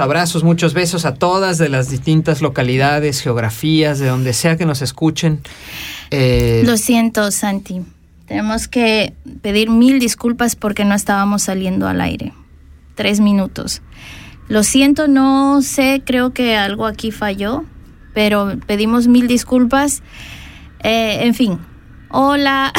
abrazos, 0.00 0.44
muchos 0.44 0.74
besos 0.74 1.04
a 1.04 1.14
todas 1.14 1.58
de 1.58 1.68
las 1.68 1.90
distintas 1.90 2.42
localidades, 2.42 3.20
geografías, 3.20 3.98
de 3.98 4.08
donde 4.08 4.32
sea 4.32 4.56
que 4.56 4.66
nos 4.66 4.82
escuchen. 4.82 5.40
Eh, 6.10 6.62
Lo 6.64 6.76
siento, 6.76 7.30
Santi. 7.30 7.82
Tenemos 8.26 8.68
que 8.68 9.14
pedir 9.42 9.70
mil 9.70 10.00
disculpas 10.00 10.56
porque 10.56 10.84
no 10.84 10.94
estábamos 10.94 11.42
saliendo 11.44 11.86
al 11.86 12.00
aire. 12.00 12.32
Tres 12.94 13.20
minutos. 13.20 13.82
Lo 14.48 14.62
siento, 14.62 15.08
no 15.08 15.62
sé, 15.62 16.02
creo 16.04 16.32
que 16.32 16.56
algo 16.56 16.86
aquí 16.86 17.10
falló, 17.10 17.64
pero 18.14 18.58
pedimos 18.66 19.06
mil 19.06 19.28
disculpas. 19.28 20.02
Eh, 20.82 21.18
en 21.22 21.34
fin, 21.34 21.58
Hola. 22.08 22.72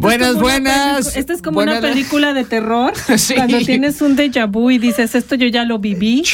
buenas, 0.00 0.36
buenas. 0.36 1.16
Esta 1.16 1.32
es 1.32 1.42
como 1.42 1.60
una 1.60 1.80
película 1.80 2.32
de 2.32 2.44
terror. 2.44 2.92
Cuando 3.34 3.58
tienes 3.58 4.00
un 4.00 4.16
déjà 4.16 4.46
vu 4.50 4.70
y 4.70 4.78
dices, 4.78 5.14
esto 5.14 5.34
yo 5.34 5.46
ya 5.46 5.64
lo 5.64 5.78
viví. 5.78 6.24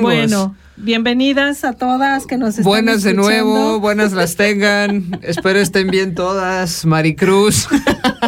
Bueno, 0.00 0.56
bienvenidas 0.76 1.64
a 1.64 1.74
todas 1.74 2.26
que 2.26 2.38
nos 2.38 2.50
están 2.50 2.64
Buenas 2.64 3.02
de 3.02 3.14
nuevo, 3.14 3.80
buenas 3.80 4.12
las 4.12 4.36
tengan. 4.36 5.18
Espero 5.22 5.60
estén 5.60 5.88
bien 5.88 6.14
todas. 6.14 6.84
Maricruz, 6.86 7.68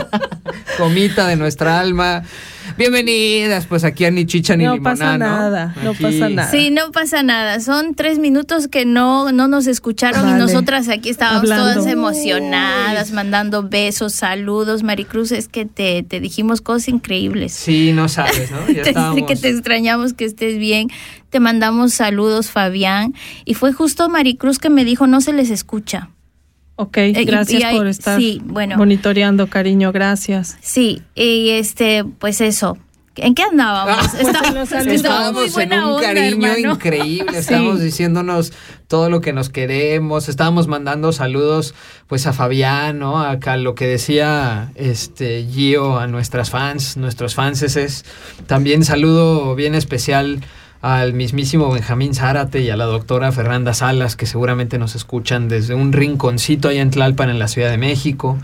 comita 0.79 1.27
de 1.27 1.37
nuestra 1.37 1.81
alma. 1.81 2.23
Bienvenidas, 2.83 3.67
pues 3.67 3.85
aquí 3.85 4.05
a 4.07 4.11
ni 4.11 4.27
chicha 4.27 4.57
ni 4.57 4.65
no 4.65 4.83
pasa 4.83 5.17
nada, 5.17 5.73
no 5.85 5.95
pasa 5.95 6.29
nada. 6.29 6.51
Sí, 6.51 6.73
no 6.73 6.91
pasa 6.91 7.23
nada. 7.23 7.61
Son 7.61 7.95
tres 7.95 8.19
minutos 8.19 8.67
que 8.67 8.85
no, 8.85 9.31
no 9.31 9.47
nos 9.47 9.69
escucharon 9.69 10.29
y 10.29 10.33
nosotras 10.33 10.89
aquí 10.89 11.09
estábamos 11.09 11.49
todas 11.49 11.87
emocionadas, 11.87 13.13
mandando 13.13 13.63
besos, 13.63 14.15
saludos. 14.15 14.83
Maricruz, 14.83 15.31
es 15.31 15.47
que 15.47 15.65
te, 15.65 16.03
te 16.03 16.19
dijimos 16.19 16.61
cosas 16.61 16.89
increíbles. 16.89 17.53
Sí, 17.53 17.93
no 17.93 18.09
sabes, 18.09 18.51
¿no? 18.51 18.59
Ya 18.73 18.83
que 19.27 19.37
te 19.37 19.49
extrañamos, 19.49 20.13
que 20.13 20.25
estés 20.25 20.59
bien. 20.59 20.89
Te 21.31 21.39
mandamos 21.39 21.95
saludos, 21.95 22.51
Fabián. 22.51 23.15
Y 23.45 23.55
fue 23.55 23.73
justo 23.73 24.09
Maricruz 24.09 24.59
que 24.59 24.71
me 24.71 24.85
dijo, 24.85 25.07
no 25.07 25.21
se 25.21 25.33
les 25.33 25.51
escucha. 25.51 26.11
Ok, 26.83 26.97
eh, 26.97 27.25
gracias 27.25 27.75
por 27.75 27.87
estar 27.87 28.21
monitoreando, 28.77 29.47
cariño, 29.47 29.93
gracias. 29.93 30.57
Sí, 30.61 31.03
y 31.15 31.51
este, 31.51 32.05
pues 32.19 32.41
eso. 32.41 32.77
¿En 33.15 33.35
qué 33.35 33.43
andábamos? 33.43 34.15
Ah, 34.15 34.19
estábamos, 34.19 34.73
en 35.59 35.73
un 35.75 36.01
cariño 36.01 36.57
increíble, 36.57 37.39
estábamos 37.39 37.81
diciéndonos 37.81 38.53
todo 38.89 39.11
lo 39.11 39.21
que 39.21 39.35
nos 39.35 39.51
queremos, 39.51 40.31
estábamos 40.31 40.67
mandando 40.67 41.13
saludos 41.13 41.75
pues 42.07 42.27
a 42.27 42.33
Fabián, 42.33 42.99
¿no? 42.99 43.21
Acá 43.21 43.59
lo 43.59 43.75
que 43.75 43.87
decía 43.87 44.73
este 44.77 45.47
Gio 45.47 45.99
a 45.99 46.07
nuestras 46.07 46.49
fans, 46.49 46.97
nuestros 46.97 47.35
fans 47.35 47.63
es 47.63 48.07
también 48.47 48.83
saludo 48.83 49.55
bien 49.55 49.75
especial 49.75 50.41
al 50.83 51.15
mismísimo 51.15 51.71
Benjamín 51.71 52.13
Zárate 52.13 52.61
y 52.61 52.69
a 52.69 52.77
la 52.77 52.87
doctora 52.87 53.31
Fernanda 53.31 53.73
Salas, 53.73 54.17
que 54.17 54.27
seguramente 54.27 54.79
nos 54.79 54.97
escuchan 54.97 55.49
desde 55.49 55.77
un 55.77 55.93
rinconcito 55.93 56.69
allá 56.69 56.83
en 56.83 56.91
Tlalpan, 56.91 57.31
en 57.31 57.39
la 57.39 57.47
Ciudad 57.47 57.71
de 57.71 57.79
México, 57.79 58.37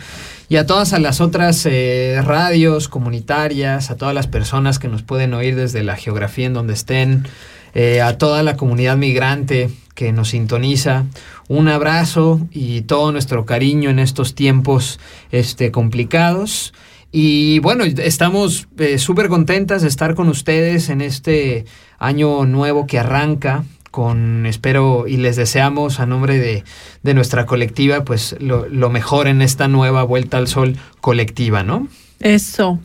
y 0.49 0.57
a 0.57 0.65
todas 0.65 0.93
las 1.01 1.21
otras 1.21 1.67
eh, 1.67 2.23
radios 2.25 2.89
comunitarias, 2.89 3.91
a 3.91 3.97
todas 3.97 4.15
las 4.15 4.29
personas 4.29 4.79
que 4.79 4.87
nos 4.87 5.03
pueden 5.03 5.35
oír 5.35 5.57
desde 5.57 5.83
la 5.83 5.97
geografía 5.97 6.47
en 6.47 6.55
donde 6.55 6.75
estén, 6.75 7.27
eh, 7.75 8.01
a 8.01 8.19
toda 8.19 8.45
la 8.45 8.57
comunidad 8.57 8.97
migrante 8.97 9.69
que 9.97 10.13
nos 10.13 10.29
sintoniza. 10.29 11.07
Un 11.49 11.67
abrazo 11.67 12.41
y 12.53 12.83
todo 12.83 13.11
nuestro 13.11 13.47
cariño 13.47 13.91
en 13.91 13.99
estos 13.99 14.37
tiempos 14.37 15.01
este, 15.33 15.73
complicados. 15.73 16.73
Y 17.11 17.59
bueno, 17.61 17.85
estamos 17.85 18.69
eh, 18.79 18.99
súper 18.99 19.29
contentas 19.29 19.83
de 19.83 19.89
estar 19.89 20.15
con 20.15 20.29
ustedes 20.29 20.91
en 20.91 21.01
este 21.01 21.65
año 21.99 22.45
nuevo 22.45 22.87
que 22.87 22.99
arranca 22.99 23.65
con, 23.91 24.45
espero 24.47 25.07
y 25.09 25.17
les 25.17 25.37
deseamos 25.37 26.01
a 26.01 26.07
nombre 26.07 26.39
de, 26.39 26.65
de 27.03 27.15
nuestra 27.15 27.47
colectiva, 27.47 28.05
pues 28.05 28.37
lo, 28.39 28.69
lo, 28.69 28.91
mejor 28.91 29.27
en 29.27 29.41
esta 29.41 29.69
nueva 29.69 30.03
vuelta 30.03 30.37
al 30.37 30.47
sol 30.47 30.77
colectiva, 31.01 31.63
¿no? 31.63 31.89
Eso. 32.21 32.79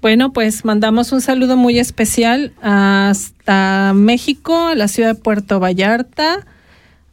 Bueno, 0.00 0.32
pues 0.32 0.64
mandamos 0.64 1.12
un 1.12 1.20
saludo 1.20 1.56
muy 1.56 1.78
especial 1.78 2.52
hasta 2.62 3.92
México, 3.94 4.68
a 4.68 4.74
la 4.74 4.88
ciudad 4.88 5.14
de 5.14 5.20
Puerto 5.20 5.60
Vallarta, 5.60 6.46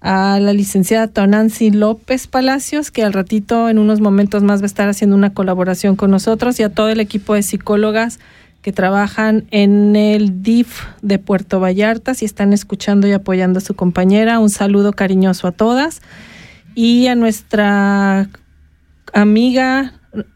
a 0.05 0.39
la 0.39 0.53
licenciada 0.53 1.07
Tonancy 1.07 1.71
López 1.71 2.27
Palacios, 2.27 2.91
que 2.91 3.03
al 3.03 3.11
ratito, 3.11 3.69
en 3.69 3.79
unos 3.79 4.01
momentos 4.01 4.43
más, 4.43 4.61
va 4.61 4.65
a 4.65 4.67
estar 4.67 4.87
haciendo 4.87 5.15
una 5.15 5.33
colaboración 5.33 5.95
con 5.95 6.11
nosotros, 6.11 6.59
y 6.59 6.63
a 6.63 6.69
todo 6.69 6.89
el 6.89 6.99
equipo 6.99 7.33
de 7.33 7.41
psicólogas 7.41 8.19
que 8.61 8.71
trabajan 8.71 9.45
en 9.49 9.95
el 9.95 10.43
DIF 10.43 10.83
de 11.01 11.17
Puerto 11.17 11.59
Vallarta, 11.59 12.13
si 12.13 12.23
están 12.25 12.53
escuchando 12.53 13.07
y 13.07 13.13
apoyando 13.13 13.57
a 13.57 13.61
su 13.61 13.73
compañera, 13.73 14.37
un 14.37 14.51
saludo 14.51 14.93
cariñoso 14.93 15.47
a 15.47 15.51
todas. 15.51 16.03
Y 16.75 17.07
a 17.07 17.15
nuestra 17.15 18.29
amiga 19.11 19.93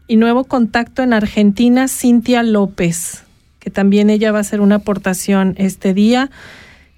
y 0.08 0.16
nuevo 0.16 0.42
contacto 0.44 1.04
en 1.04 1.12
Argentina, 1.12 1.86
Cintia 1.86 2.42
López, 2.42 3.22
que 3.60 3.70
también 3.70 4.10
ella 4.10 4.32
va 4.32 4.38
a 4.38 4.40
hacer 4.40 4.60
una 4.60 4.76
aportación 4.76 5.54
este 5.58 5.94
día 5.94 6.28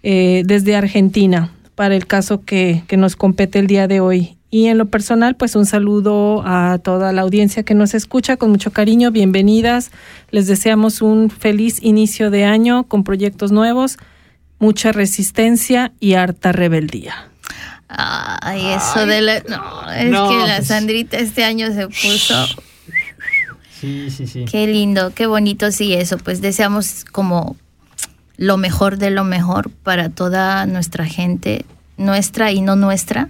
eh, 0.03 0.43
desde 0.47 0.75
Argentina 0.75 1.51
para 1.75 1.97
el 1.97 2.07
caso 2.07 2.45
que, 2.45 2.85
que 2.87 2.97
nos 2.97 3.17
compete 3.17 3.59
el 3.59 3.67
día 3.67 3.89
de 3.89 4.01
hoy. 4.01 4.37
Y 4.51 4.67
en 4.67 4.77
lo 4.77 4.87
personal, 4.87 5.35
pues 5.35 5.57
un 5.57 5.65
saludo 5.65 6.43
a 6.45 6.79
toda 6.79 7.13
la 7.13 7.23
audiencia 7.23 7.63
que 7.63 7.73
nos 7.73 7.95
escucha 7.95 8.37
con 8.37 8.51
mucho 8.51 8.71
cariño, 8.71 9.11
bienvenidas. 9.11 9.91
Les 10.31 10.47
deseamos 10.47 11.01
un 11.01 11.31
feliz 11.31 11.83
inicio 11.83 12.31
de 12.31 12.45
año 12.45 12.85
con 12.85 13.03
proyectos 13.03 13.51
nuevos, 13.51 13.97
mucha 14.59 14.93
resistencia 14.93 15.93
y 16.01 16.15
harta 16.15 16.53
rebeldía. 16.53 17.31
Ay, 17.89 18.67
eso 18.67 19.07
de 19.07 19.23
la... 19.23 19.41
No, 19.41 19.91
es 19.91 20.05
que 20.05 20.47
la 20.47 20.57
pues 20.57 20.69
Sandrita 20.69 21.17
este 21.17 21.45
año 21.45 21.73
se 21.73 21.89
puso... 21.89 22.47
Sí, 23.81 24.11
sí, 24.11 24.27
sí. 24.27 24.45
Qué 24.45 24.67
lindo, 24.67 25.13
qué 25.15 25.27
bonito, 25.27 25.73
sí, 25.73 25.95
eso. 25.95 26.17
Pues 26.19 26.41
deseamos 26.41 27.05
como 27.11 27.57
lo 28.43 28.57
mejor 28.57 28.99
de 28.99 29.11
lo 29.11 29.23
mejor 29.23 29.71
para 29.71 30.09
toda 30.09 30.67
nuestra 30.67 31.07
gente, 31.07 31.65
nuestra 31.97 32.51
y 32.51 32.61
no 32.61 32.75
nuestra, 32.75 33.29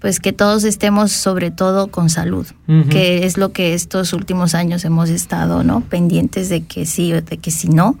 pues 0.00 0.18
que 0.18 0.32
todos 0.32 0.64
estemos 0.64 1.12
sobre 1.12 1.52
todo 1.52 1.86
con 1.86 2.10
salud, 2.10 2.44
que 2.90 3.24
es 3.24 3.38
lo 3.38 3.52
que 3.52 3.74
estos 3.74 4.12
últimos 4.12 4.56
años 4.56 4.84
hemos 4.84 5.08
estado, 5.08 5.62
¿no? 5.62 5.82
Pendientes 5.82 6.48
de 6.48 6.64
que 6.64 6.84
sí 6.84 7.12
o 7.12 7.22
de 7.22 7.38
que 7.38 7.52
sí 7.52 7.68
no. 7.68 7.96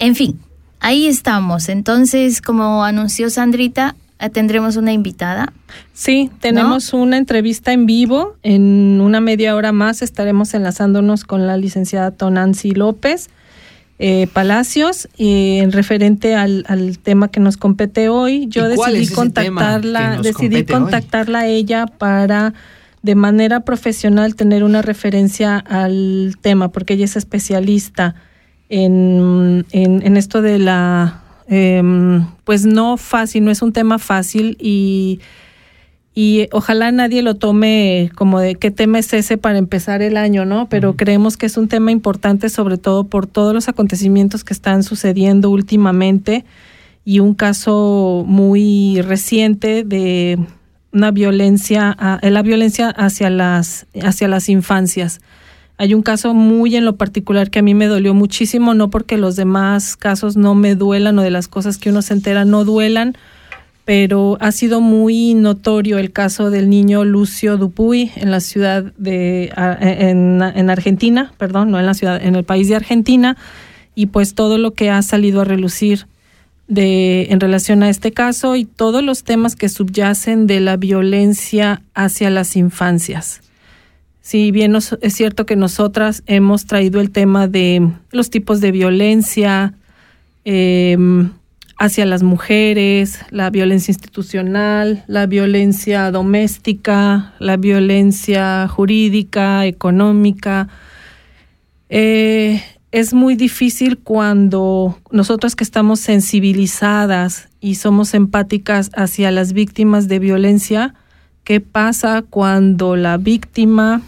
En 0.00 0.16
fin, 0.16 0.36
ahí 0.80 1.06
estamos. 1.06 1.68
Entonces, 1.68 2.42
como 2.42 2.82
anunció 2.84 3.30
Sandrita, 3.30 3.94
eh, 4.18 4.30
tendremos 4.30 4.74
una 4.74 4.92
invitada. 4.92 5.52
Sí, 5.94 6.28
tenemos 6.40 6.92
una 6.92 7.18
entrevista 7.18 7.72
en 7.72 7.86
vivo. 7.86 8.36
En 8.42 9.00
una 9.00 9.20
media 9.20 9.54
hora 9.54 9.70
más 9.70 10.02
estaremos 10.02 10.54
enlazándonos 10.54 11.22
con 11.22 11.46
la 11.46 11.56
licenciada 11.56 12.10
Tonancy 12.10 12.72
López 12.72 13.30
eh, 14.02 14.28
Palacios 14.32 15.10
y 15.18 15.58
en 15.58 15.72
referente 15.72 16.34
al, 16.34 16.64
tema 17.02 17.28
que 17.28 17.38
nos 17.38 17.58
compete 17.58 18.08
hoy. 18.08 18.46
Yo 18.48 18.66
decidí 18.66 19.06
contactarla, 19.08 20.22
decidí 20.22 20.64
contactarla 20.64 21.40
a 21.40 21.46
ella 21.46 21.84
para 21.84 22.54
de 23.02 23.14
manera 23.14 23.60
profesional 23.60 24.36
tener 24.36 24.64
una 24.64 24.80
referencia 24.80 25.58
al 25.58 26.38
tema, 26.40 26.72
porque 26.72 26.94
ella 26.94 27.04
es 27.04 27.16
especialista 27.16 28.14
en, 28.70 29.66
en, 29.72 30.16
esto 30.16 30.40
de 30.40 30.58
la, 30.58 31.22
em, 31.46 32.26
pues 32.44 32.64
no 32.64 32.96
fácil, 32.96 33.44
no 33.44 33.50
es 33.50 33.60
un 33.60 33.74
tema 33.74 33.98
fácil 33.98 34.56
y 34.58 35.20
y 36.14 36.48
ojalá 36.52 36.90
nadie 36.90 37.22
lo 37.22 37.34
tome 37.34 38.10
como 38.16 38.40
de 38.40 38.56
qué 38.56 38.70
tema 38.70 38.98
es 38.98 39.12
ese 39.12 39.38
para 39.38 39.58
empezar 39.58 40.02
el 40.02 40.16
año, 40.16 40.44
¿no? 40.44 40.68
Pero 40.68 40.96
creemos 40.96 41.36
que 41.36 41.46
es 41.46 41.56
un 41.56 41.68
tema 41.68 41.92
importante 41.92 42.48
sobre 42.48 42.78
todo 42.78 43.04
por 43.04 43.26
todos 43.26 43.54
los 43.54 43.68
acontecimientos 43.68 44.42
que 44.42 44.52
están 44.52 44.82
sucediendo 44.82 45.50
últimamente 45.50 46.44
y 47.04 47.20
un 47.20 47.34
caso 47.34 48.24
muy 48.26 49.00
reciente 49.02 49.84
de 49.84 50.38
una 50.92 51.12
violencia, 51.12 51.96
la 52.22 52.42
violencia 52.42 52.88
hacia 52.90 53.30
las, 53.30 53.86
hacia 54.02 54.26
las 54.26 54.48
infancias. 54.48 55.20
Hay 55.76 55.94
un 55.94 56.02
caso 56.02 56.34
muy 56.34 56.76
en 56.76 56.84
lo 56.84 56.96
particular 56.96 57.50
que 57.50 57.60
a 57.60 57.62
mí 57.62 57.74
me 57.74 57.86
dolió 57.86 58.12
muchísimo, 58.12 58.74
no 58.74 58.90
porque 58.90 59.16
los 59.16 59.36
demás 59.36 59.96
casos 59.96 60.36
no 60.36 60.54
me 60.54 60.74
duelan 60.74 61.18
o 61.18 61.22
de 61.22 61.30
las 61.30 61.48
cosas 61.48 61.78
que 61.78 61.88
uno 61.88 62.02
se 62.02 62.12
entera 62.12 62.44
no 62.44 62.64
duelan, 62.64 63.16
pero 63.90 64.36
ha 64.38 64.52
sido 64.52 64.80
muy 64.80 65.34
notorio 65.34 65.98
el 65.98 66.12
caso 66.12 66.50
del 66.50 66.70
niño 66.70 67.04
Lucio 67.04 67.56
Dupuy 67.56 68.12
en 68.14 68.30
la 68.30 68.38
ciudad 68.38 68.84
de 68.98 69.52
en, 69.80 70.40
en, 70.40 70.70
Argentina, 70.70 71.32
perdón, 71.38 71.72
no 71.72 71.80
en 71.80 71.86
la 71.86 71.94
ciudad, 71.94 72.24
en 72.24 72.36
el 72.36 72.44
país 72.44 72.68
de 72.68 72.76
Argentina 72.76 73.36
y 73.96 74.06
pues 74.06 74.36
todo 74.36 74.58
lo 74.58 74.74
que 74.74 74.90
ha 74.90 75.02
salido 75.02 75.40
a 75.40 75.44
relucir 75.44 76.06
de 76.68 77.26
en 77.30 77.40
relación 77.40 77.82
a 77.82 77.90
este 77.90 78.12
caso 78.12 78.54
y 78.54 78.64
todos 78.64 79.02
los 79.02 79.24
temas 79.24 79.56
que 79.56 79.68
subyacen 79.68 80.46
de 80.46 80.60
la 80.60 80.76
violencia 80.76 81.82
hacia 81.92 82.30
las 82.30 82.54
infancias. 82.54 83.40
Si 84.20 84.52
bien 84.52 84.76
es 84.76 85.14
cierto 85.14 85.46
que 85.46 85.56
nosotras 85.56 86.22
hemos 86.26 86.66
traído 86.66 87.00
el 87.00 87.10
tema 87.10 87.48
de 87.48 87.90
los 88.12 88.30
tipos 88.30 88.60
de 88.60 88.70
violencia 88.70 89.74
em, 90.44 91.30
hacia 91.80 92.04
las 92.04 92.22
mujeres, 92.22 93.20
la 93.30 93.48
violencia 93.48 93.90
institucional, 93.90 95.02
la 95.06 95.24
violencia 95.24 96.10
doméstica, 96.10 97.32
la 97.38 97.56
violencia 97.56 98.68
jurídica, 98.68 99.64
económica, 99.64 100.68
eh, 101.88 102.62
es 102.92 103.14
muy 103.14 103.34
difícil 103.34 103.98
cuando 103.98 104.98
nosotros 105.10 105.56
que 105.56 105.64
estamos 105.64 106.00
sensibilizadas 106.00 107.48
y 107.60 107.76
somos 107.76 108.12
empáticas 108.12 108.90
hacia 108.94 109.30
las 109.30 109.54
víctimas 109.54 110.06
de 110.06 110.18
violencia, 110.18 110.94
¿qué 111.44 111.60
pasa 111.60 112.22
cuando 112.28 112.94
la 112.94 113.16
víctima 113.16 114.02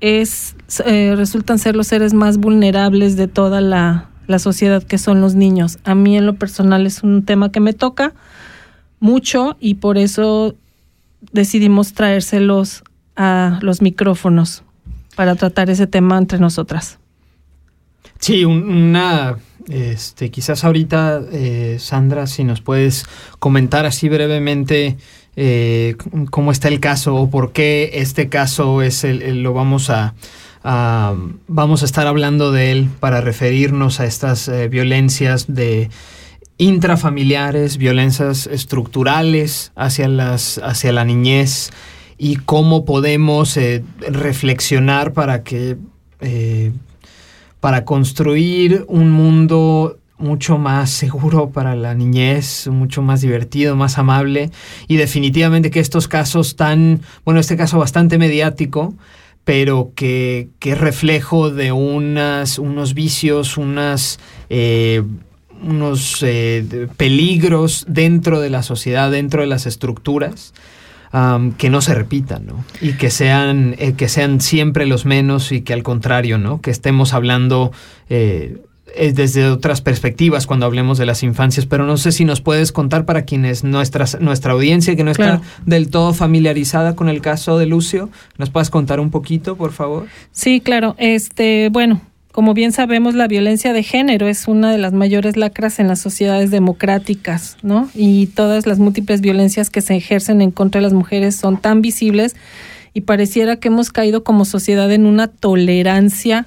es 0.00 0.56
eh, 0.86 1.12
resultan 1.14 1.58
ser 1.58 1.76
los 1.76 1.88
seres 1.88 2.14
más 2.14 2.38
vulnerables 2.38 3.16
de 3.16 3.28
toda 3.28 3.60
la, 3.60 4.09
la 4.30 4.38
sociedad 4.38 4.82
que 4.82 4.96
son 4.96 5.20
los 5.20 5.34
niños? 5.34 5.78
A 5.84 5.94
mí 5.94 6.16
en 6.16 6.24
lo 6.24 6.34
personal 6.36 6.86
es 6.86 7.02
un 7.02 7.24
tema 7.24 7.52
que 7.52 7.60
me 7.60 7.72
toca 7.72 8.14
mucho 9.00 9.56
y 9.60 9.74
por 9.74 9.98
eso 9.98 10.54
decidimos 11.32 11.92
traérselos 11.92 12.84
a 13.16 13.58
los 13.60 13.82
micrófonos 13.82 14.62
para 15.16 15.34
tratar 15.34 15.68
ese 15.68 15.86
tema 15.86 16.16
entre 16.16 16.38
nosotras. 16.38 16.98
Sí, 18.20 18.44
una, 18.44 19.36
este, 19.68 20.30
quizás 20.30 20.64
ahorita, 20.64 21.22
eh, 21.32 21.76
Sandra, 21.78 22.26
si 22.26 22.44
nos 22.44 22.60
puedes 22.60 23.06
comentar 23.38 23.86
así 23.86 24.08
brevemente 24.08 24.96
eh, 25.36 25.96
cómo 26.30 26.52
está 26.52 26.68
el 26.68 26.80
caso 26.80 27.16
o 27.16 27.30
por 27.30 27.52
qué 27.52 27.90
este 27.94 28.28
caso 28.28 28.82
es 28.82 29.04
el, 29.04 29.42
lo 29.42 29.54
vamos 29.54 29.90
a, 29.90 30.14
vamos 30.62 31.82
a 31.82 31.84
estar 31.84 32.06
hablando 32.06 32.52
de 32.52 32.72
él 32.72 32.88
para 33.00 33.20
referirnos 33.20 34.00
a 34.00 34.06
estas 34.06 34.48
eh, 34.48 34.68
violencias 34.68 35.46
de 35.52 35.90
intrafamiliares, 36.58 37.78
violencias 37.78 38.46
estructurales 38.46 39.72
hacia 39.76 40.08
las, 40.08 40.58
hacia 40.58 40.92
la 40.92 41.04
niñez 41.04 41.70
y 42.18 42.36
cómo 42.36 42.84
podemos 42.84 43.58
reflexionar 44.00 45.14
para 45.14 45.42
que 45.42 45.78
para 47.60 47.84
construir 47.84 48.84
un 48.88 49.10
mundo 49.10 49.98
mucho 50.20 50.58
más 50.58 50.90
seguro 50.90 51.50
para 51.50 51.74
la 51.74 51.94
niñez, 51.94 52.68
mucho 52.68 53.02
más 53.02 53.20
divertido, 53.22 53.74
más 53.74 53.98
amable. 53.98 54.50
Y 54.86 54.96
definitivamente 54.96 55.70
que 55.70 55.80
estos 55.80 56.08
casos 56.08 56.56
tan, 56.56 57.00
bueno, 57.24 57.40
este 57.40 57.56
caso 57.56 57.78
bastante 57.78 58.18
mediático, 58.18 58.94
pero 59.44 59.92
que, 59.94 60.48
que 60.58 60.72
es 60.72 60.78
reflejo 60.78 61.50
de 61.50 61.72
unas, 61.72 62.58
unos 62.58 62.94
vicios, 62.94 63.56
unas, 63.56 64.20
eh, 64.48 65.02
unos 65.62 66.22
eh, 66.22 66.88
peligros 66.96 67.84
dentro 67.88 68.40
de 68.40 68.50
la 68.50 68.62
sociedad, 68.62 69.10
dentro 69.10 69.42
de 69.42 69.48
las 69.48 69.66
estructuras 69.66 70.54
que 71.58 71.70
no 71.70 71.80
se 71.80 71.92
repitan, 71.92 72.46
¿no? 72.46 72.64
Y 72.80 72.92
que 72.92 73.10
sean, 73.10 73.74
eh, 73.78 73.94
que 73.94 74.08
sean 74.08 74.40
siempre 74.40 74.86
los 74.86 75.06
menos 75.06 75.50
y 75.50 75.62
que 75.62 75.72
al 75.72 75.82
contrario, 75.82 76.38
¿no? 76.38 76.60
Que 76.60 76.70
estemos 76.70 77.14
hablando 77.14 77.72
desde 78.96 79.48
otras 79.48 79.80
perspectivas 79.80 80.46
cuando 80.46 80.66
hablemos 80.66 80.98
de 80.98 81.06
las 81.06 81.22
infancias, 81.22 81.66
pero 81.66 81.86
no 81.86 81.96
sé 81.96 82.12
si 82.12 82.24
nos 82.24 82.40
puedes 82.40 82.72
contar 82.72 83.04
para 83.04 83.22
quienes 83.22 83.64
nuestra, 83.64 84.06
nuestra 84.20 84.52
audiencia 84.52 84.96
que 84.96 85.04
no 85.04 85.10
está 85.10 85.40
del 85.66 85.90
todo 85.90 86.14
familiarizada 86.14 86.94
con 86.94 87.08
el 87.08 87.20
caso 87.20 87.58
de 87.58 87.66
Lucio, 87.66 88.10
¿nos 88.38 88.50
puedes 88.50 88.70
contar 88.70 89.00
un 89.00 89.10
poquito, 89.10 89.56
por 89.56 89.72
favor? 89.72 90.06
Sí, 90.32 90.60
claro. 90.60 90.94
Este, 90.98 91.68
bueno, 91.70 92.00
como 92.32 92.54
bien 92.54 92.72
sabemos, 92.72 93.14
la 93.14 93.26
violencia 93.26 93.72
de 93.72 93.82
género 93.82 94.28
es 94.28 94.46
una 94.46 94.70
de 94.70 94.78
las 94.78 94.92
mayores 94.92 95.36
lacras 95.36 95.80
en 95.80 95.88
las 95.88 96.00
sociedades 96.00 96.50
democráticas, 96.50 97.56
¿no? 97.62 97.88
Y 97.94 98.26
todas 98.26 98.66
las 98.66 98.78
múltiples 98.78 99.20
violencias 99.20 99.68
que 99.68 99.80
se 99.80 99.96
ejercen 99.96 100.40
en 100.40 100.52
contra 100.52 100.80
de 100.80 100.84
las 100.84 100.92
mujeres 100.92 101.34
son 101.34 101.56
tan 101.56 101.82
visibles 101.82 102.36
y 102.94 103.02
pareciera 103.02 103.56
que 103.56 103.68
hemos 103.68 103.90
caído 103.90 104.22
como 104.22 104.44
sociedad 104.44 104.90
en 104.92 105.06
una 105.06 105.26
tolerancia 105.26 106.46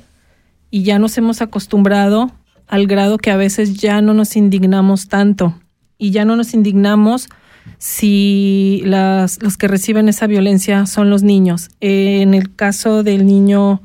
y 0.73 0.81
ya 0.81 0.97
nos 0.97 1.15
hemos 1.19 1.43
acostumbrado 1.43 2.31
al 2.65 2.87
grado 2.87 3.19
que 3.19 3.29
a 3.29 3.37
veces 3.37 3.75
ya 3.75 4.01
no 4.01 4.15
nos 4.15 4.35
indignamos 4.35 5.07
tanto 5.07 5.53
y 5.99 6.09
ya 6.09 6.25
no 6.25 6.35
nos 6.35 6.55
indignamos 6.55 7.29
si 7.77 8.81
las, 8.83 9.39
los 9.43 9.55
que 9.55 9.67
reciben 9.67 10.09
esa 10.09 10.25
violencia 10.25 10.87
son 10.87 11.11
los 11.11 11.21
niños. 11.21 11.69
en 11.79 12.33
el 12.33 12.55
caso 12.55 13.03
del 13.03 13.27
niño 13.27 13.83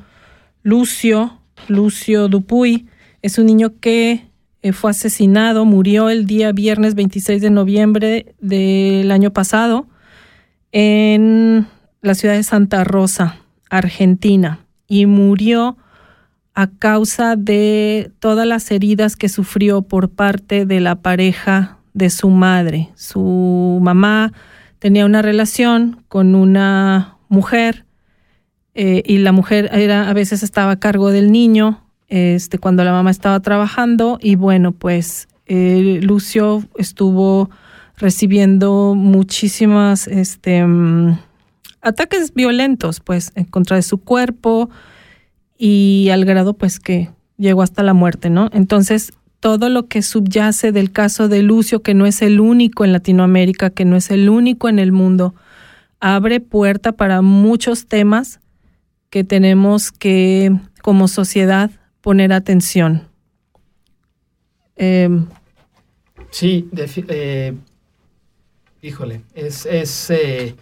Lucio, 0.62 1.38
Lucio 1.69 2.29
Dupuy. 2.29 2.87
Es 3.20 3.37
un 3.37 3.44
niño 3.44 3.75
que 3.81 4.25
eh, 4.62 4.73
fue 4.73 4.93
asesinado, 4.93 5.67
murió 5.67 6.08
el 6.08 6.25
día 6.25 6.52
viernes 6.52 6.94
26 6.94 7.43
de 7.43 7.50
noviembre 7.50 8.34
del 8.41 9.12
año 9.12 9.31
pasado 9.31 9.87
en 10.73 11.67
la 12.00 12.14
ciudad 12.14 12.34
de 12.34 12.44
Santa 12.44 12.82
Rosa, 12.84 13.37
Argentina, 13.69 14.61
y 14.87 15.05
murió 15.05 15.76
a 16.58 16.66
causa 16.66 17.37
de 17.37 18.10
todas 18.19 18.44
las 18.44 18.69
heridas 18.72 19.14
que 19.14 19.28
sufrió 19.28 19.82
por 19.82 20.10
parte 20.10 20.66
de 20.66 20.81
la 20.81 20.96
pareja 20.96 21.78
de 21.94 22.10
su 22.10 22.31
madre. 22.31 22.88
Su 22.96 23.78
mamá 23.81 24.32
tenía 24.81 25.06
una 25.06 25.22
relación 25.22 26.02
con 26.08 26.34
una 26.34 27.16
mujer 27.28 27.84
eh, 28.75 29.05
y 29.06 29.19
la 29.19 29.31
mujer 29.31 29.70
era 29.72 30.10
a 30.10 30.12
veces 30.14 30.43
estaba 30.43 30.72
a 30.72 30.81
cargo 30.81 31.12
del 31.12 31.31
niño 31.31 31.84
este 32.08 32.58
cuando 32.58 32.82
la 32.82 32.90
mamá 32.90 33.12
estaba 33.12 33.38
trabajando 33.38 34.19
y 34.20 34.34
bueno 34.34 34.72
pues 34.72 35.28
eh, 35.46 36.00
Lucio 36.02 36.64
estuvo 36.76 37.50
recibiendo 37.96 38.96
muchísimas 38.96 40.08
este 40.08 40.66
mm, 40.66 41.20
ataques 41.82 42.34
violentos 42.34 42.99
pues 42.99 43.31
en 43.37 43.44
contra 43.44 43.76
de 43.76 43.82
su 43.82 43.99
cuerpo 43.99 44.70
y 45.58 46.08
al 46.10 46.25
grado 46.25 46.55
pues 46.55 46.81
que 46.81 47.10
llegó 47.37 47.62
hasta 47.62 47.82
la 47.82 47.93
muerte 47.93 48.31
no 48.31 48.49
entonces 48.52 49.12
todo 49.40 49.69
lo 49.69 49.87
que 49.87 50.02
subyace 50.02 50.72
del 50.72 50.90
caso 50.90 51.28
de 51.28 51.43
Lucio 51.43 51.82
que 51.82 51.94
no 51.94 52.06
es 52.06 52.22
el 52.22 52.40
único 52.40 52.84
en 52.84 52.93
Latinoamérica 52.93 53.70
que 53.70 53.84
no 53.84 53.96
es 53.96 54.10
el 54.10 54.28
único 54.28 54.69
en 54.69 54.78
el 54.78 54.93
mundo 54.93 55.34
abre 56.00 56.40
puerta 56.40 56.93
para 56.93 57.22
muchos 57.22 57.87
temas 57.87 58.40
que 59.10 59.25
tenemos 59.25 59.90
que, 59.90 60.55
como 60.82 61.08
sociedad, 61.08 61.70
poner 62.00 62.32
atención. 62.32 63.08
Em, 64.76 65.26
sí, 66.31 66.69
eh, 67.08 67.55
híjole, 68.82 69.22
es, 69.34 69.67
es, 69.67 70.10
eh, 70.10 70.55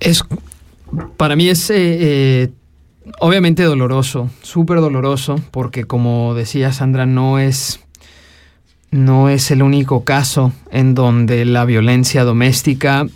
es, 0.00 0.24
para 1.16 1.36
mí 1.36 1.48
es 1.48 1.70
eh, 1.70 2.50
obviamente 3.20 3.62
doloroso, 3.62 4.30
súper 4.42 4.80
doloroso, 4.80 5.40
porque 5.50 5.84
como 5.84 6.34
decía 6.34 6.72
Sandra, 6.72 7.06
no 7.06 7.38
es, 7.38 7.80
no 8.90 9.28
es 9.28 9.50
el 9.50 9.62
único 9.62 10.04
caso 10.04 10.52
en 10.70 10.94
donde 10.94 11.44
la 11.44 11.64
violencia 11.64 12.24
doméstica 12.24 13.06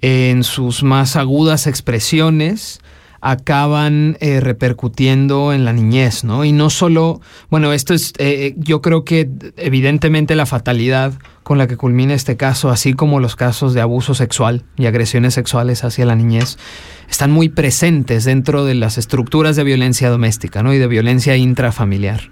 en 0.00 0.44
sus 0.44 0.82
más 0.82 1.16
agudas 1.16 1.66
expresiones 1.66 2.80
acaban 3.20 4.16
eh, 4.20 4.40
repercutiendo 4.40 5.52
en 5.52 5.64
la 5.64 5.72
niñez, 5.72 6.24
¿no? 6.24 6.44
Y 6.44 6.52
no 6.52 6.70
solo, 6.70 7.20
bueno, 7.50 7.72
esto 7.72 7.94
es, 7.94 8.12
eh, 8.18 8.54
yo 8.58 8.80
creo 8.80 9.04
que 9.04 9.28
evidentemente 9.56 10.36
la 10.36 10.46
fatalidad 10.46 11.14
con 11.42 11.58
la 11.58 11.66
que 11.66 11.76
culmina 11.76 12.14
este 12.14 12.36
caso, 12.36 12.70
así 12.70 12.92
como 12.92 13.20
los 13.20 13.34
casos 13.34 13.74
de 13.74 13.80
abuso 13.80 14.14
sexual 14.14 14.64
y 14.76 14.86
agresiones 14.86 15.34
sexuales 15.34 15.82
hacia 15.82 16.06
la 16.06 16.14
niñez, 16.14 16.58
están 17.10 17.32
muy 17.32 17.48
presentes 17.48 18.24
dentro 18.24 18.64
de 18.64 18.74
las 18.74 18.98
estructuras 18.98 19.56
de 19.56 19.64
violencia 19.64 20.10
doméstica, 20.10 20.62
¿no? 20.62 20.72
Y 20.72 20.78
de 20.78 20.86
violencia 20.86 21.36
intrafamiliar, 21.36 22.30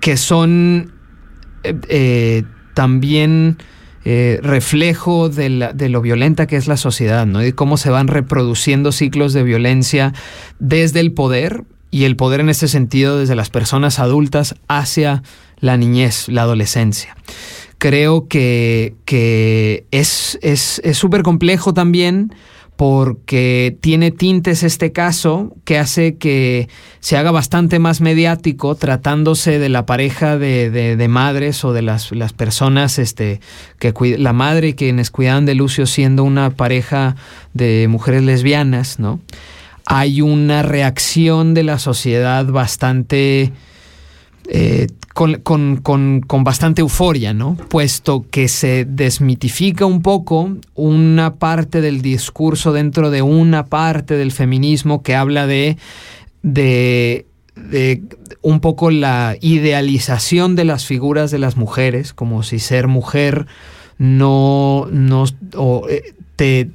que 0.00 0.16
son 0.16 0.92
eh, 1.62 2.44
también 2.74 3.58
eh, 4.10 4.40
reflejo 4.42 5.28
de, 5.28 5.50
lo 5.50 6.00
violenta 6.00 6.46
que 6.46 6.56
es 6.56 6.66
la 6.66 6.78
sociedad, 6.78 7.26
¿no? 7.26 7.44
Y 7.44 7.52
cómo 7.52 7.76
se 7.76 7.90
van 7.90 8.08
reproduciendo 8.08 8.90
ciclos 8.90 9.34
de 9.34 9.42
violencia 9.42 10.14
desde 10.58 11.00
el 11.00 11.12
poder 11.12 11.64
y 11.90 12.04
el 12.04 12.16
poder 12.16 12.40
en 12.40 12.48
este 12.48 12.68
sentido 12.68 13.18
desde 13.18 13.36
las 13.36 13.50
personas 13.50 13.98
adultas 13.98 14.54
hacia 14.66 15.22
la 15.60 15.76
niñez, 15.76 16.30
la 16.30 16.40
adolescencia. 16.40 17.18
Creo 17.76 18.28
que 18.28 18.94
es 19.90 20.38
súper 20.94 21.22
complejo 21.22 21.74
también 21.74 22.32
porque 22.78 23.76
tiene 23.80 24.12
tintes 24.12 24.62
este 24.62 24.92
caso 24.92 25.52
que 25.64 25.78
hace 25.78 26.16
que 26.16 26.68
se 27.00 27.16
haga 27.16 27.32
bastante 27.32 27.80
más 27.80 28.00
mediático 28.00 28.76
tratándose 28.76 29.58
de 29.58 29.68
la 29.68 29.84
pareja 29.84 30.38
de, 30.38 31.06
madres 31.10 31.64
o 31.64 31.72
de 31.72 31.82
las, 31.82 32.12
las, 32.12 32.32
personas 32.32 33.00
este, 33.00 33.40
que 33.80 33.92
la 34.16 34.32
madre 34.32 34.68
y 34.68 34.74
quienes 34.74 35.10
cuidaban 35.10 35.44
de 35.44 35.56
Lucio 35.56 35.86
siendo 35.86 36.22
una 36.22 36.50
pareja 36.50 37.16
de 37.52 37.88
mujeres 37.90 38.22
lesbianas, 38.22 39.00
¿no? 39.00 39.18
Hay 39.84 40.20
una 40.20 40.62
reacción 40.62 41.54
de 41.54 41.64
la 41.64 41.80
sociedad 41.80 42.46
bastante 42.46 43.50
eh, 44.50 44.86
con, 45.12 46.44
bastante 46.44 46.80
euforia, 46.80 47.34
¿no? 47.34 47.56
Puesto 47.68 48.24
que 48.30 48.48
se 48.48 48.86
desmitifica 48.86 49.84
un 49.84 50.00
poco 50.00 50.56
una 50.74 51.34
parte 51.34 51.80
del 51.80 52.00
discurso 52.00 52.72
dentro 52.72 53.10
de 53.10 53.20
una 53.20 53.66
parte 53.66 54.16
del 54.16 54.32
feminismo 54.32 55.02
que 55.02 55.16
habla 55.16 55.46
de, 55.46 55.76
de, 56.42 57.26
un 58.40 58.60
poco 58.60 58.90
la 58.90 59.36
idealización 59.40 60.54
de 60.56 60.64
las 60.64 60.86
figuras 60.86 61.30
de 61.30 61.38
las 61.38 61.56
mujeres, 61.56 62.14
como 62.14 62.42
si 62.42 62.58
ser 62.58 62.86
mujer 62.86 63.46
no, 63.98 64.86
no 64.90 65.24
eh, 65.90 66.14
te, 66.36 66.70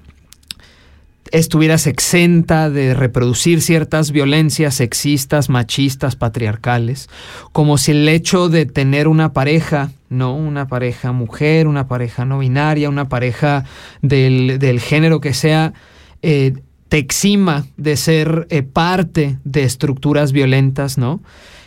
estuvieras 1.34 1.88
exenta 1.88 2.70
de 2.70 2.94
reproducir 2.94 3.62
ciertas 3.62 4.12
violencias 4.12 4.76
sexistas, 4.76 5.50
machistas, 5.50 6.16
patriarcales, 6.16 7.10
como 7.52 7.80
si 7.80 7.92
el 7.92 8.08
hecho 8.08 8.50
de 8.50 8.68
tener 8.68 9.08
una 9.08 9.34
pareja, 9.34 9.92
¿no? 10.10 10.36
Una 10.36 10.68
pareja 10.68 11.12
mujer, 11.12 11.68
una 11.68 11.88
pareja 11.88 12.24
no 12.24 12.38
binaria, 12.38 12.88
una 12.88 13.10
pareja 13.10 13.66
del, 14.04 14.80
género 14.80 15.22
que 15.22 15.34
sea, 15.34 15.74
eh, 16.22 16.54
te 16.88 17.00
exima 17.00 17.66
de 17.78 17.98
ser 17.98 18.46
eh, 18.52 18.62
parte 18.62 19.40
de 19.44 19.64
estructuras 19.64 20.34
violentas, 20.34 21.00
¿no? 21.00 21.20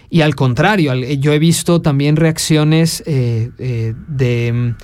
Y 0.08 0.20
al 0.20 0.36
contrario, 0.36 0.94
yo 0.94 1.32
he 1.32 1.40
visto 1.40 1.82
también 1.82 2.14
reacciones 2.14 3.02
eh, 3.04 3.50
de 4.06 4.76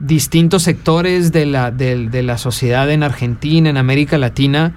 distintos 0.00 0.62
sectores 0.62 1.32
de 1.32 1.46
la, 1.46 1.70
de, 1.70 2.22
la 2.22 2.38
sociedad 2.38 2.90
en 2.90 3.02
Argentina, 3.02 3.70
en 3.70 3.76
América 3.76 4.18
Latina, 4.18 4.74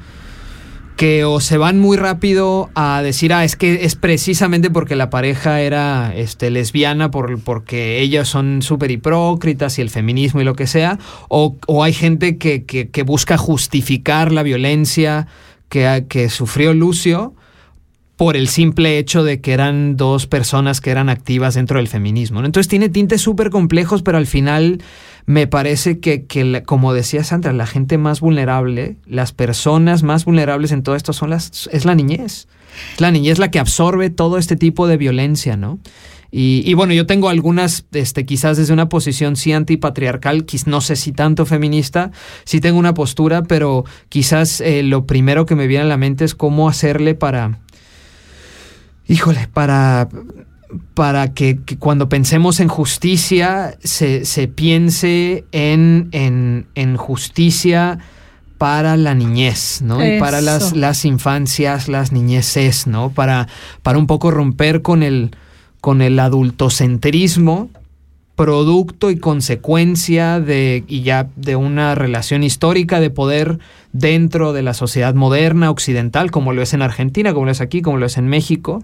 que 0.98 1.26
o 1.26 1.40
se 1.40 1.58
van 1.58 1.80
muy 1.80 1.98
rápido 1.98 2.70
a 2.76 3.02
decir, 3.02 3.34
ah, 3.34 3.44
es 3.44 3.56
que 3.56 3.86
es 3.86 3.96
precisamente 3.96 4.70
porque 4.70 4.96
la 4.96 5.10
pareja 5.10 5.62
era 5.62 6.14
este, 6.16 6.52
lesbiana, 6.52 7.10
por, 7.12 7.40
porque 7.42 8.02
ellas 8.02 8.28
son 8.28 8.62
súper 8.62 8.92
hipócritas 8.92 9.80
y 9.80 9.82
el 9.82 9.90
feminismo 9.90 10.42
y 10.42 10.44
lo 10.44 10.56
que 10.56 10.68
sea, 10.68 11.00
o, 11.30 11.58
hay 11.84 11.94
gente 11.94 12.38
que, 12.38 12.66
que, 12.66 13.04
busca 13.04 13.38
justificar 13.38 14.32
la 14.32 14.44
violencia 14.44 15.28
que, 15.70 16.06
que 16.08 16.30
sufrió 16.30 16.74
Lucio 16.74 17.34
por 18.22 18.38
el 18.38 18.50
simple 18.50 19.00
hecho 19.00 19.24
de 19.24 19.42
que 19.42 19.52
eran 19.52 19.98
dos 19.98 20.28
personas 20.28 20.80
que 20.80 20.92
eran 20.92 21.10
activas 21.10 21.56
dentro 21.56 21.80
del 21.80 21.88
feminismo. 21.88 22.46
Entonces 22.46 22.68
tiene 22.68 22.88
tintes 22.88 23.20
súper 23.20 23.50
complejos, 23.50 24.04
pero 24.04 24.20
al 24.20 24.28
final 24.28 24.84
me 25.26 25.48
parece 25.48 26.00
que, 26.00 26.28
como 26.68 26.94
decía 26.94 27.24
Sandra, 27.24 27.52
la 27.52 27.66
gente 27.66 27.98
más 27.98 28.22
vulnerable, 28.22 28.98
las 29.08 29.32
personas 29.32 30.04
más 30.04 30.26
vulnerables 30.26 30.72
en 30.72 30.84
todo 30.84 30.96
esto 30.96 31.14
son 31.14 31.32
las, 31.32 31.68
es 31.72 31.84
la 31.84 31.96
niñez. 31.96 32.48
La 33.00 33.10
niñez 33.10 33.40
la 33.40 33.50
que 33.50 33.58
absorbe 33.58 34.12
todo 34.12 34.38
este 34.38 34.56
tipo 34.56 34.86
de 34.86 34.98
violencia, 34.98 35.58
¿no? 35.58 35.80
Y, 36.30 36.76
bueno, 36.76 36.94
yo 36.94 37.08
tengo 37.08 37.28
algunas, 37.28 37.86
este, 37.92 38.28
quizás 38.28 38.56
desde 38.56 38.72
una 38.72 38.88
posición 38.88 39.36
sí 39.36 39.52
antipatriarcal, 39.52 40.46
no 40.68 40.80
sé 40.80 40.96
si 40.96 41.12
tanto 41.12 41.48
feminista, 41.48 42.12
sí 42.44 42.62
tengo 42.62 42.78
una 42.78 42.94
postura, 42.94 43.42
pero 43.42 43.84
quizás 44.10 44.62
eh, 44.62 44.84
lo 44.84 45.08
primero 45.08 45.48
que 45.48 45.56
me 45.56 45.66
viene 45.66 45.86
a 45.86 45.88
la 45.88 45.98
mente 45.98 46.24
es 46.24 46.34
cómo 46.36 46.70
hacerle 46.70 47.16
para, 47.16 47.60
híjole, 49.12 49.50
para, 49.54 50.08
para 50.94 51.34
que, 51.34 51.60
cuando 51.80 52.08
pensemos 52.08 52.62
en 52.62 52.70
justicia 52.70 53.78
se, 53.84 54.24
piense 54.48 55.44
en, 55.52 56.10
en, 56.14 56.98
justicia 56.98 58.00
para 58.58 58.96
la 58.96 59.14
niñez, 59.14 59.82
¿no? 59.82 60.06
Y 60.06 60.20
para 60.20 60.40
las, 60.40 60.76
las 60.76 61.04
infancias, 61.04 61.90
las 61.90 62.14
niñeces, 62.14 62.88
¿no? 62.88 63.10
Para, 63.10 63.48
para 63.84 63.98
un 63.98 64.08
poco 64.08 64.32
romper 64.32 64.82
con 64.82 65.04
el, 65.04 65.36
con 65.82 66.02
el 66.02 66.18
adultocentrismo, 66.18 67.70
producto 68.42 69.12
y 69.12 69.20
consecuencia 69.20 70.40
de, 70.40 70.84
y 70.88 71.04
ya 71.04 71.30
de 71.36 71.56
una 71.56 71.94
relación 71.94 72.42
histórica 72.42 73.00
de 73.00 73.12
poder 73.12 73.60
dentro 73.94 74.52
de 74.52 74.64
la 74.64 74.74
sociedad 74.74 75.14
moderna, 75.14 75.70
occidental, 75.70 76.32
como 76.32 76.52
lo 76.52 76.64
es 76.64 76.74
en 76.74 76.82
Argentina, 76.82 77.36
como 77.36 77.46
lo 77.46 77.52
es 77.52 77.62
aquí, 77.62 77.84
como 77.84 77.98
lo 77.98 78.08
es 78.08 78.18
en 78.18 78.28
México, 78.28 78.84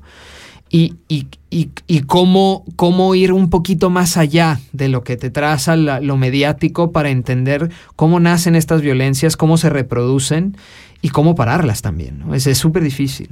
y, 0.69 0.93
y, 1.07 1.25
y, 1.49 2.01
cómo, 2.01 2.65
cómo, 2.75 3.15
ir 3.15 3.33
un 3.33 3.49
poquito 3.49 3.89
más 3.89 4.15
allá 4.15 4.59
de 4.73 4.89
lo 4.89 5.03
que 5.03 5.17
te 5.17 5.31
traza 5.31 5.75
lo 5.75 6.17
mediático 6.17 6.91
para 6.91 7.09
entender 7.09 7.71
cómo 7.95 8.19
nacen 8.19 8.55
estas 8.55 8.83
violencias, 8.83 9.37
cómo 9.37 9.57
se 9.57 9.71
reproducen 9.71 10.55
y 11.01 11.09
cómo 11.09 11.33
pararlas 11.33 11.81
también. 11.81 12.21
Es 12.31 12.43
súper 12.59 12.83
difícil. 12.83 13.31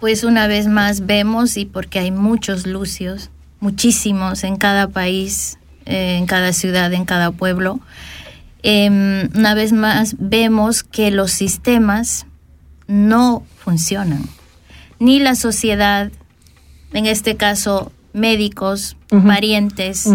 Pues 0.00 0.24
una 0.24 0.48
vez 0.48 0.66
más 0.66 1.06
vemos, 1.06 1.56
y 1.56 1.64
porque 1.64 2.00
hay 2.00 2.10
muchos 2.10 2.66
lucios, 2.66 3.30
muchísimos 3.60 4.44
en 4.44 4.56
cada 4.56 4.88
país, 4.88 5.58
eh, 5.84 6.16
en 6.16 6.26
cada 6.26 6.52
ciudad, 6.52 6.92
en 6.92 7.04
cada 7.04 7.30
pueblo, 7.30 7.80
Em, 8.68 9.30
una 9.32 9.54
vez 9.54 9.72
más 9.72 10.16
vemos 10.18 10.82
que 10.82 11.12
los 11.12 11.30
sistemas 11.30 12.26
no 12.88 13.44
funcionan. 13.58 14.24
Ni 14.98 15.20
la 15.20 15.36
sociedad, 15.36 16.10
en 16.92 17.06
este 17.06 17.36
caso 17.36 17.92
médicos, 18.12 18.96
parientes, 19.08 20.08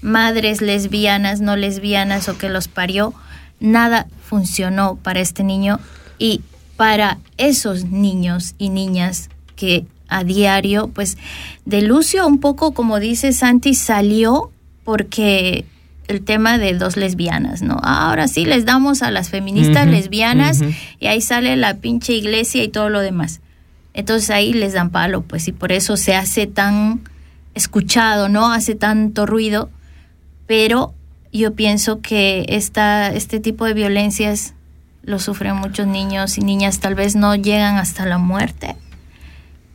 madres 0.00 0.62
lesbianas, 0.62 1.42
no 1.42 1.56
lesbianas 1.56 2.30
o 2.30 2.38
que 2.38 2.48
los 2.48 2.68
parió, 2.68 3.12
nada 3.60 4.06
funcionó 4.22 4.96
para 4.96 5.20
este 5.20 5.44
niño. 5.44 5.78
Y 6.18 6.40
para 6.78 7.18
esos 7.36 7.84
niños 7.84 8.54
y 8.56 8.70
niñas 8.70 9.28
que 9.56 9.84
a 10.08 10.24
diario, 10.24 10.88
pues 10.88 11.16
de 11.64 11.82
Lucio 11.82 12.26
un 12.26 12.40
poco 12.40 12.72
como 12.72 13.00
dice 13.00 13.32
Santi, 13.32 13.74
salió 13.74 14.50
porque 14.84 15.64
el 16.08 16.22
tema 16.22 16.58
de 16.58 16.74
dos 16.74 16.96
lesbianas, 16.96 17.62
¿no? 17.62 17.78
Ahora 17.82 18.28
sí 18.28 18.44
les 18.44 18.64
damos 18.64 19.02
a 19.02 19.10
las 19.10 19.30
feministas 19.30 19.86
lesbianas 19.86 20.60
y 21.00 21.06
ahí 21.06 21.20
sale 21.20 21.56
la 21.56 21.74
pinche 21.74 22.12
iglesia 22.12 22.62
y 22.62 22.68
todo 22.68 22.90
lo 22.90 23.00
demás. 23.00 23.40
Entonces 23.94 24.30
ahí 24.30 24.52
les 24.52 24.72
dan 24.72 24.90
palo, 24.90 25.22
pues, 25.22 25.48
y 25.48 25.52
por 25.52 25.72
eso 25.72 25.96
se 25.96 26.14
hace 26.14 26.46
tan 26.46 27.00
escuchado, 27.54 28.28
¿no? 28.28 28.52
Hace 28.52 28.74
tanto 28.74 29.24
ruido, 29.24 29.70
pero 30.46 30.92
yo 31.32 31.54
pienso 31.54 32.00
que 32.00 32.44
esta, 32.48 33.12
este 33.12 33.40
tipo 33.40 33.64
de 33.64 33.74
violencias 33.74 34.54
lo 35.02 35.18
sufren 35.18 35.56
muchos 35.56 35.86
niños 35.86 36.38
y 36.38 36.40
niñas, 36.40 36.80
tal 36.80 36.94
vez 36.94 37.14
no 37.14 37.34
llegan 37.34 37.76
hasta 37.76 38.04
la 38.04 38.18
muerte, 38.18 38.76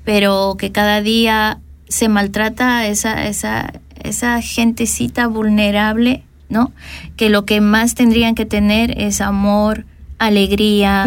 pero 0.10 0.56
que 0.58 0.72
cada 0.72 1.04
día 1.04 1.60
se 1.88 2.10
maltrata 2.10 2.88
esa, 2.88 3.28
esa, 3.28 3.74
esa 4.02 4.42
gentecita 4.42 5.28
vulnerable, 5.28 6.24
¿no? 6.50 6.74
Que 7.16 7.30
lo 7.30 7.46
que 7.46 7.62
más 7.62 7.94
tendrían 7.94 8.34
que 8.34 8.48
tener 8.48 9.00
es 9.00 9.22
amor, 9.22 9.86
alegría, 10.18 11.06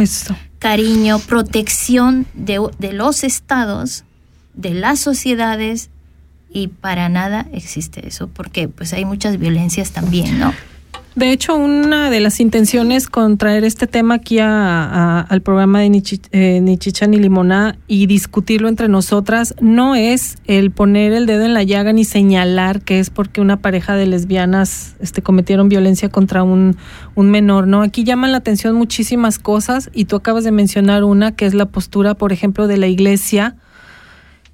cariño, 0.61 1.19
protección 1.19 2.27
de, 2.35 2.65
de 2.79 2.93
los 2.93 3.25
estados, 3.25 4.05
de 4.55 4.73
las 4.73 5.01
sociedades, 5.01 5.91
y 6.49 6.69
para 6.69 7.09
nada 7.09 7.49
existe 7.53 8.07
eso, 8.07 8.29
porque 8.29 8.69
pues 8.69 8.93
hay 8.93 9.05
muchas 9.05 9.37
violencias 9.37 9.91
también, 9.91 10.39
¿no? 10.39 10.55
De 11.15 11.31
hecho, 11.31 11.55
una 11.55 12.09
de 12.09 12.21
las 12.21 12.41
intenciones 12.41 13.07
con 13.07 13.37
traer 13.37 13.65
este 13.65 13.87
tema 13.87 14.15
aquí 14.15 14.39
al 14.41 15.43
programa 15.43 15.81
de 15.81 15.91
Ni, 15.91 16.03
eh, 16.33 16.77
Chicha 16.79 17.07
ni 17.07 17.19
Limoná 17.19 17.77
y 17.87 18.07
discutirlo 18.07 18.67
entre 18.67 18.89
nosotras 18.89 19.55
no 19.61 19.95
es 19.95 20.39
el 20.47 20.71
poner 20.71 21.13
el 21.13 21.27
dedo 21.27 21.45
en 21.45 21.53
la 21.53 21.65
llaga 21.65 21.93
ni 21.93 22.05
señalar 22.05 22.81
que 22.81 22.99
es 22.99 23.11
porque 23.11 23.43
una 23.43 23.59
pareja 23.59 23.95
de 23.95 24.07
lesbianas 24.07 24.97
este, 25.01 25.21
cometieron 25.21 25.69
violencia 25.69 26.09
contra 26.09 26.45
un, 26.45 26.79
un 27.15 27.31
menor, 27.31 27.67
¿no? 27.67 27.83
Aquí 27.83 28.05
llaman 28.05 28.33
la 28.33 28.39
atención 28.39 28.75
muchísimas 28.75 29.39
cosas 29.39 29.91
y 29.93 30.07
tú 30.07 30.17
acabas 30.17 30.45
de 30.45 30.51
mencionar 30.51 31.05
una 31.05 31.37
que 31.37 31.45
es 31.45 31.53
la 31.53 31.67
postura, 31.67 32.15
por 32.15 32.33
ejemplo, 32.33 32.67
de 32.67 32.79
la 32.79 32.87
iglesia. 32.87 33.57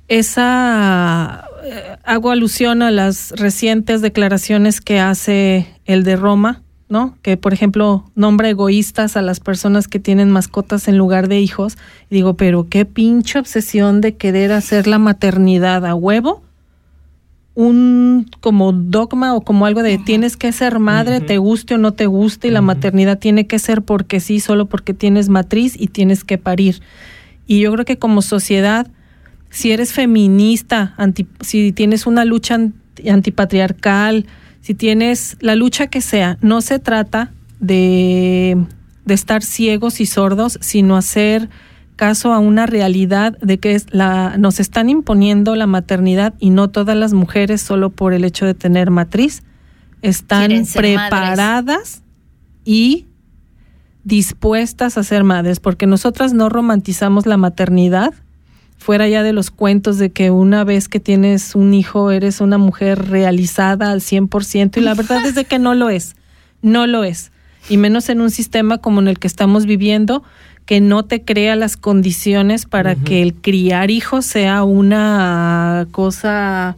Esa 0.08 1.47
eh, 1.64 1.96
hago 2.04 2.30
alusión 2.30 2.82
a 2.82 2.90
las 2.90 3.32
recientes 3.32 4.00
declaraciones 4.00 4.80
que 4.80 5.00
hace 5.00 5.66
el 5.84 6.04
de 6.04 6.16
Roma, 6.16 6.62
¿no? 6.88 7.16
Que, 7.22 7.36
por 7.36 7.52
ejemplo, 7.52 8.10
nombra 8.14 8.48
egoístas 8.48 9.16
a 9.16 9.22
las 9.22 9.40
personas 9.40 9.88
que 9.88 10.00
tienen 10.00 10.30
mascotas 10.30 10.88
en 10.88 10.98
lugar 10.98 11.28
de 11.28 11.40
hijos. 11.40 11.76
Y 12.10 12.16
digo, 12.16 12.34
pero 12.34 12.68
qué 12.68 12.84
pinche 12.84 13.38
obsesión 13.38 14.00
de 14.00 14.16
querer 14.16 14.52
hacer 14.52 14.86
la 14.86 14.98
maternidad 14.98 15.84
a 15.86 15.94
huevo 15.94 16.42
un 17.58 18.30
como 18.38 18.70
dogma 18.72 19.34
o 19.34 19.40
como 19.40 19.66
algo 19.66 19.82
de 19.82 19.98
tienes 19.98 20.36
que 20.36 20.52
ser 20.52 20.78
madre, 20.78 21.20
te 21.20 21.38
guste 21.38 21.74
o 21.74 21.78
no 21.78 21.90
te 21.90 22.06
guste, 22.06 22.46
y 22.46 22.50
la 22.52 22.60
maternidad 22.60 23.18
tiene 23.18 23.48
que 23.48 23.58
ser 23.58 23.82
porque 23.82 24.20
sí, 24.20 24.38
solo 24.38 24.66
porque 24.66 24.94
tienes 24.94 25.28
matriz 25.28 25.74
y 25.76 25.88
tienes 25.88 26.22
que 26.22 26.38
parir. 26.38 26.80
Y 27.48 27.58
yo 27.58 27.72
creo 27.72 27.84
que 27.84 27.98
como 27.98 28.22
sociedad, 28.22 28.86
si 29.50 29.72
eres 29.72 29.92
feminista, 29.92 30.94
si 31.40 31.72
tienes 31.72 32.06
una 32.06 32.24
lucha 32.24 32.58
antipatriarcal, 33.08 34.26
si 34.60 34.74
tienes 34.74 35.36
la 35.40 35.54
lucha 35.54 35.86
que 35.86 36.00
sea, 36.00 36.38
no 36.42 36.60
se 36.60 36.78
trata 36.78 37.32
de, 37.60 38.56
de 39.04 39.14
estar 39.14 39.42
ciegos 39.42 40.00
y 40.00 40.06
sordos, 40.06 40.58
sino 40.60 40.96
hacer 40.96 41.48
caso 41.96 42.32
a 42.32 42.38
una 42.38 42.66
realidad 42.66 43.36
de 43.38 43.58
que 43.58 43.74
es 43.74 43.86
la, 43.90 44.36
nos 44.38 44.60
están 44.60 44.88
imponiendo 44.88 45.56
la 45.56 45.66
maternidad 45.66 46.34
y 46.38 46.50
no 46.50 46.68
todas 46.68 46.96
las 46.96 47.12
mujeres 47.12 47.60
solo 47.60 47.90
por 47.90 48.12
el 48.12 48.24
hecho 48.24 48.46
de 48.46 48.54
tener 48.54 48.90
matriz 48.90 49.42
están 50.00 50.64
preparadas 50.72 52.02
y 52.64 53.06
dispuestas 54.04 54.96
a 54.96 55.02
ser 55.02 55.24
madres, 55.24 55.58
porque 55.58 55.86
nosotras 55.86 56.32
no 56.32 56.48
romantizamos 56.48 57.26
la 57.26 57.36
maternidad, 57.36 58.14
fuera 58.78 59.08
ya 59.08 59.22
de 59.22 59.32
los 59.32 59.50
cuentos 59.50 59.98
de 59.98 60.10
que 60.10 60.30
una 60.30 60.64
vez 60.64 60.88
que 60.88 61.00
tienes 61.00 61.54
un 61.54 61.74
hijo 61.74 62.10
eres 62.10 62.40
una 62.40 62.58
mujer 62.58 63.08
realizada 63.08 63.90
al 63.90 64.00
100% 64.00 64.78
y 64.78 64.80
la 64.80 64.94
verdad 64.94 65.24
es 65.26 65.34
de 65.34 65.44
que 65.44 65.58
no 65.58 65.74
lo 65.74 65.90
es, 65.90 66.16
no 66.62 66.86
lo 66.86 67.04
es, 67.04 67.32
y 67.68 67.76
menos 67.76 68.08
en 68.08 68.20
un 68.20 68.30
sistema 68.30 68.78
como 68.78 69.00
en 69.00 69.08
el 69.08 69.18
que 69.18 69.26
estamos 69.26 69.66
viviendo, 69.66 70.22
que 70.64 70.80
no 70.80 71.04
te 71.04 71.24
crea 71.24 71.56
las 71.56 71.76
condiciones 71.76 72.66
para 72.66 72.94
que 72.94 73.22
el 73.22 73.34
criar 73.34 73.90
hijos 73.90 74.26
sea 74.26 74.64
una 74.64 75.86
cosa 75.90 76.76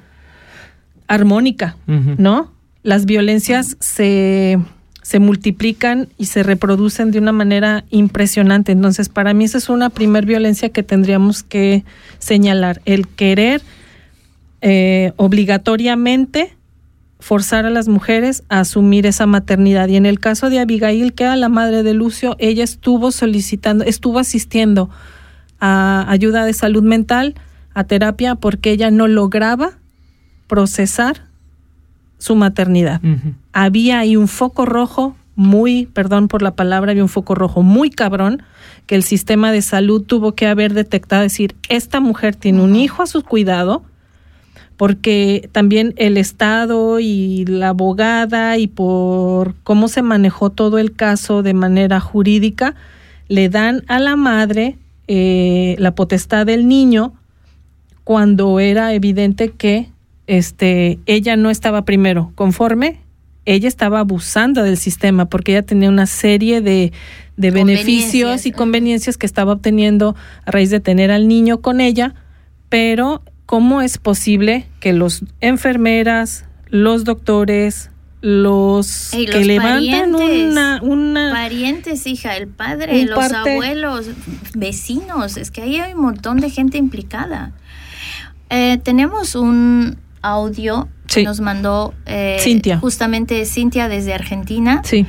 armónica, 1.06 1.76
¿no? 1.86 2.52
Las 2.82 3.04
violencias 3.04 3.76
se, 3.80 4.58
se 5.10 5.18
multiplican 5.18 6.06
y 6.18 6.26
se 6.26 6.44
reproducen 6.44 7.10
de 7.10 7.18
una 7.18 7.32
manera 7.32 7.82
impresionante. 7.90 8.70
Entonces, 8.70 9.08
para 9.08 9.34
mí 9.34 9.44
esa 9.44 9.58
es 9.58 9.68
una 9.68 9.90
primer 9.90 10.24
violencia 10.24 10.68
que 10.68 10.84
tendríamos 10.84 11.42
que 11.42 11.82
señalar, 12.20 12.80
el 12.84 13.08
querer 13.08 13.60
eh, 14.60 15.12
obligatoriamente 15.16 16.54
forzar 17.18 17.66
a 17.66 17.70
las 17.70 17.88
mujeres 17.88 18.44
a 18.48 18.60
asumir 18.60 19.04
esa 19.04 19.26
maternidad. 19.26 19.88
Y 19.88 19.96
en 19.96 20.06
el 20.06 20.20
caso 20.20 20.48
de 20.48 20.60
Abigail, 20.60 21.12
que 21.12 21.24
era 21.24 21.34
la 21.34 21.48
madre 21.48 21.82
de 21.82 21.92
Lucio, 21.92 22.36
ella 22.38 22.62
estuvo 22.62 23.10
solicitando, 23.10 23.82
estuvo 23.82 24.20
asistiendo 24.20 24.90
a 25.58 26.06
ayuda 26.08 26.44
de 26.44 26.52
salud 26.52 26.84
mental, 26.84 27.34
a 27.74 27.82
terapia, 27.82 28.36
porque 28.36 28.70
ella 28.70 28.92
no 28.92 29.08
lograba 29.08 29.72
procesar 30.46 31.26
su 32.18 32.36
maternidad. 32.36 33.00
Había 33.52 34.00
ahí 34.00 34.16
un 34.16 34.28
foco 34.28 34.66
rojo 34.66 35.16
muy, 35.36 35.86
perdón 35.86 36.28
por 36.28 36.42
la 36.42 36.54
palabra, 36.54 36.90
había 36.90 37.02
un 37.02 37.08
foco 37.08 37.34
rojo 37.34 37.62
muy 37.62 37.90
cabrón 37.90 38.42
que 38.86 38.94
el 38.94 39.02
sistema 39.02 39.52
de 39.52 39.62
salud 39.62 40.02
tuvo 40.02 40.34
que 40.34 40.46
haber 40.46 40.74
detectado, 40.74 41.22
decir, 41.22 41.56
esta 41.68 42.00
mujer 42.00 42.36
tiene 42.36 42.62
un 42.62 42.76
hijo 42.76 43.02
a 43.02 43.06
su 43.06 43.22
cuidado, 43.22 43.82
porque 44.76 45.48
también 45.52 45.94
el 45.96 46.16
Estado 46.16 47.00
y 47.00 47.44
la 47.46 47.68
abogada 47.68 48.58
y 48.58 48.66
por 48.66 49.54
cómo 49.62 49.88
se 49.88 50.02
manejó 50.02 50.50
todo 50.50 50.78
el 50.78 50.92
caso 50.94 51.42
de 51.42 51.54
manera 51.54 52.00
jurídica, 52.00 52.74
le 53.28 53.48
dan 53.48 53.84
a 53.88 53.98
la 53.98 54.16
madre 54.16 54.76
eh, 55.06 55.76
la 55.78 55.94
potestad 55.94 56.46
del 56.46 56.66
niño 56.66 57.14
cuando 58.04 58.58
era 58.58 58.92
evidente 58.94 59.50
que 59.50 59.90
este, 60.26 60.98
ella 61.06 61.36
no 61.36 61.50
estaba 61.50 61.84
primero 61.84 62.32
conforme, 62.34 63.00
ella 63.54 63.68
estaba 63.68 64.00
abusando 64.00 64.62
del 64.62 64.76
sistema 64.76 65.26
porque 65.26 65.52
ella 65.52 65.62
tenía 65.62 65.88
una 65.88 66.06
serie 66.06 66.60
de, 66.60 66.92
de 67.36 67.50
beneficios 67.50 68.46
y 68.46 68.52
conveniencias 68.52 69.16
que 69.16 69.26
estaba 69.26 69.52
obteniendo 69.52 70.14
a 70.44 70.50
raíz 70.50 70.70
de 70.70 70.80
tener 70.80 71.10
al 71.10 71.26
niño 71.26 71.60
con 71.60 71.80
ella, 71.80 72.14
pero 72.68 73.22
¿cómo 73.46 73.82
es 73.82 73.98
posible 73.98 74.66
que 74.78 74.92
los 74.92 75.24
enfermeras, 75.40 76.44
los 76.68 77.04
doctores, 77.04 77.90
los 78.20 79.10
que 79.10 79.44
levantan 79.44 80.14
una, 80.14 80.80
una, 80.82 81.32
parientes, 81.32 82.06
hija, 82.06 82.36
el 82.36 82.48
padre, 82.48 83.04
los 83.06 83.32
abuelos, 83.32 84.06
vecinos, 84.54 85.36
es 85.36 85.50
que 85.50 85.62
ahí 85.62 85.76
hay 85.76 85.94
un 85.94 86.02
montón 86.02 86.38
de 86.40 86.50
gente 86.50 86.76
implicada. 86.78 87.52
Eh, 88.50 88.78
tenemos 88.82 89.34
un 89.34 89.96
audio 90.22 90.88
que 91.06 91.24
nos 91.24 91.40
mandó 91.40 91.94
eh, 92.06 92.38
Cintia. 92.40 92.78
justamente 92.78 93.44
Cintia 93.44 93.88
desde 93.88 94.14
Argentina. 94.14 94.82
Sí. 94.84 95.06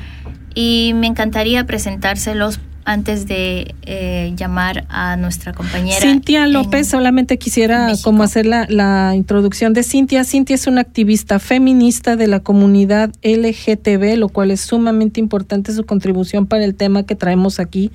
Y 0.56 0.94
me 0.96 1.08
encantaría 1.08 1.66
presentárselos 1.66 2.60
antes 2.84 3.28
de 3.28 3.76
eh, 3.84 4.34
llamar 4.36 4.86
a 4.90 5.16
nuestra 5.16 5.54
compañera. 5.54 6.02
Cintia 6.02 6.48
López, 6.48 6.88
solamente 6.88 7.38
quisiera 7.38 7.94
como 8.04 8.24
hacer 8.24 8.46
la, 8.46 8.66
la, 8.70 9.14
introducción 9.16 9.74
de 9.74 9.84
Cintia. 9.84 10.24
Cintia 10.24 10.56
es 10.56 10.68
una 10.68 10.82
activista 10.82 11.40
feminista 11.40 12.16
de 12.16 12.28
la 12.28 12.40
comunidad 12.40 13.12
LGTB, 13.22 14.18
lo 14.18 14.30
cual 14.30 14.52
es 14.52 14.62
sumamente 14.62 15.20
importante 15.20 15.74
su 15.74 15.86
contribución 15.86 16.48
para 16.48 16.66
el 16.66 16.76
tema 16.76 17.04
que 17.04 17.16
traemos 17.16 17.60
aquí. 17.60 17.92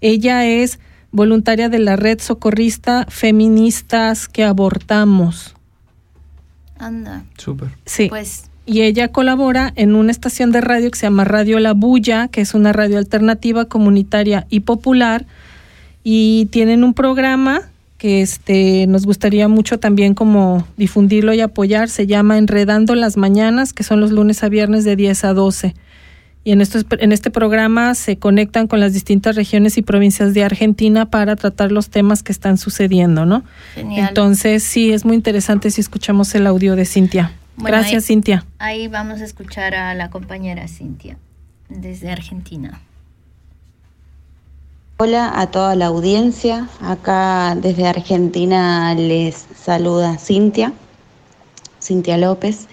Ella 0.00 0.46
es 0.46 0.78
voluntaria 1.10 1.68
de 1.68 1.78
la 1.78 1.96
red 1.96 2.20
socorrista 2.20 3.06
Feministas 3.08 4.28
que 4.28 4.44
Abortamos. 4.44 5.55
Anda. 6.78 7.24
Súper. 7.36 7.70
Sí. 7.84 8.08
Pues 8.08 8.44
y 8.66 8.82
ella 8.82 9.08
colabora 9.08 9.72
en 9.76 9.94
una 9.94 10.10
estación 10.10 10.50
de 10.50 10.60
radio 10.60 10.90
que 10.90 10.98
se 10.98 11.06
llama 11.06 11.24
Radio 11.24 11.60
La 11.60 11.72
Bulla, 11.72 12.26
que 12.26 12.40
es 12.40 12.52
una 12.52 12.72
radio 12.72 12.98
alternativa, 12.98 13.66
comunitaria 13.66 14.46
y 14.50 14.60
popular, 14.60 15.24
y 16.02 16.46
tienen 16.46 16.82
un 16.82 16.92
programa 16.92 17.62
que 17.96 18.22
este 18.22 18.86
nos 18.88 19.06
gustaría 19.06 19.48
mucho 19.48 19.78
también 19.78 20.14
como 20.14 20.66
difundirlo 20.76 21.32
y 21.32 21.40
apoyar, 21.40 21.88
se 21.88 22.06
llama 22.06 22.38
Enredando 22.38 22.94
las 22.96 23.16
Mañanas, 23.16 23.72
que 23.72 23.84
son 23.84 24.00
los 24.00 24.10
lunes 24.10 24.42
a 24.42 24.48
viernes 24.48 24.84
de 24.84 24.96
10 24.96 25.24
a 25.24 25.32
12. 25.32 25.74
Y 26.46 26.52
en, 26.52 26.60
estos, 26.60 26.86
en 27.00 27.10
este 27.10 27.32
programa 27.32 27.96
se 27.96 28.18
conectan 28.18 28.68
con 28.68 28.78
las 28.78 28.92
distintas 28.92 29.34
regiones 29.34 29.78
y 29.78 29.82
provincias 29.82 30.32
de 30.32 30.44
Argentina 30.44 31.10
para 31.10 31.34
tratar 31.34 31.72
los 31.72 31.90
temas 31.90 32.22
que 32.22 32.30
están 32.30 32.56
sucediendo, 32.56 33.26
¿no? 33.26 33.42
Genial. 33.74 34.10
Entonces, 34.10 34.62
sí, 34.62 34.92
es 34.92 35.04
muy 35.04 35.16
interesante 35.16 35.72
si 35.72 35.80
escuchamos 35.80 36.32
el 36.36 36.46
audio 36.46 36.76
de 36.76 36.84
Cintia. 36.84 37.32
Gracias, 37.56 38.06
Cintia. 38.06 38.46
Ahí 38.60 38.86
vamos 38.86 39.22
a 39.22 39.24
escuchar 39.24 39.74
a 39.74 39.92
la 39.94 40.08
compañera 40.08 40.68
Cintia, 40.68 41.18
desde 41.68 42.12
Argentina. 42.12 42.80
Hola 44.98 45.40
a 45.40 45.48
toda 45.48 45.74
la 45.74 45.86
audiencia. 45.86 46.68
Acá 46.80 47.56
desde 47.60 47.88
Argentina 47.88 48.94
les 48.94 49.46
saluda 49.56 50.16
Cintia, 50.16 50.72
Cintia 51.82 52.16
López. 52.18 52.68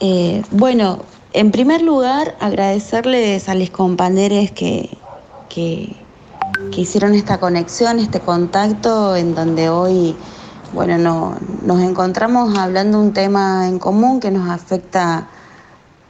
Eh, 0.00 0.42
bueno, 0.50 1.04
en 1.32 1.50
primer 1.50 1.82
lugar, 1.82 2.36
agradecerles 2.40 3.48
a 3.48 3.54
los 3.54 3.70
compañeros 3.70 4.50
que, 4.52 4.90
que, 5.48 5.96
que 6.72 6.80
hicieron 6.80 7.14
esta 7.14 7.38
conexión, 7.38 7.98
este 7.98 8.20
contacto, 8.20 9.16
en 9.16 9.34
donde 9.34 9.68
hoy 9.68 10.16
bueno, 10.72 10.96
no, 10.96 11.36
nos 11.64 11.80
encontramos 11.82 12.56
hablando 12.56 12.98
un 12.98 13.12
tema 13.12 13.68
en 13.68 13.78
común 13.78 14.20
que 14.20 14.30
nos 14.30 14.48
afecta 14.48 15.28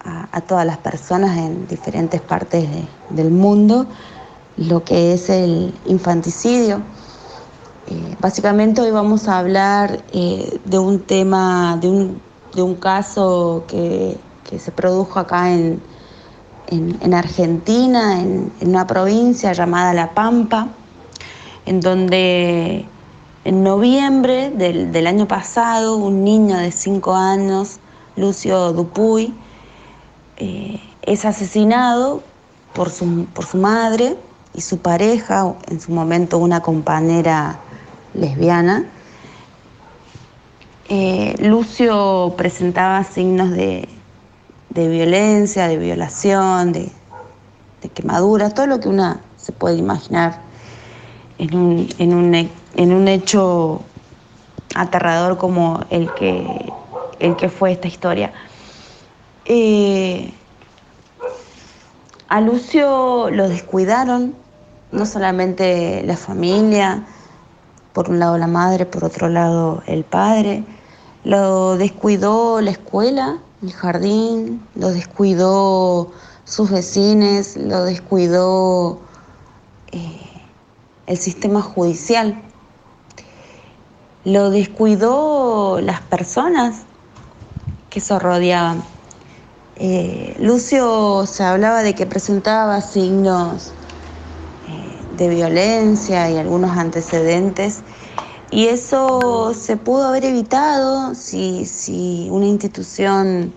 a, 0.04 0.40
todas 0.42 0.66
las 0.66 0.78
personas 0.78 1.37
en 1.37 1.66
diferentes 1.68 2.20
partes 2.20 2.68
del 3.11 3.30
mundo, 3.30 3.87
lo 4.56 4.85
que 4.85 5.14
es 5.14 5.30
el 5.30 5.74
infanticidio. 5.87 6.80
Eh, 7.88 8.16
básicamente 8.20 8.80
hoy 8.80 8.90
vamos 8.90 9.28
a 9.28 9.38
hablar 9.38 10.02
eh, 10.12 10.61
de 10.64 10.78
un 10.78 11.00
tema, 11.00 11.76
de 11.80 11.88
un, 11.88 12.22
de 12.54 12.62
un 12.62 12.74
caso 12.76 13.64
que, 13.68 14.16
se 14.58 14.72
produjo 14.72 15.18
acá 15.18 15.52
en, 15.52 15.80
en, 16.68 17.14
Argentina, 17.14 18.20
en, 18.20 18.52
una 18.60 18.86
provincia 18.86 19.52
llamada 19.52 19.92
La 19.92 20.14
Pampa, 20.14 20.68
en 21.66 21.80
donde 21.80 22.86
en 23.44 23.62
noviembre 23.62 24.50
del, 24.50 25.06
año 25.06 25.26
pasado, 25.26 25.96
un 25.96 26.24
niño 26.24 26.56
de 26.56 26.72
5 26.72 27.14
años, 27.14 27.78
Lucio 28.16 28.72
Dupuy, 28.72 29.34
eh, 30.36 30.80
es 31.02 31.24
asesinado 31.24 32.22
por 32.72 32.90
su, 32.90 33.26
por 33.34 33.44
su 33.44 33.58
madre 33.58 34.16
y 34.54 34.60
su 34.60 34.78
pareja, 34.78 35.54
en 35.68 35.80
su 35.80 35.92
momento 35.92 36.38
una 36.38 36.60
compañera 36.60 37.58
lesbiana. 38.14 38.86
Eh, 40.88 41.34
Lucio 41.38 42.34
presentaba 42.36 43.02
signos 43.04 43.50
de, 43.50 43.88
violencia, 44.74 45.68
de 45.68 45.76
violación, 45.76 46.72
de, 46.72 46.90
de, 47.82 47.88
quemadura, 47.88 48.50
todo 48.50 48.66
lo 48.66 48.80
que 48.80 48.88
una 48.88 49.20
se 49.37 49.52
puede 49.52 49.76
imaginar 49.76 50.40
en 51.38 51.56
un, 51.56 51.88
en 51.98 52.14
un 52.14 52.50
en 52.74 52.92
un 52.92 53.08
hecho 53.08 53.82
aterrador 54.74 55.37
como 55.38 55.80
el 55.90 56.12
que, 56.14 56.72
el 57.18 57.37
que 57.37 57.48
fue 57.48 57.72
esta 57.72 57.88
historia. 57.88 58.32
Eh, 59.44 60.32
a 62.28 62.40
Lucio 62.40 63.28
lo 63.30 63.48
descuidaron, 63.48 64.35
no 64.90 65.04
solamente 65.06 66.02
la 66.04 66.16
familia, 66.16 67.04
por 67.92 68.08
un 68.08 68.18
lado 68.18 68.38
la 68.38 68.46
madre, 68.46 68.87
por 68.87 69.04
otro 69.04 69.28
lado 69.28 69.82
el 69.87 70.04
padre, 70.04 70.64
lo 71.24 71.76
descuidó 71.76 72.61
la 72.61 72.70
escuela, 72.70 73.38
el 73.62 73.72
jardín, 73.72 74.66
lo 74.75 74.90
descuidó 74.90 76.11
sus 76.44 76.70
vecinos, 76.70 77.57
lo 77.57 77.85
descuidó 77.85 79.01
eh, 79.92 80.20
el 81.07 81.16
sistema 81.16 81.62
judicial, 81.62 82.42
lo 84.25 84.51
descuidó 84.51 85.81
las 85.81 86.01
personas 86.01 86.83
que 87.88 88.01
se 88.01 88.18
rodeaban. 88.18 88.83
Eh, 89.77 90.37
Lucio 90.40 91.25
se 91.27 91.44
hablaba 91.44 91.83
de 91.83 91.94
que 91.94 92.07
presentaba 92.07 92.81
signos 92.81 93.72
eh, 94.68 95.16
de 95.16 95.29
violencia 95.29 96.31
y 96.31 96.37
algunos 96.37 96.77
antecedentes 96.77 97.83
y 98.52 98.66
eso 98.66 99.54
se 99.54 99.78
pudo 99.78 100.04
haber 100.04 100.26
evitado 100.26 101.14
si, 101.14 101.64
si 101.64 102.28
una 102.30 102.46
institución 102.46 103.52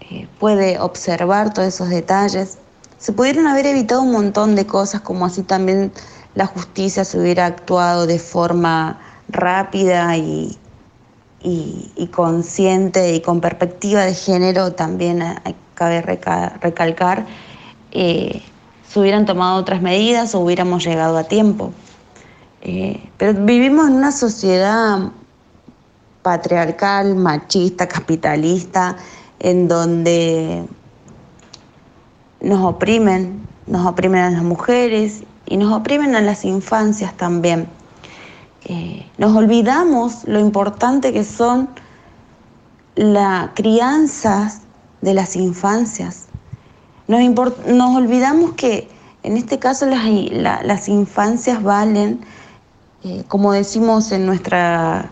eh, 0.00 0.26
puede 0.40 0.80
observar 0.80 1.54
todos 1.54 1.68
esos 1.68 1.88
detalles. 1.88 2.58
Se 2.98 3.12
pudieron 3.12 3.46
haber 3.46 3.66
evitado 3.66 4.02
un 4.02 4.10
montón 4.10 4.56
de 4.56 4.66
cosas, 4.66 5.02
como 5.02 5.24
así 5.24 5.44
también 5.44 5.92
la 6.34 6.46
justicia 6.46 7.04
se 7.04 7.18
hubiera 7.20 7.46
actuado 7.46 8.08
de 8.08 8.18
forma 8.18 8.98
rápida 9.28 10.16
y, 10.16 10.58
y, 11.40 12.06
consciente 12.08 13.14
y 13.14 13.20
con 13.20 13.40
perspectiva 13.40 14.00
de 14.00 14.14
género, 14.14 14.72
también 14.72 15.22
cabe 15.74 16.02
recalcar, 16.02 17.24
eh, 17.92 18.42
se 18.88 18.98
hubieran 18.98 19.26
tomado 19.26 19.60
otras 19.60 19.80
medidas 19.80 20.34
o 20.34 20.40
hubiéramos 20.40 20.84
llegado 20.84 21.16
a 21.18 21.24
tiempo. 21.24 21.72
Eh, 22.62 23.10
pero 23.16 23.34
vivimos 23.44 23.88
en 23.88 23.94
una 23.94 24.12
sociedad 24.12 25.10
patriarcal, 26.22 27.14
machista, 27.14 27.86
capitalista, 27.86 28.96
en 29.38 29.68
donde 29.68 30.64
nos 32.40 32.64
oprimen, 32.64 33.46
nos 33.66 33.86
oprimen 33.86 34.20
a 34.20 34.30
las 34.30 34.42
mujeres 34.42 35.22
y 35.46 35.56
nos 35.56 35.72
oprimen 35.72 36.14
a 36.16 36.20
las 36.20 36.44
infancias 36.44 37.16
también. 37.16 37.68
Eh, 38.64 39.06
nos 39.16 39.34
olvidamos 39.34 40.24
lo 40.24 40.38
importante 40.40 41.12
que 41.12 41.24
son 41.24 41.68
las 42.96 43.50
crianzas 43.54 44.62
de 45.00 45.14
las 45.14 45.36
infancias. 45.36 46.26
Nos, 47.06 47.20
olvidamos 47.96 48.52
que 48.52 48.88
en 49.22 49.36
este 49.36 49.58
caso 49.58 49.86
las 49.86 50.88
infancias 50.88 51.62
valen 51.62 52.20
eh, 53.04 53.24
como 53.28 53.52
decimos 53.52 54.10
en 54.10 54.26
nuestra 54.26 55.10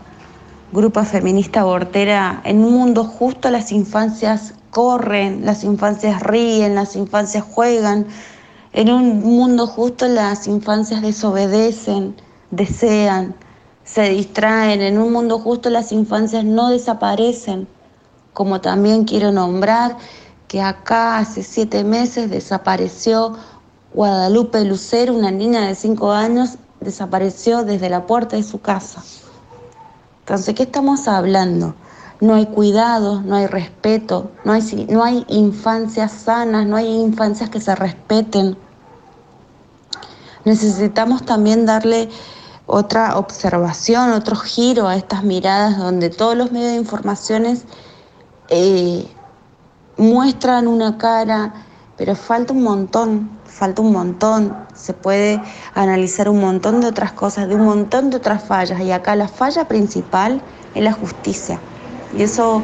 grupa 0.73 1.05
feminista 1.05 1.61
abortera, 1.61 2.41
en 2.43 2.63
un 2.63 2.73
mundo 2.73 3.05
justo 3.05 3.49
las 3.49 3.71
infancias 3.71 4.53
corren, 4.71 5.45
las 5.45 5.63
infancias 5.63 6.21
ríen, 6.21 6.75
las 6.75 6.95
infancias 6.95 7.43
juegan, 7.43 8.07
en 8.73 8.91
un 8.91 9.21
mundo 9.21 9.67
justo 9.67 10.07
las 10.07 10.47
infancias 10.47 11.01
desobedecen, 11.01 12.15
desean, 12.51 13.33
se 13.83 14.09
distraen, 14.09 14.81
en 14.81 14.99
un 14.99 15.13
mundo 15.13 15.39
justo 15.39 15.69
las 15.69 15.93
infancias 15.93 16.43
no 16.43 16.69
desaparecen, 16.69 17.67
como 18.33 18.59
también 18.59 19.05
quiero 19.05 19.31
nombrar 19.31 19.97
que 20.49 20.61
acá 20.61 21.19
hace 21.19 21.41
siete 21.41 21.83
meses 21.83 22.29
desapareció 22.29 23.33
Guadalupe 23.93 24.63
Lucero, 24.65 25.13
una 25.13 25.31
niña 25.31 25.61
de 25.67 25.73
cinco 25.75 26.11
años, 26.11 26.57
desapareció 26.87 27.63
desde 27.65 27.89
la 27.89 28.05
puerta 28.05 28.37
de 28.37 28.43
su 28.43 28.61
casa. 28.61 29.03
Entonces, 30.21 30.55
¿qué 30.55 30.63
estamos 30.63 31.07
hablando? 31.09 31.75
No 32.21 32.35
hay 32.35 32.45
cuidado, 32.45 33.21
no 33.21 33.35
hay 33.35 33.45
respeto, 33.47 34.31
no 34.45 34.53
hay, 34.53 34.87
no 34.89 35.03
hay 35.03 35.25
infancias 35.27 36.11
sanas, 36.13 36.65
no 36.65 36.77
hay 36.77 36.87
infancias 36.87 37.49
que 37.49 37.59
se 37.59 37.75
respeten. 37.75 38.57
Necesitamos 40.45 41.25
también 41.25 41.65
darle 41.65 42.09
otra 42.65 43.17
observación, 43.17 44.11
otro 44.11 44.37
giro 44.37 44.87
a 44.87 44.95
estas 44.95 45.23
miradas 45.23 45.77
donde 45.77 46.09
todos 46.09 46.37
los 46.37 46.53
medios 46.53 46.71
de 46.71 46.77
informaciones 46.77 47.65
eh, 48.47 49.05
muestran 49.97 50.67
una 50.67 50.97
cara, 50.97 51.53
pero 51.97 52.15
falta 52.15 52.53
un 52.53 52.63
montón, 52.63 53.29
falta 53.45 53.81
un 53.81 53.91
montón, 53.91 54.55
se 54.75 54.93
puede 54.93 55.41
analizar 55.73 56.29
un 56.29 56.39
montón 56.39 56.79
de 56.79 56.87
otras 56.87 57.11
cosas, 57.11 57.49
de 57.49 57.55
un 57.55 57.65
montón 57.65 58.11
de 58.11 58.17
otras 58.17 58.43
fallas, 58.43 58.79
y 58.81 58.91
acá 58.91 59.15
la 59.15 59.27
falla 59.27 59.67
principal 59.67 60.41
es 60.75 60.83
la 60.83 60.93
justicia. 60.93 61.59
Y 62.15 62.21
eso 62.21 62.61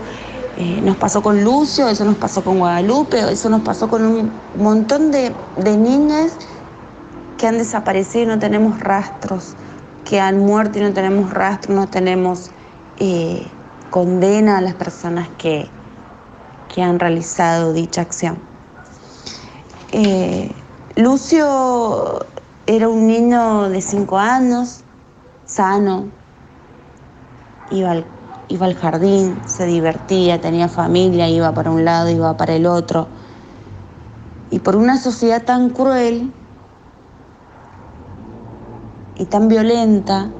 eh, 0.57 0.81
nos 0.83 0.97
pasó 0.97 1.23
con 1.23 1.43
Lucio, 1.43 1.89
eso 1.89 2.05
nos 2.05 2.15
pasó 2.15 2.43
con 2.43 2.59
Guadalupe, 2.59 3.19
eso 3.31 3.49
nos 3.49 3.61
pasó 3.61 3.89
con 3.89 4.05
un 4.05 4.31
montón 4.55 5.09
de, 5.09 5.33
niñas 5.57 6.33
que 7.39 7.47
han 7.47 7.57
desaparecido 7.57 8.25
y 8.25 8.27
no 8.27 8.39
tenemos 8.39 8.79
rastros, 8.79 9.55
que 10.05 10.19
han 10.19 10.37
muerto 10.37 10.77
y 10.77 10.83
no 10.83 10.93
tenemos 10.93 11.33
rastros, 11.33 11.75
no 11.75 11.87
tenemos 11.87 12.51
eh, 12.99 13.47
condena 13.89 14.59
a 14.59 14.61
las 14.61 14.75
personas 14.75 15.27
que, 15.39 15.67
que 16.73 16.83
han 16.83 16.99
realizado 16.99 17.73
dicha 17.73 18.01
acción. 18.01 18.52
Eh, 19.95 20.49
Lucio 20.95 22.25
era 22.65 22.89
un 22.89 23.05
niño 23.05 23.69
de 23.69 23.79
cinco 23.79 24.17
años, 24.17 24.79
sano, 25.45 26.05
iba 27.69 27.91
al, 27.91 28.05
iba 28.47 28.65
al 28.65 28.73
jardín, 28.73 29.39
se 29.45 29.67
divertía, 29.67 30.41
tenía 30.41 30.67
familia, 30.67 31.29
iba 31.29 31.51
para 31.51 31.69
un 31.69 31.85
lado, 31.85 32.09
iba 32.09 32.35
para 32.35 32.55
el 32.55 32.65
otro. 32.65 33.05
Y 34.49 34.57
por 34.59 34.75
una 34.75 34.97
sociedad 34.97 35.43
tan 35.43 35.69
cruel 35.69 36.31
y 39.15 39.25
tan 39.25 39.47
violenta, 39.47 40.31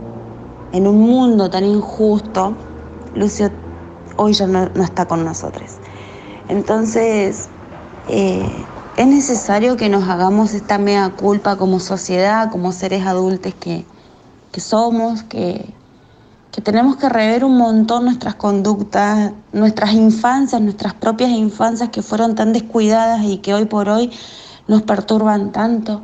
en 0.71 0.87
un 0.87 0.99
mundo 0.99 1.51
tan 1.51 1.63
injusto, 1.63 2.55
Lucio 3.13 3.51
hoy 4.15 4.33
ya 4.33 4.47
no, 4.47 4.63
está 4.83 5.05
con 5.05 5.23
nosotros. 5.23 5.77
Entonces, 6.49 7.49
eh, 8.07 8.49
es 8.95 9.07
necesario 9.07 9.75
que 9.75 9.89
nos 9.89 10.07
hagamos 10.07 10.53
esta 10.53 10.77
mea 10.77 11.09
culpa 11.09 11.55
como 11.55 11.79
sociedad, 11.79 12.51
como 12.51 12.71
seres 12.71 13.05
adultos 13.05 13.53
que, 13.55 13.85
somos, 14.59 15.23
que, 15.23 15.73
que 16.51 16.61
tenemos 16.61 16.97
que 16.97 17.09
rever 17.09 17.43
un 17.43 17.57
montón 17.57 18.05
nuestras 18.05 18.35
conductas, 18.35 19.31
nuestras 19.51 19.93
infancias, 19.93 20.61
nuestras 20.61 20.93
propias 20.93 21.31
infancias 21.31 21.89
que 21.89 22.03
fueron 22.03 22.35
tan 22.35 22.53
descuidadas 22.53 23.23
y 23.23 23.39
que 23.39 23.55
hoy 23.55 23.65
por 23.65 23.89
hoy 23.89 24.11
nos 24.67 24.83
perturban 24.83 25.51
tanto. 25.51 26.03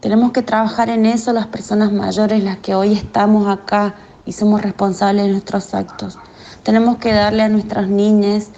Tenemos 0.00 0.32
que 0.32 0.42
trabajar 0.42 0.90
en 0.90 1.06
eso 1.06 1.32
las 1.32 1.46
personas 1.46 1.92
mayores, 1.92 2.44
las 2.44 2.58
que 2.58 2.74
hoy 2.74 2.92
estamos 2.92 3.48
acá 3.48 3.94
y 4.26 4.32
somos 4.32 4.60
responsables 4.60 5.24
de 5.24 5.32
nuestros 5.32 5.72
actos. 5.72 6.18
Tenemos 6.62 6.98
que 6.98 7.12
darle 7.12 7.42
a 7.42 7.48
nuestras 7.48 7.88
niñas 7.88 8.50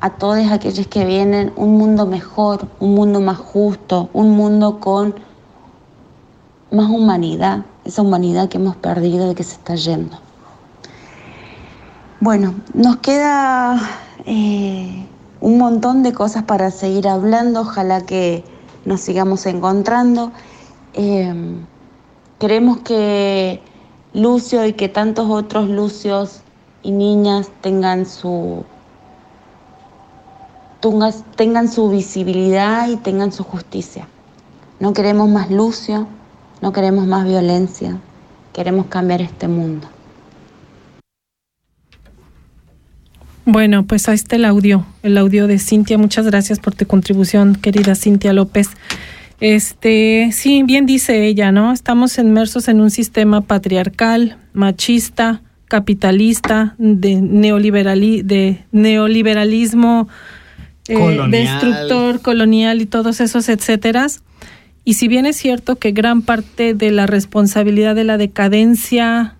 a 0.00 0.10
todos 0.10 0.50
aquellos 0.50 0.86
que 0.86 1.04
vienen 1.04 1.52
un 1.56 1.76
mundo 1.76 2.06
mejor, 2.06 2.66
un 2.80 2.94
mundo 2.94 3.20
más 3.20 3.38
justo, 3.38 4.08
un 4.12 4.30
mundo 4.30 4.80
con 4.80 5.14
más 6.70 6.88
humanidad, 6.88 7.64
esa 7.84 8.02
humanidad 8.02 8.48
que 8.48 8.56
hemos 8.56 8.76
perdido 8.76 9.30
y 9.30 9.34
que 9.34 9.42
se 9.42 9.54
está 9.54 9.74
yendo. 9.74 10.18
Bueno, 12.20 12.54
nos 12.74 12.96
queda 12.96 13.80
eh, 14.24 15.06
un 15.40 15.58
montón 15.58 16.02
de 16.02 16.12
cosas 16.12 16.44
para 16.44 16.70
seguir 16.70 17.08
hablando, 17.08 17.60
ojalá 17.60 18.02
que 18.02 18.44
nos 18.84 19.00
sigamos 19.00 19.44
encontrando. 19.46 20.32
Eh, 20.94 21.60
queremos 22.38 22.78
que 22.78 23.60
Lucio 24.14 24.66
y 24.66 24.72
que 24.72 24.88
tantos 24.88 25.28
otros 25.30 25.68
Lucios 25.68 26.40
y 26.82 26.90
niñas 26.92 27.50
tengan 27.60 28.06
su 28.06 28.64
tengan 31.36 31.68
su 31.68 31.90
visibilidad 31.90 32.88
y 32.88 32.96
tengan 32.96 33.32
su 33.32 33.44
justicia. 33.44 34.08
No 34.78 34.92
queremos 34.92 35.28
más 35.28 35.50
lucio, 35.50 36.08
no 36.62 36.72
queremos 36.72 37.06
más 37.06 37.26
violencia, 37.26 37.98
queremos 38.52 38.86
cambiar 38.86 39.20
este 39.20 39.46
mundo. 39.46 39.88
Bueno, 43.44 43.84
pues 43.84 44.08
ahí 44.08 44.14
está 44.14 44.36
el 44.36 44.44
audio, 44.44 44.86
el 45.02 45.18
audio 45.18 45.46
de 45.46 45.58
Cintia. 45.58 45.98
Muchas 45.98 46.26
gracias 46.26 46.60
por 46.60 46.74
tu 46.74 46.86
contribución, 46.86 47.56
querida 47.56 47.94
Cintia 47.94 48.32
López. 48.32 48.68
Este, 49.40 50.30
sí, 50.32 50.62
bien 50.62 50.86
dice 50.86 51.26
ella, 51.26 51.50
¿no? 51.50 51.72
Estamos 51.72 52.16
inmersos 52.18 52.68
en 52.68 52.80
un 52.80 52.90
sistema 52.90 53.40
patriarcal, 53.40 54.36
machista, 54.52 55.42
capitalista, 55.66 56.74
de, 56.78 57.20
de 57.20 58.64
neoliberalismo 58.72 60.08
eh, 60.88 61.18
destructor, 61.28 62.20
colonial 62.20 62.80
y 62.80 62.86
todos 62.86 63.20
esos 63.20 63.48
etcéteras. 63.48 64.22
Y 64.84 64.94
si 64.94 65.08
bien 65.08 65.26
es 65.26 65.36
cierto 65.36 65.76
que 65.76 65.92
gran 65.92 66.22
parte 66.22 66.74
de 66.74 66.90
la 66.90 67.06
responsabilidad 67.06 67.94
de 67.94 68.04
la 68.04 68.16
decadencia 68.16 69.36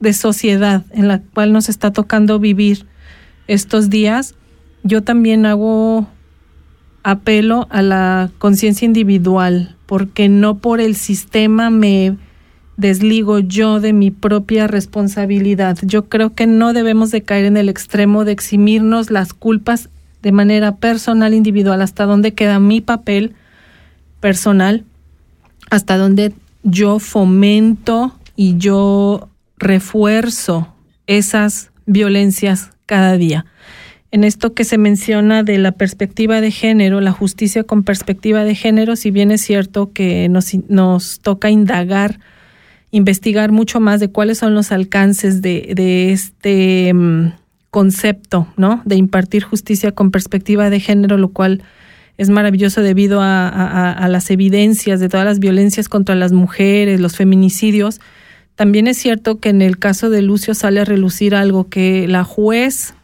de 0.00 0.12
sociedad 0.12 0.84
en 0.92 1.08
la 1.08 1.20
cual 1.20 1.52
nos 1.52 1.68
está 1.68 1.92
tocando 1.92 2.38
vivir 2.38 2.86
estos 3.46 3.90
días, 3.90 4.34
yo 4.84 5.02
también 5.02 5.46
hago 5.46 6.06
apelo 7.02 7.66
a 7.70 7.82
la 7.82 8.30
conciencia 8.38 8.86
individual, 8.86 9.76
porque 9.86 10.28
no 10.28 10.58
por 10.58 10.80
el 10.80 10.94
sistema 10.94 11.70
me 11.70 12.16
desligo 12.76 13.40
yo 13.40 13.80
de 13.80 13.92
mi 13.92 14.10
propia 14.10 14.66
responsabilidad. 14.66 15.78
Yo 15.82 16.08
creo 16.08 16.34
que 16.34 16.46
no 16.46 16.72
debemos 16.72 17.10
de 17.10 17.22
caer 17.22 17.46
en 17.46 17.56
el 17.56 17.68
extremo 17.68 18.24
de 18.24 18.32
eximirnos 18.32 19.10
las 19.10 19.34
culpas 19.34 19.88
de 20.22 20.32
manera 20.32 20.76
personal, 20.76 21.34
individual, 21.34 21.82
hasta 21.82 22.04
dónde 22.04 22.34
queda 22.34 22.58
mi 22.58 22.80
papel 22.80 23.34
personal, 24.20 24.84
hasta 25.70 25.96
dónde 25.96 26.32
yo 26.62 26.98
fomento 26.98 28.14
y 28.36 28.56
yo 28.58 29.28
refuerzo 29.58 30.74
esas 31.06 31.70
violencias 31.86 32.70
cada 32.86 33.16
día. 33.16 33.46
En 34.10 34.24
esto 34.24 34.54
que 34.54 34.64
se 34.64 34.78
menciona 34.78 35.42
de 35.42 35.58
la 35.58 35.72
perspectiva 35.72 36.40
de 36.40 36.50
género, 36.50 37.00
la 37.00 37.12
justicia 37.12 37.64
con 37.64 37.82
perspectiva 37.82 38.44
de 38.44 38.54
género, 38.54 38.96
si 38.96 39.10
bien 39.10 39.30
es 39.30 39.42
cierto 39.42 39.92
que 39.92 40.28
nos, 40.30 40.54
nos 40.68 41.20
toca 41.20 41.50
indagar, 41.50 42.18
investigar 42.90 43.52
mucho 43.52 43.80
más 43.80 44.00
de 44.00 44.10
cuáles 44.10 44.38
son 44.38 44.54
los 44.54 44.72
alcances 44.72 45.42
de, 45.42 45.72
de 45.74 46.12
este 46.12 46.92
mm, 46.94 47.32
concepto, 47.70 48.48
¿no? 48.56 48.82
De 48.84 48.96
impartir 48.96 49.42
justicia 49.42 49.92
con 49.92 50.10
perspectiva 50.10 50.70
de 50.70 50.80
género, 50.80 51.16
lo 51.18 51.28
cual 51.30 51.62
es 52.16 52.30
maravilloso 52.30 52.82
debido 52.82 53.20
a, 53.22 54.06
las 54.10 54.30
evidencias 54.30 54.98
de 54.98 55.08
todas 55.08 55.24
las 55.24 55.38
violencias 55.38 55.88
contra 55.88 56.16
las 56.16 56.32
mujeres, 56.32 57.00
los 57.00 57.16
feminicidios. 57.16 58.00
También 58.56 58.88
es 58.88 58.98
cierto 58.98 59.38
que 59.38 59.50
en 59.50 59.62
el 59.62 59.78
caso 59.78 60.10
de 60.10 60.22
Lucio 60.22 60.54
sale 60.54 60.80
a 60.80 60.84
relucir 60.84 61.36
algo 61.36 61.68
que 61.68 62.08
la 62.08 62.24
juez 62.24 62.94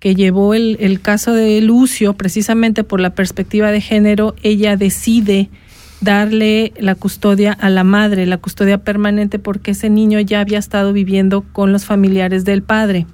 que 0.00 0.16
llevó 0.16 0.54
el, 0.54 0.76
el 0.80 1.00
caso 1.00 1.32
de 1.32 1.60
Lucio, 1.60 2.14
precisamente 2.14 2.82
por 2.82 3.00
la 3.00 3.10
perspectiva 3.10 3.70
de 3.70 3.80
género, 3.80 4.34
ella 4.42 4.76
decide 4.76 5.50
darle 6.00 6.72
la 6.78 6.96
custodia 6.96 7.52
a 7.52 7.70
la 7.70 7.84
madre, 7.84 8.26
la 8.26 8.38
custodia 8.38 8.78
permanente, 8.78 9.38
porque 9.38 9.72
ese 9.72 9.88
niño 9.88 10.18
ya 10.18 10.40
había 10.40 10.58
estado 10.58 10.92
viviendo 10.92 11.42
con 11.52 11.72
los 11.72 11.84
familiares 11.84 12.44
del 12.44 12.62
padre. 12.62 13.06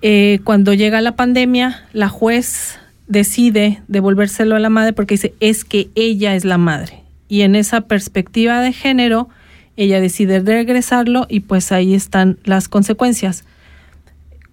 Eh, 0.00 0.40
cuando 0.44 0.74
llega 0.74 1.00
la 1.00 1.16
pandemia, 1.16 1.84
la 1.92 2.08
juez 2.08 2.78
decide 3.08 3.82
devolvérselo 3.88 4.54
a 4.54 4.60
la 4.60 4.70
madre 4.70 4.92
porque 4.92 5.14
dice, 5.14 5.34
es 5.40 5.64
que 5.64 5.88
ella 5.94 6.34
es 6.34 6.44
la 6.44 6.58
madre. 6.58 7.02
Y 7.28 7.42
en 7.42 7.56
esa 7.56 7.82
perspectiva 7.82 8.60
de 8.60 8.72
género, 8.72 9.28
ella 9.76 10.00
decide 10.00 10.40
regresarlo 10.40 11.26
y 11.28 11.40
pues 11.40 11.72
ahí 11.72 11.94
están 11.94 12.38
las 12.44 12.68
consecuencias. 12.68 13.44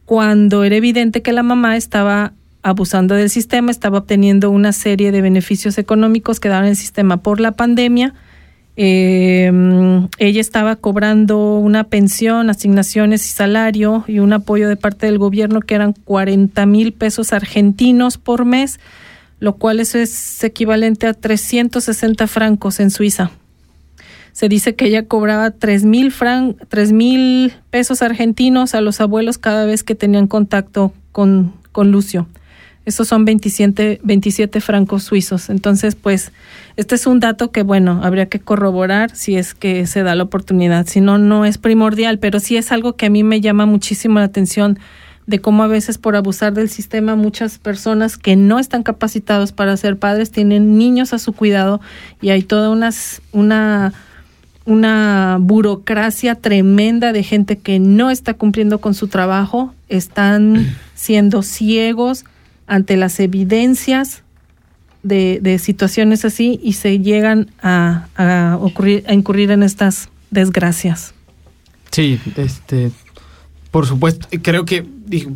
Cuando 0.06 0.64
era 0.64 0.76
evidente 0.76 1.22
que 1.22 1.34
la 1.34 1.44
mamá 1.44 1.78
estaba 1.78 2.34
abusando 2.62 3.16
del 3.16 3.30
sistema, 3.30 3.72
estaba 3.72 4.00
obteniendo 4.00 4.50
una 4.50 4.72
serie 4.72 5.12
de 5.12 5.22
beneficios 5.22 5.78
económicos 5.78 6.40
que 6.40 6.50
daban 6.50 6.68
el 6.68 6.76
sistema 6.76 7.18
por 7.18 7.40
la 7.40 7.52
pandemia, 7.52 8.14
eh, 8.78 9.52
ella 10.18 10.42
estaba 10.42 10.76
cobrando 10.76 11.58
una 11.58 11.86
pensión, 11.86 12.50
asignaciones 12.50 13.26
y 13.26 13.34
salario 13.34 14.04
y 14.08 14.20
un 14.20 14.34
apoyo 14.34 14.68
de 14.68 14.76
parte 14.76 15.06
del 15.06 15.18
gobierno 15.18 15.62
que 15.62 15.76
eran 15.76 15.94
40 15.94 16.66
mil 16.66 16.92
pesos 16.92 17.32
argentinos 17.32 18.18
por 18.18 18.46
mes, 18.46 18.80
lo 19.40 19.56
cual 19.56 19.80
es 19.80 20.44
equivalente 20.44 21.08
a 21.08 21.14
360 21.14 22.28
francos 22.28 22.80
en 22.80 22.92
Suiza. 22.92 23.32
Se 24.34 24.50
dice 24.50 24.76
que 24.76 24.88
ella 24.88 25.06
cobraba 25.08 25.52
3 25.52 25.86
mil 25.86 26.14
mil 26.92 27.54
pesos 27.70 28.02
argentinos 28.02 28.76
a 28.76 28.82
los 28.82 29.00
abuelos 29.00 29.38
cada 29.38 29.64
vez 29.64 29.84
que 29.86 29.96
tenían 29.96 30.28
contacto 30.28 30.92
con, 31.14 31.54
con 31.72 31.92
Lucio. 31.92 32.28
Esos 32.86 33.08
son 33.08 33.26
27, 33.26 34.00
27 34.04 34.62
francos 34.62 35.04
suizos. 35.04 35.50
Entonces, 35.50 35.96
pues, 35.96 36.32
este 36.78 36.96
es 36.96 37.08
un 37.08 37.20
dato 37.20 37.52
que, 37.52 37.64
bueno, 37.64 38.02
habría 38.04 38.28
que 38.28 38.40
corroborar 38.40 39.16
si 39.16 39.36
es 39.36 39.54
que 39.54 39.88
se 39.88 40.04
da 40.04 40.16
la 40.16 40.24
oportunidad. 40.24 40.86
Si 40.88 41.02
no, 41.02 41.18
no 41.18 41.46
es 41.46 41.58
primordial, 41.58 42.20
pero 42.20 42.40
sí 42.40 42.58
es 42.58 42.72
algo 42.72 42.96
que 42.96 43.08
a 43.08 43.10
mí 43.10 43.24
me 43.24 43.42
llama 43.42 43.66
muchísimo 43.66 44.20
la 44.20 44.26
atención 44.26 44.80
de 45.26 45.40
cómo 45.42 45.64
a 45.64 45.68
veces 45.68 45.98
por 45.98 46.16
abusar 46.16 46.54
del 46.54 46.70
sistema 46.70 47.16
muchas 47.16 47.58
personas 47.58 48.18
que 48.18 48.36
no 48.36 48.60
están 48.60 48.84
capacitados 48.84 49.52
para 49.52 49.76
ser 49.76 49.98
padres 49.98 50.30
tienen 50.32 50.78
niños 50.78 51.14
a 51.14 51.20
su 51.20 51.34
cuidado 51.34 51.82
y 52.22 52.30
hay 52.30 52.44
toda 52.44 52.70
unas, 52.70 53.24
una 53.32 53.94
una 54.66 55.38
burocracia 55.40 56.36
tremenda 56.36 57.14
de 57.14 57.24
gente 57.24 57.58
que 57.58 57.80
no 57.80 58.10
está 58.10 58.34
cumpliendo 58.34 58.82
con 58.82 58.96
su 58.96 59.08
trabajo, 59.08 59.74
están 59.90 60.76
siendo 60.96 61.44
ciegos 61.44 62.26
ante 62.68 62.98
las 62.98 63.20
evidencias 63.20 64.24
de, 65.04 65.60
situaciones 65.60 66.26
así 66.26 66.60
y 66.64 66.74
se 66.74 67.00
llegan 67.00 67.52
a, 67.62 68.58
ocurrir, 68.62 69.04
a 69.08 69.14
incurrir 69.14 69.52
en 69.52 69.64
estas 69.64 70.10
desgracias. 70.32 71.14
Sí, 71.92 72.20
este, 72.36 72.92
por 73.72 73.86
supuesto, 73.86 74.28
creo 74.42 74.66
que 74.66 74.86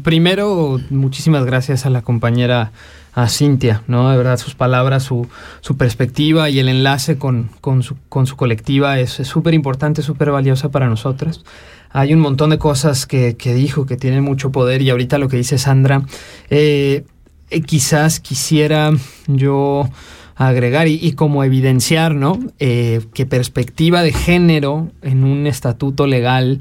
primero 0.04 0.80
muchísimas 0.90 1.46
gracias 1.46 1.86
a 1.86 1.90
la 1.90 2.02
compañera 2.02 2.72
a 3.14 3.28
Cintia, 3.28 3.84
¿no? 3.88 4.10
De 4.10 4.18
verdad, 4.18 4.38
sus 4.38 4.56
palabras, 4.56 5.04
su, 5.04 5.28
su 5.62 5.78
perspectiva 5.78 6.50
y 6.50 6.60
el 6.60 6.70
enlace 6.70 7.18
con, 7.18 7.50
con, 7.62 7.84
su, 7.84 7.96
con 8.08 8.28
su 8.28 8.36
colectiva 8.36 9.00
es 9.00 9.12
súper 9.12 9.54
importante, 9.54 10.02
súper 10.02 10.32
valiosa 10.32 10.70
para 10.70 10.88
nosotras. 10.88 11.44
Hay 11.92 12.14
un 12.14 12.20
montón 12.20 12.52
de 12.52 12.60
cosas 12.60 13.06
que, 13.06 13.36
que, 13.36 13.54
dijo 13.54 13.86
que 13.86 13.98
tienen 13.98 14.24
mucho 14.24 14.52
poder 14.52 14.82
y 14.82 14.90
ahorita 14.90 15.18
lo 15.18 15.28
que 15.28 15.38
dice 15.38 15.58
Sandra, 15.58 16.04
eh, 16.50 17.04
eh, 17.50 17.62
quizás 17.62 18.20
quisiera 18.20 18.92
yo 19.28 19.90
agregar 20.36 20.88
y, 20.88 21.12
como 21.14 21.44
evidenciar, 21.44 22.16
¿no? 22.16 22.40
Eh, 22.60 23.02
que 23.14 23.26
perspectiva 23.26 24.02
de 24.04 24.14
género 24.14 24.90
en 25.02 25.26
un 25.26 25.48
estatuto 25.48 26.08
legal 26.08 26.60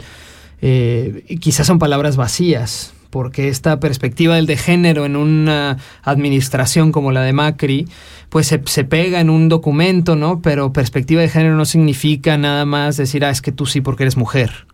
eh, 0.60 1.38
quizás 1.40 1.68
son 1.68 1.78
palabras 1.78 2.16
vacías, 2.16 2.92
porque 3.10 3.48
esta 3.48 3.78
perspectiva 3.78 4.34
del 4.34 4.46
de 4.46 4.56
género 4.56 5.06
en 5.06 5.14
una 5.14 5.78
administración 6.02 6.90
como 6.90 7.12
la 7.12 7.22
de 7.22 7.32
Macri, 7.32 7.86
pues 8.28 8.48
se, 8.48 8.60
se, 8.66 8.82
pega 8.82 9.20
en 9.20 9.30
un 9.30 9.48
documento, 9.48 10.16
¿no? 10.16 10.42
Pero 10.42 10.72
perspectiva 10.72 11.20
de 11.22 11.28
género 11.28 11.54
no 11.54 11.64
significa 11.64 12.36
nada 12.36 12.64
más 12.64 12.96
decir, 12.96 13.24
ah, 13.24 13.30
es 13.30 13.40
que 13.40 13.52
tú 13.52 13.66
sí 13.66 13.80
porque 13.80 14.02
eres 14.02 14.16
mujer. 14.16 14.66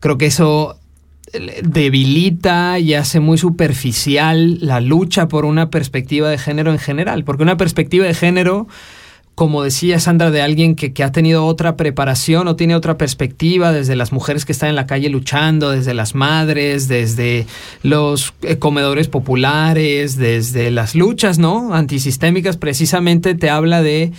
Creo 0.00 0.16
que 0.16 0.26
eso 0.26 0.78
debilita 1.62 2.78
y 2.78 2.94
hace 2.94 3.20
muy 3.20 3.38
superficial 3.38 4.58
la 4.60 4.80
lucha 4.80 5.28
por 5.28 5.44
una 5.44 5.70
perspectiva 5.70 6.28
de 6.28 6.38
género 6.38 6.70
en 6.72 6.78
general, 6.78 7.24
porque 7.24 7.42
una 7.42 7.56
perspectiva 7.56 8.06
de 8.06 8.14
género, 8.14 8.66
como 9.34 9.62
decía 9.62 10.00
Sandra, 10.00 10.30
de 10.30 10.42
alguien 10.42 10.74
que, 10.74 10.92
ha 11.02 11.12
tenido 11.12 11.46
otra 11.46 11.76
preparación 11.76 12.48
o 12.48 12.56
tiene 12.56 12.74
otra 12.74 12.98
perspectiva, 12.98 13.72
desde 13.72 13.96
las 13.96 14.12
mujeres 14.12 14.44
que 14.44 14.52
están 14.52 14.70
en 14.70 14.76
la 14.76 14.86
calle 14.86 15.08
luchando, 15.10 15.70
desde 15.70 15.94
las 15.94 16.14
madres, 16.14 16.88
desde 16.88 17.46
los 17.82 18.34
eh, 18.42 18.56
comedores 18.58 19.08
populares, 19.08 20.16
desde 20.16 20.70
las 20.70 20.94
luchas, 20.94 21.38
¿no? 21.38 21.74
Antisistémicas, 21.74 22.56
precisamente 22.56 23.34
te 23.34 23.50
habla 23.50 23.82
de 23.82 24.12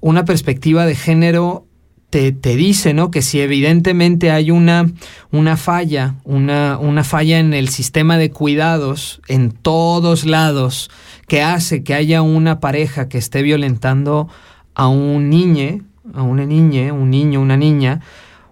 una 0.00 0.24
perspectiva 0.24 0.86
de 0.86 0.94
género 0.94 1.66
te, 2.12 2.56
dice, 2.56 2.92
¿no? 2.92 3.10
Que 3.10 3.22
si 3.22 3.40
evidentemente 3.40 4.30
hay 4.30 4.50
una, 4.50 4.90
una 5.30 5.56
falla, 5.56 6.16
una, 6.24 6.76
una 6.76 7.04
falla 7.04 7.38
en 7.38 7.54
el 7.54 7.70
sistema 7.70 8.18
de 8.18 8.30
cuidados 8.30 9.22
en 9.28 9.50
todos 9.50 10.26
lados 10.26 10.90
que 11.26 11.40
hace 11.40 11.82
que 11.82 11.94
haya 11.94 12.20
una 12.20 12.60
pareja 12.60 13.08
que 13.08 13.16
esté 13.16 13.40
violentando 13.40 14.28
a 14.74 14.88
un 14.88 15.30
niño, 15.30 15.80
a 16.12 16.22
una 16.22 16.44
niña, 16.44 16.92
un 16.92 17.08
niño, 17.08 17.40
una 17.40 17.56
niña, 17.56 18.00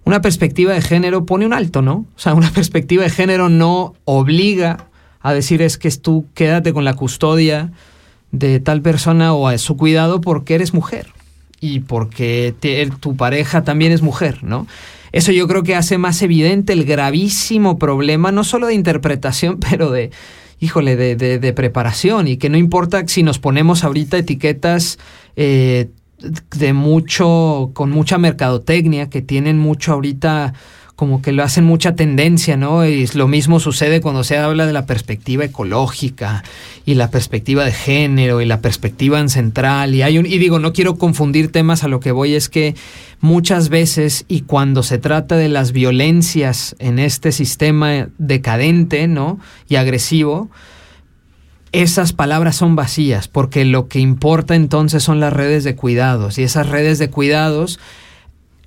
una 0.05 0.23
perspectiva 0.23 0.73
de 0.73 0.81
género 0.81 1.27
pone 1.27 1.45
un 1.45 1.53
alto, 1.53 1.83
¿no? 1.83 2.07
O 2.17 2.19
sea, 2.19 2.33
una 2.33 2.51
perspectiva 2.55 3.03
de 3.03 3.11
género 3.11 3.51
no 3.51 3.93
obliga 4.07 4.87
a 5.21 5.35
decir 5.35 5.61
es 5.61 5.77
que 5.77 5.91
tú 5.91 6.25
quédate 6.33 6.73
con 6.73 6.87
la 6.87 6.95
custodia 6.95 7.73
de 8.33 8.59
tal 8.59 8.81
persona 8.81 9.35
o 9.35 9.49
a 9.49 9.59
su 9.59 9.77
cuidado 9.77 10.23
porque 10.23 10.55
eres 10.55 10.73
mujer 10.73 11.13
y 11.61 11.81
porque 11.81 12.55
tu 13.01 13.17
pareja 13.17 13.63
también 13.63 13.93
es 13.93 14.03
mujer, 14.03 14.43
¿no? 14.43 14.67
Eso 15.13 15.33
yo 15.33 15.47
creo 15.49 15.63
que 15.63 15.75
hace 15.75 15.99
más 15.99 16.23
evidente 16.23 16.73
el 16.73 16.85
gravísimo 16.85 17.79
problema, 17.79 18.33
no 18.33 18.45
solo 18.45 18.69
de 18.69 18.75
interpretación, 18.75 19.59
pero 19.71 19.91
de, 19.91 20.11
híjole, 20.59 20.97
de, 20.97 21.17
de, 21.17 21.53
preparación 21.53 22.29
y 22.29 22.37
que 22.37 22.49
no 22.49 22.57
importa 22.57 23.07
si 23.07 23.23
nos 23.23 23.39
ponemos 23.39 23.85
ahorita 23.85 24.19
etiquetas 24.19 24.99
eh, 25.37 25.91
de 26.57 26.73
mucho, 26.73 27.71
con 27.75 27.91
mucha 27.91 28.19
mercadotecnia, 28.19 29.09
que 29.11 29.23
tienen 29.23 29.59
mucho 29.59 29.93
ahorita 29.93 30.55
como 31.01 31.23
que 31.23 31.33
lo 31.33 31.43
hacen 31.43 31.65
mucha 31.65 31.95
tendencia, 31.95 32.59
¿no? 32.59 32.85
Y 32.85 33.07
lo 33.15 33.27
mismo 33.27 33.59
sucede 33.59 34.03
cuando 34.03 34.23
se 34.23 34.37
habla 34.37 34.67
de 34.67 34.75
la 34.75 34.85
perspectiva 34.85 35.47
ecológica 35.47 36.45
y 36.85 36.93
la 36.93 37.11
perspectiva 37.11 37.65
de 37.65 37.73
género 37.73 38.43
y 38.43 38.45
la 38.45 38.61
perspectiva 38.61 39.19
en 39.19 39.31
central. 39.31 39.95
Y 39.95 40.03
hay 40.03 40.19
un, 40.19 40.27
y 40.27 40.37
digo, 40.37 40.59
no 40.59 40.75
quiero 40.75 40.97
confundir 40.97 41.51
temas 41.51 41.85
a 41.85 41.89
lo 41.89 42.01
que 42.01 42.13
voy, 42.13 42.35
es 42.35 42.51
que 42.51 42.75
muchas 43.19 43.71
veces 43.71 44.27
y 44.29 44.43
cuando 44.43 44.83
se 44.83 44.99
trata 44.99 45.39
de 45.39 45.49
las 45.49 45.73
violencias 45.73 46.77
en 46.79 46.99
este 46.99 47.33
sistema 47.33 48.11
decadente, 48.19 49.09
¿no? 49.09 49.41
Y 49.71 49.77
agresivo, 49.77 50.51
esas 51.73 52.13
palabras 52.13 52.57
son 52.57 52.77
vacías, 52.77 53.27
porque 53.27 53.65
lo 53.65 53.89
que 53.89 54.01
importa 54.01 54.55
entonces 54.55 55.03
son 55.03 55.19
las 55.19 55.33
redes 55.33 55.65
de 55.65 55.77
cuidados, 55.77 56.37
y 56.37 56.43
esas 56.43 56.69
redes 56.69 56.99
de 56.99 57.09
cuidados 57.09 57.81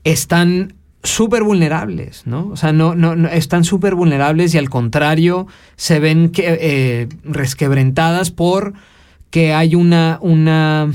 están 0.04 0.74
súper 1.04 1.44
vulnerables, 1.44 2.26
¿no? 2.26 2.48
O 2.48 2.56
sea, 2.56 2.72
no, 2.72 2.96
no, 2.96 3.28
están 3.28 3.66
súper 3.66 3.94
vulnerables 3.94 4.56
y 4.56 4.58
al 4.58 4.70
contrario 4.70 5.48
se 5.76 6.00
ven 6.00 6.30
que, 6.30 6.58
eh, 6.62 7.10
resquebrentadas 7.24 8.32
por 8.32 8.74
que 9.30 9.54
hay 9.54 9.76
una, 9.76 10.18
una, 10.22 10.92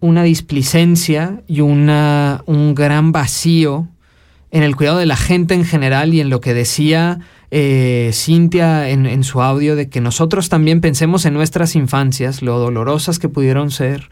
una 0.00 0.22
displicencia 0.22 1.42
y 1.46 1.60
una, 1.60 2.42
un 2.46 2.74
gran 2.74 3.12
vacío 3.12 3.88
en 4.50 4.62
el 4.62 4.76
cuidado 4.76 4.98
de 4.98 5.06
la 5.06 5.16
gente 5.16 5.54
en 5.54 5.64
general 5.64 6.14
y 6.14 6.20
en 6.20 6.30
lo 6.30 6.40
que 6.40 6.54
decía 6.54 7.20
eh, 7.50 8.10
Cintia 8.14 8.88
en, 8.88 9.04
en, 9.06 9.24
su 9.24 9.42
audio 9.42 9.76
de 9.76 9.90
que 9.90 10.00
nosotros 10.00 10.48
también 10.48 10.80
pensemos 10.80 11.26
en 11.26 11.34
nuestras 11.34 11.74
infancias, 11.76 12.40
lo 12.40 12.58
dolorosas 12.58 13.18
que 13.18 13.28
pudieron 13.28 13.70
ser, 13.70 14.08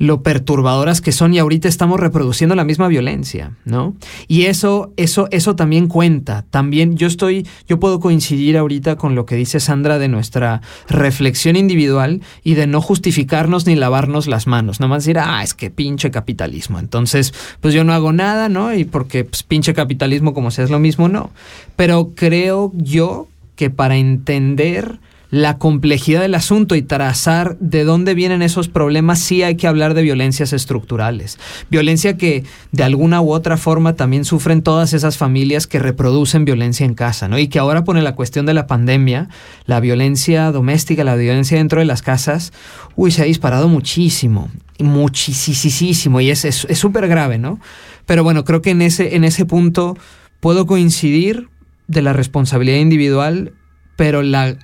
lo 0.00 0.22
perturbadoras 0.22 1.02
que 1.02 1.12
son 1.12 1.34
y 1.34 1.38
ahorita 1.38 1.68
estamos 1.68 2.00
reproduciendo 2.00 2.54
la 2.54 2.64
misma 2.64 2.88
violencia, 2.88 3.52
¿no? 3.66 3.94
Y 4.28 4.46
eso, 4.46 4.94
eso, 4.96 5.28
eso 5.30 5.56
también 5.56 5.88
cuenta. 5.88 6.46
También 6.50 6.96
yo 6.96 7.06
estoy, 7.06 7.46
yo 7.68 7.78
puedo 7.78 8.00
coincidir 8.00 8.56
ahorita 8.56 8.96
con 8.96 9.14
lo 9.14 9.26
que 9.26 9.36
dice 9.36 9.60
Sandra 9.60 9.98
de 9.98 10.08
nuestra 10.08 10.62
reflexión 10.88 11.54
individual 11.54 12.22
y 12.42 12.54
de 12.54 12.66
no 12.66 12.80
justificarnos 12.80 13.66
ni 13.66 13.76
lavarnos 13.76 14.26
las 14.26 14.46
manos, 14.46 14.80
nomás 14.80 15.04
decir, 15.04 15.18
ah, 15.18 15.42
es 15.42 15.52
que 15.52 15.68
pinche 15.68 16.10
capitalismo. 16.10 16.78
Entonces, 16.78 17.34
pues 17.60 17.74
yo 17.74 17.84
no 17.84 17.92
hago 17.92 18.14
nada, 18.14 18.48
¿no? 18.48 18.72
Y 18.74 18.84
porque 18.84 19.24
pues, 19.24 19.42
pinche 19.42 19.74
capitalismo 19.74 20.32
como 20.32 20.50
sea 20.50 20.64
es 20.64 20.70
lo 20.70 20.78
mismo, 20.78 21.10
no. 21.10 21.30
Pero 21.76 22.12
creo 22.14 22.72
yo 22.74 23.28
que 23.54 23.68
para 23.68 23.98
entender 23.98 24.98
la 25.30 25.58
complejidad 25.58 26.20
del 26.20 26.34
asunto 26.34 26.74
y 26.74 26.82
trazar 26.82 27.56
de 27.60 27.84
dónde 27.84 28.14
vienen 28.14 28.42
esos 28.42 28.68
problemas, 28.68 29.20
sí 29.20 29.42
hay 29.42 29.54
que 29.56 29.68
hablar 29.68 29.94
de 29.94 30.02
violencias 30.02 30.52
estructurales. 30.52 31.38
Violencia 31.70 32.16
que 32.16 32.44
de 32.72 32.82
alguna 32.82 33.20
u 33.20 33.32
otra 33.32 33.56
forma 33.56 33.94
también 33.94 34.24
sufren 34.24 34.62
todas 34.62 34.92
esas 34.92 35.16
familias 35.16 35.66
que 35.66 35.78
reproducen 35.78 36.44
violencia 36.44 36.84
en 36.84 36.94
casa, 36.94 37.28
¿no? 37.28 37.38
Y 37.38 37.48
que 37.48 37.60
ahora 37.60 37.84
pone 37.84 38.02
la 38.02 38.16
cuestión 38.16 38.44
de 38.44 38.54
la 38.54 38.66
pandemia, 38.66 39.28
la 39.66 39.78
violencia 39.80 40.50
doméstica, 40.50 41.04
la 41.04 41.14
violencia 41.14 41.58
dentro 41.58 41.78
de 41.78 41.86
las 41.86 42.02
casas, 42.02 42.52
uy, 42.96 43.12
se 43.12 43.22
ha 43.22 43.26
disparado 43.26 43.68
muchísimo, 43.68 44.50
muchísimo, 44.80 46.20
y 46.20 46.30
es 46.30 46.66
súper 46.72 47.06
grave, 47.06 47.38
¿no? 47.38 47.60
Pero 48.06 48.24
bueno, 48.24 48.44
creo 48.44 48.62
que 48.62 48.70
en 48.70 48.82
ese, 48.82 49.14
en 49.14 49.22
ese 49.22 49.44
punto 49.44 49.96
puedo 50.40 50.66
coincidir 50.66 51.48
de 51.86 52.02
la 52.02 52.12
responsabilidad 52.12 52.78
individual, 52.78 53.52
pero 53.96 54.22
la 54.22 54.56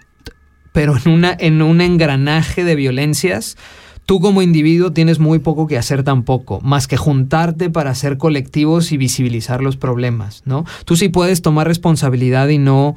pero 0.76 0.94
en, 0.94 1.10
una, 1.10 1.34
en 1.40 1.62
un 1.62 1.80
engranaje 1.80 2.62
de 2.62 2.74
violencias, 2.74 3.56
tú 4.04 4.20
como 4.20 4.42
individuo 4.42 4.92
tienes 4.92 5.18
muy 5.18 5.38
poco 5.38 5.66
que 5.66 5.78
hacer 5.78 6.02
tampoco, 6.02 6.60
más 6.60 6.86
que 6.86 6.98
juntarte 6.98 7.70
para 7.70 7.94
ser 7.94 8.18
colectivos 8.18 8.92
y 8.92 8.98
visibilizar 8.98 9.62
los 9.62 9.78
problemas, 9.78 10.42
¿no? 10.44 10.66
Tú 10.84 10.94
sí 10.94 11.08
puedes 11.08 11.40
tomar 11.40 11.66
responsabilidad 11.66 12.48
y 12.48 12.58
no... 12.58 12.94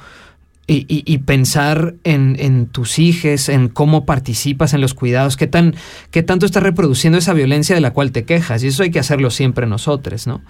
Y, 0.67 1.17
pensar 1.19 1.95
en, 2.03 2.67
tus 2.67 2.99
hijos, 2.99 3.49
en 3.49 3.69
cómo 3.69 4.05
participas 4.05 4.75
en 4.75 4.81
los 4.81 4.93
cuidados, 4.93 5.35
qué, 5.35 5.47
tan, 5.47 5.73
qué 6.11 6.21
tanto 6.21 6.45
estás 6.45 6.61
reproduciendo 6.61 7.17
esa 7.17 7.33
violencia 7.33 7.73
de 7.73 7.81
la 7.81 7.91
cual 7.91 8.11
te 8.11 8.23
quejas. 8.23 8.61
Y 8.61 8.67
eso 8.67 8.83
hay 8.83 8.91
que 8.91 8.99
hacerlo 8.99 9.31
siempre 9.31 9.65
nosotros, 9.65 10.27
¿no? 10.27 10.43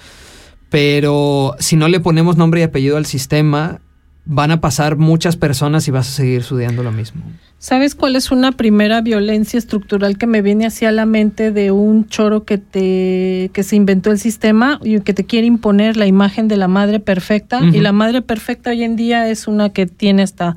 Pero 0.69 1.55
si 1.59 1.77
no 1.77 1.87
le 1.87 2.01
ponemos 2.01 2.35
nombre 2.35 2.59
y 2.59 2.63
apellido 2.63 2.97
al 2.97 3.05
sistema, 3.05 3.79
van 4.25 4.51
a 4.51 4.61
pasar 4.61 4.97
muchas 4.97 5.35
personas 5.37 5.87
y 5.87 5.91
vas 5.91 6.07
a 6.07 6.11
seguir 6.11 6.41
estudiando 6.41 6.83
lo 6.83 6.91
mismo. 6.91 7.21
¿Sabes 7.57 7.93
cuál 7.95 8.15
es 8.15 8.31
una 8.31 8.53
primera 8.53 9.01
violencia 9.01 9.57
estructural 9.57 10.17
que 10.17 10.27
me 10.27 10.41
viene 10.41 10.65
hacia 10.65 10.91
la 10.91 11.05
mente 11.05 11.51
de 11.51 11.71
un 11.71 12.07
choro 12.07 12.45
que 12.45 12.57
te 12.57 13.51
que 13.53 13.63
se 13.63 13.75
inventó 13.75 14.11
el 14.11 14.19
sistema 14.19 14.79
y 14.83 15.01
que 15.01 15.13
te 15.13 15.25
quiere 15.25 15.47
imponer 15.47 15.97
la 15.97 16.07
imagen 16.07 16.47
de 16.47 16.57
la 16.57 16.67
madre 16.69 16.99
perfecta 16.99 17.61
y 17.61 17.79
la 17.81 17.91
madre 17.91 18.21
perfecta 18.21 18.69
hoy 18.69 18.83
en 18.83 18.95
día 18.95 19.27
es 19.29 19.47
una 19.47 19.69
que 19.71 19.87
tiene 19.87 20.21
hasta 20.21 20.55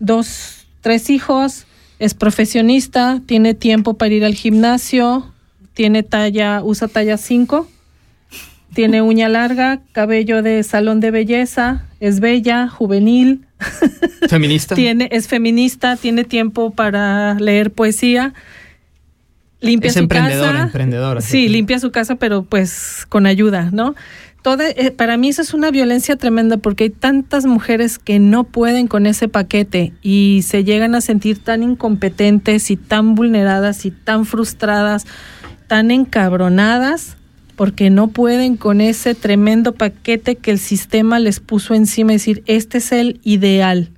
dos, 0.00 0.66
tres 0.82 1.08
hijos, 1.08 1.64
es 1.98 2.14
profesionista, 2.14 3.22
tiene 3.24 3.54
tiempo 3.54 3.94
para 3.94 4.12
ir 4.12 4.24
al 4.24 4.34
gimnasio, 4.34 5.32
tiene 5.72 6.02
talla, 6.02 6.62
usa 6.62 6.88
talla 6.88 7.16
5 7.16 7.66
tiene 8.74 9.02
uña 9.02 9.28
larga, 9.28 9.80
cabello 9.92 10.42
de 10.42 10.62
salón 10.62 11.00
de 11.00 11.10
belleza, 11.10 11.86
es 12.00 12.20
bella, 12.20 12.68
juvenil. 12.68 13.46
Feminista. 14.28 14.74
tiene, 14.76 15.08
es 15.12 15.28
feminista, 15.28 15.96
tiene 15.96 16.24
tiempo 16.24 16.70
para 16.70 17.34
leer 17.34 17.72
poesía. 17.72 18.34
Limpia 19.60 19.92
su 19.92 20.06
casa. 20.06 20.62
emprendedora. 20.62 21.20
Sí, 21.20 21.48
limpia 21.48 21.80
su 21.80 21.90
casa, 21.90 22.14
pero 22.14 22.44
pues 22.44 23.06
con 23.08 23.26
ayuda, 23.26 23.70
¿no? 23.72 23.94
Eh, 24.56 24.92
para 24.92 25.18
mí 25.18 25.28
eso 25.28 25.42
es 25.42 25.52
una 25.52 25.70
violencia 25.70 26.16
tremenda 26.16 26.56
porque 26.56 26.84
hay 26.84 26.90
tantas 26.90 27.44
mujeres 27.44 27.98
que 27.98 28.18
no 28.18 28.44
pueden 28.44 28.86
con 28.86 29.06
ese 29.06 29.28
paquete 29.28 29.92
y 30.00 30.40
se 30.46 30.64
llegan 30.64 30.94
a 30.94 31.02
sentir 31.02 31.38
tan 31.38 31.62
incompetentes 31.62 32.70
y 32.70 32.76
tan 32.76 33.14
vulneradas 33.14 33.84
y 33.84 33.90
tan 33.90 34.24
frustradas, 34.24 35.06
tan 35.66 35.90
encabronadas 35.90 37.17
porque 37.58 37.90
no 37.90 38.06
pueden 38.06 38.56
con 38.56 38.80
ese 38.80 39.16
tremendo 39.16 39.74
paquete 39.74 40.36
que 40.36 40.52
el 40.52 40.60
sistema 40.60 41.18
les 41.18 41.40
puso 41.40 41.74
encima, 41.74 42.12
es 42.12 42.20
decir, 42.20 42.44
este 42.46 42.78
es 42.78 42.92
el 42.92 43.20
ideal 43.24 43.90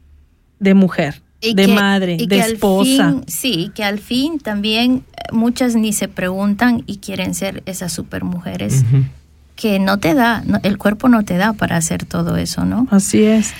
de 0.61 0.73
mujer, 0.73 1.21
de 1.43 1.69
madre, 1.69 2.17
de 2.27 2.39
esposa. 2.39 3.17
sí, 3.27 3.71
que 3.75 3.85
al 3.85 3.99
fin 3.99 4.39
también 4.39 5.05
eh, 5.13 5.33
muchas 5.33 5.77
ni 5.77 5.93
se 5.93 6.09
preguntan 6.09 6.85
y 6.87 6.97
quieren 6.97 7.35
ser 7.35 7.63
esas 7.67 7.93
supermujeres 7.93 8.83
que 9.57 9.79
no 9.79 9.99
te 9.99 10.15
da, 10.15 10.43
el 10.63 10.79
cuerpo 10.79 11.11
no 11.11 11.23
te 11.27 11.37
da 11.37 11.53
para 11.53 11.77
hacer 11.77 12.07
todo 12.07 12.39
eso, 12.39 12.65
¿no? 12.65 12.89
Así 12.91 13.25
es. 13.25 13.53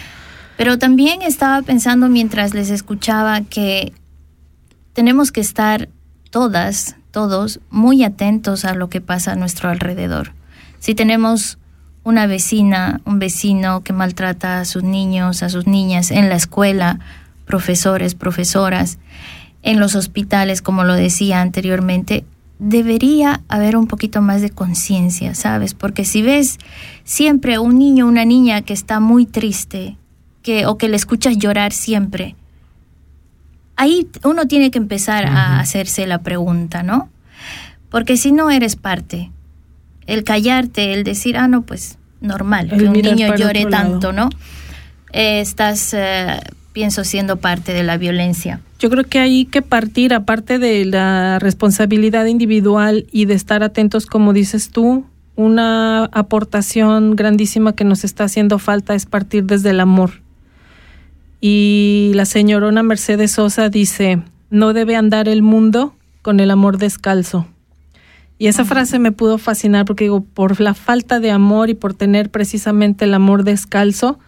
Pero 0.57 0.79
también 0.79 1.21
estaba 1.21 1.61
pensando 1.61 2.09
mientras 2.09 2.55
les 2.55 2.71
escuchaba 2.71 3.43
que 3.43 3.93
tenemos 4.95 5.31
que 5.31 5.43
estar 5.43 5.91
todas 6.31 6.97
todos 7.11 7.61
muy 7.71 8.05
atentos 8.05 8.65
a 8.65 8.75
lo 8.75 8.89
que 8.89 9.01
pasa 9.01 9.33
a 9.33 9.37
nuestro 9.37 9.69
alrededor. 9.69 10.33
Si 10.79 10.95
tenemos 10.95 11.59
una 12.05 12.27
vecina, 12.27 13.01
un 13.05 13.19
vecino 13.19 13.83
que 13.83 13.93
maltrata 13.93 14.61
a 14.61 14.65
sus 14.65 14.83
niños, 14.83 15.43
a 15.43 15.49
sus 15.49 15.67
niñas 15.67 16.11
en 16.11 16.29
la 16.29 16.37
escuela, 16.37 16.99
profesores, 17.47 18.15
profesoras, 18.15 18.99
en 19.63 19.79
los 19.79 19.95
hospitales, 19.95 20.63
como 20.63 20.85
lo 20.85 20.95
decía 20.95 21.43
anteriormente, 21.43 22.25
debería 22.59 23.43
haber 23.49 23.77
un 23.77 23.87
poquito 23.87 24.23
más 24.23 24.41
de 24.43 24.51
conciencia, 24.51 25.35
¿sabes? 25.35 25.75
Porque 25.75 26.05
si 26.05 26.23
ves 26.23 26.59
siempre 27.05 27.59
un 27.59 27.79
niño, 27.79 28.07
una 28.07 28.25
niña 28.25 28.63
que 28.63 28.73
está 28.73 29.01
muy 29.01 29.27
triste, 29.27 29.97
que 30.43 30.67
o 30.67 30.79
que 30.79 30.89
le 30.89 30.97
escuchas 30.97 31.37
llorar 31.37 31.73
siempre, 31.73 32.37
ahí 33.81 34.07
uno 34.25 34.47
tiene 34.47 34.71
que 34.71 34.77
empezar 34.77 35.25
a 35.25 35.59
hacerse 35.59 36.07
la 36.07 36.19
pregunta, 36.19 36.83
¿no? 36.83 37.09
Porque 37.89 38.19
si 38.19 38.31
no 38.31 38.51
eres 38.51 38.77
parte, 38.77 39.31
el 40.07 40.23
callarte, 40.23 40.93
el 40.93 41.03
decir, 41.03 41.39
ah, 41.39 41.49
no, 41.49 41.63
pues 41.63 41.97
normal, 42.21 42.69
que 42.69 42.85
un 42.85 42.93
niño 42.93 43.35
llore 43.37 43.65
tanto, 43.65 44.13
¿no? 44.13 44.29
Eh, 45.13 45.41
estás, 45.41 45.95
eh, 45.95 46.41
pienso, 46.75 47.05
siendo 47.05 47.37
parte 47.37 47.73
de 47.73 47.83
la 47.83 47.97
violencia. 47.97 48.61
Yo 48.79 48.91
creo 48.91 49.05
que 49.05 49.19
hay 49.19 49.47
que 49.47 49.63
partir, 49.63 50.13
aparte 50.13 50.59
de 50.59 50.85
la 50.85 51.39
responsabilidad 51.39 52.27
individual 52.27 53.07
y 53.11 53.25
de 53.25 53.35
estar 53.35 53.63
atentos, 53.63 54.05
como 54.05 54.35
dices 54.35 54.69
tú, 54.69 55.07
una 55.37 56.05
aportación 56.13 57.17
grandísima 57.17 57.73
que 57.73 57.85
nos 57.85 58.05
está 58.05 58.25
haciendo 58.25 58.59
falta 58.59 58.95
es 58.95 59.07
partir 59.07 59.45
desde 59.45 59.71
el 59.71 59.81
amor 59.81 60.21
y 61.41 62.13
la 62.15 62.27
señorona 62.27 62.83
Mercedes 62.83 63.33
Sosa 63.33 63.69
dice, 63.69 64.23
no 64.51 64.73
debe 64.73 64.97
andar 64.97 65.29
el 65.29 65.43
mundo 65.43 65.95
con 66.23 66.41
el 66.41 66.51
amor 66.51 66.79
descalzo. 66.79 67.47
Y 68.39 68.47
esa 68.47 68.65
frase 68.65 68.99
me 68.99 69.13
pudo 69.13 69.39
fascinar 69.39 69.85
porque 69.85 70.05
digo, 70.05 70.23
por 70.23 70.61
la 70.61 70.75
falta 70.75 71.21
de 71.21 71.31
amor 71.31 71.71
y 71.71 71.75
por 71.75 71.95
tener 71.95 72.31
precisamente 72.31 73.05
el 73.05 73.15
amor 73.15 73.45
descalzo, 73.45 74.19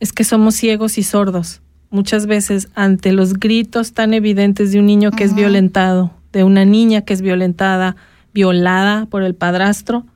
es 0.00 0.12
que 0.12 0.24
somos 0.24 0.54
ciegos 0.54 0.98
y 0.98 1.02
sordos. 1.02 1.60
Muchas 1.90 2.26
veces 2.26 2.68
ante 2.74 3.12
los 3.12 3.34
gritos 3.34 3.92
tan 3.92 4.14
evidentes 4.14 4.72
de 4.72 4.78
un 4.78 4.86
niño 4.86 5.10
que 5.10 5.24
es 5.24 5.34
violentado, 5.34 6.12
de 6.32 6.44
una 6.44 6.64
niña 6.64 7.02
que 7.02 7.12
es 7.12 7.20
violentada, 7.20 7.96
violada 8.32 9.06
por 9.06 9.22
el 9.22 9.34
padrastro, 9.34 10.06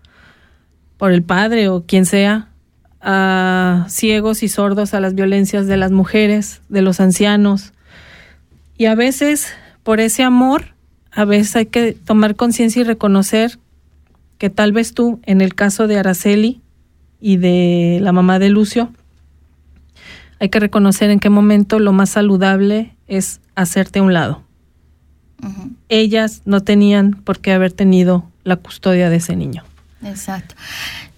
por 0.97 1.13
el 1.13 1.23
padre 1.23 1.69
o 1.69 1.85
quien 1.85 2.07
sea, 2.07 2.49
a 3.09 3.87
ciegos 3.89 4.43
y 4.43 4.49
sordos 4.49 4.93
a 4.93 4.99
las 4.99 5.15
violencias 5.15 5.69
de 5.69 5.77
las 5.77 5.93
mujeres, 5.93 6.61
de 6.69 6.83
los 6.83 6.99
ancianos. 6.99 7.73
Y 8.77 8.87
a 8.87 8.97
veces, 8.97 9.47
por 9.85 10.01
ese 10.01 10.25
amor, 10.25 10.75
a 11.13 11.25
veces 11.25 11.55
hay 11.55 11.67
que 11.67 11.93
tomar 11.93 12.35
conciencia 12.35 12.81
y 12.81 12.85
reconocer 12.85 13.61
que 14.39 14.51
tal 14.51 14.73
vez 14.73 14.93
tú, 14.93 15.21
en 15.23 15.41
el 15.41 15.55
caso 15.55 15.87
de 15.87 16.01
Araceli 16.01 16.61
y 17.21 17.37
de 17.37 18.01
la 18.03 18.11
mamá 18.11 18.41
de 18.41 18.51
Lucio, 18.51 18.91
hay 20.41 20.49
que 20.49 20.59
reconocer 20.59 21.11
en 21.11 21.21
qué 21.21 21.31
momento 21.31 21.79
lo 21.79 21.93
más 21.93 22.11
saludable 22.11 22.97
es 23.07 23.41
hacerte 23.55 24.01
a 24.01 24.03
un 24.03 24.15
lado. 24.15 24.43
Ellas 25.89 26.43
no 26.45 26.61
tenían 26.61 27.13
por 27.13 27.39
qué 27.39 27.53
haber 27.53 27.71
tenido 27.71 28.29
la 28.43 28.57
custodia 28.57 29.11
de 29.11 29.17
ese 29.17 29.37
niño. 29.37 29.63
Exacto. 30.03 30.57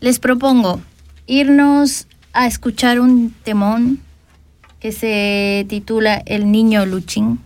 Les 0.01 0.19
propongo 0.19 0.83
irnos 1.29 2.09
a 2.33 2.47
escuchar 2.47 2.99
un 2.99 3.33
temón 3.45 4.01
que 4.81 4.91
se 4.91 5.67
titula 5.69 6.23
El 6.27 6.51
niño 6.51 6.85
Luchín. 6.87 7.41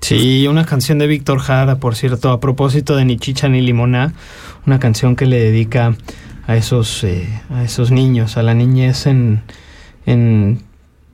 Sí, 0.00 0.46
una 0.46 0.64
canción 0.64 0.98
de 0.98 1.08
Víctor 1.08 1.40
Jara, 1.40 1.76
por 1.76 1.96
cierto, 1.96 2.30
a 2.30 2.38
propósito 2.38 2.94
de 2.94 3.04
Ni 3.04 3.16
Chicha 3.16 3.48
ni 3.48 3.60
Limoná, 3.62 4.12
una 4.64 4.78
canción 4.78 5.16
que 5.16 5.26
le 5.26 5.40
dedica 5.40 5.96
a 6.46 6.56
esos, 6.56 7.02
eh, 7.02 7.26
a 7.50 7.64
esos 7.64 7.90
niños, 7.90 8.36
a 8.36 8.42
la 8.42 8.54
niñez 8.54 9.06
en, 9.06 9.42
en 10.06 10.60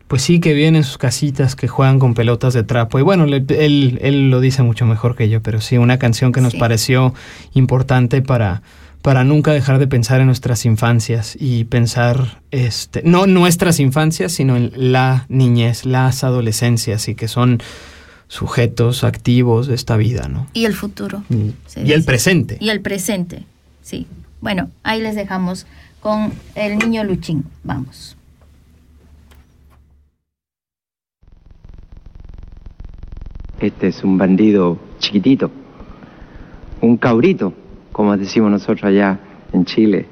pues 0.07 0.23
sí, 0.23 0.41
que 0.41 0.53
vienen 0.53 0.85
sus 0.85 0.99
casitas, 0.99 1.57
que 1.57 1.69
juegan 1.69 1.99
con 1.99 2.13
pelotas 2.15 2.53
de 2.53 2.63
trapo. 2.63 2.99
Y 2.99 3.03
bueno, 3.03 3.25
él, 3.25 3.99
él 4.03 4.31
lo 4.31 4.41
dice 4.41 4.63
mucho 4.63 4.85
mejor 4.85 5.17
que 5.17 5.31
yo, 5.31 5.41
pero 5.41 5.61
sí, 5.61 5.79
una 5.79 5.99
canción 5.99 6.33
que 6.33 6.43
nos 6.43 6.57
pareció 6.57 7.15
importante 7.55 8.21
para, 8.21 8.61
para 9.03 9.25
nunca 9.25 9.53
dejar 9.53 9.79
de 9.79 9.87
pensar 9.87 10.21
en 10.21 10.27
nuestras 10.27 10.67
infancias 10.67 11.37
y 11.39 11.65
pensar, 11.65 12.43
este, 12.51 13.03
no 13.03 13.27
nuestras 13.27 13.81
infancias, 13.81 14.33
sino 14.33 14.57
en 14.57 14.73
la 14.75 15.27
niñez, 15.29 15.87
las 15.87 16.23
adolescencias 16.23 17.09
y 17.09 17.15
que 17.15 17.29
son 17.29 17.63
sujetos 18.29 19.03
activos 19.03 19.67
de 19.67 19.75
esta 19.75 19.97
vida, 19.97 20.29
¿no? 20.29 20.47
Y 20.53 20.67
el 20.67 20.75
futuro. 20.75 21.23
Y, 21.31 21.55
y 21.83 21.93
el 21.93 22.05
presente. 22.05 22.59
Y 22.61 22.69
el 22.69 22.81
presente, 22.81 23.45
sí. 23.83 24.07
Bueno, 24.41 24.71
ahí 24.83 25.01
les 25.01 25.15
dejamos 25.15 25.67
con 26.01 26.33
el 26.55 26.79
niño 26.79 27.03
Luchín. 27.05 27.45
Vamos. 27.65 28.17
Este 33.61 33.89
es 33.89 34.03
un 34.05 34.17
bandido 34.17 34.79
chiquitito, 34.99 35.51
un 36.81 36.97
cabrito, 36.97 37.53
como 37.93 38.17
decimos 38.17 38.51
nosotros 38.51 38.85
allá 38.85 39.19
en 39.53 39.65
Chile. 39.65 40.07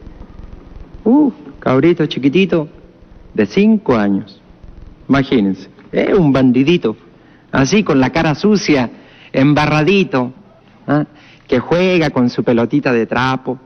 Uh, 1.04 1.30
cabrito 1.58 2.06
chiquitito 2.06 2.68
de 3.34 3.46
cinco 3.46 3.96
años. 3.96 4.40
Imagínense, 5.08 5.68
es 5.92 6.12
un 6.12 6.32
bandidito, 6.32 6.96
así 7.52 7.82
con 7.82 8.00
la 8.00 8.10
cara 8.10 8.34
sucia, 8.34 8.90
embarradito, 9.32 10.32
¿ah? 10.86 11.06
que 11.46 11.60
juega 11.60 12.10
con 12.10 12.28
su 12.28 12.44
pelotita 12.44 12.92
de 12.92 13.06
trapo, 13.06 13.58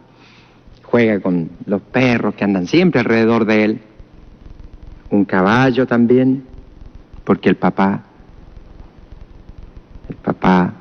juega 0.85 1.21
con 1.21 1.51
los 1.67 1.83
perros 1.83 2.35
que 2.35 2.45
andan 2.45 2.67
siempre 2.67 3.01
alrededor 3.01 3.45
de 3.45 3.65
él, 3.65 3.81
un 5.11 5.25
caballo 5.25 5.87
también, 5.87 6.45
porque 7.25 7.49
el 7.49 7.57
papá 7.57 8.05
el 10.13 10.17
papá 10.17 10.73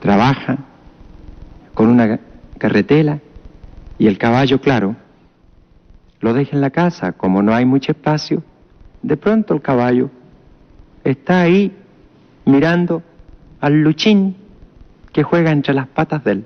trabaja 0.00 0.58
con 1.74 1.88
una 1.88 2.20
carretela 2.58 3.20
y 3.98 4.06
el 4.06 4.18
caballo, 4.18 4.60
claro, 4.60 4.96
lo 6.20 6.34
deja 6.34 6.54
en 6.54 6.60
la 6.60 6.70
casa. 6.70 7.12
Como 7.12 7.42
no 7.42 7.54
hay 7.54 7.64
mucho 7.64 7.92
espacio, 7.92 8.42
de 9.02 9.16
pronto 9.16 9.54
el 9.54 9.62
caballo 9.62 10.10
está 11.04 11.42
ahí 11.42 11.72
mirando 12.44 13.02
al 13.60 13.82
luchín 13.82 14.36
que 15.12 15.22
juega 15.22 15.50
entre 15.50 15.74
las 15.74 15.88
patas 15.88 16.24
de 16.24 16.32
él. 16.32 16.44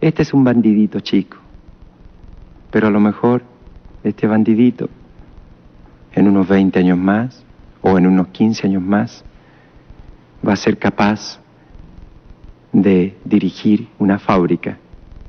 Este 0.00 0.22
es 0.22 0.34
un 0.34 0.44
bandidito 0.44 1.00
chico, 1.00 1.38
pero 2.70 2.88
a 2.88 2.90
lo 2.90 3.00
mejor 3.00 3.42
este 4.04 4.26
bandidito 4.26 4.88
en 6.14 6.28
unos 6.28 6.48
20 6.48 6.78
años 6.78 6.98
más 6.98 7.44
o 7.82 7.96
en 7.98 8.06
unos 8.06 8.28
15 8.28 8.66
años 8.66 8.82
más 8.82 9.24
va 10.46 10.52
a 10.52 10.56
ser 10.56 10.78
capaz 10.78 11.40
de 12.82 13.18
dirigir 13.24 13.88
una 13.98 14.18
fábrica 14.18 14.78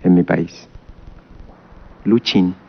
en 0.04 0.16
mi 0.16 0.24
país. 0.24 0.68
Luchín. 2.04 2.67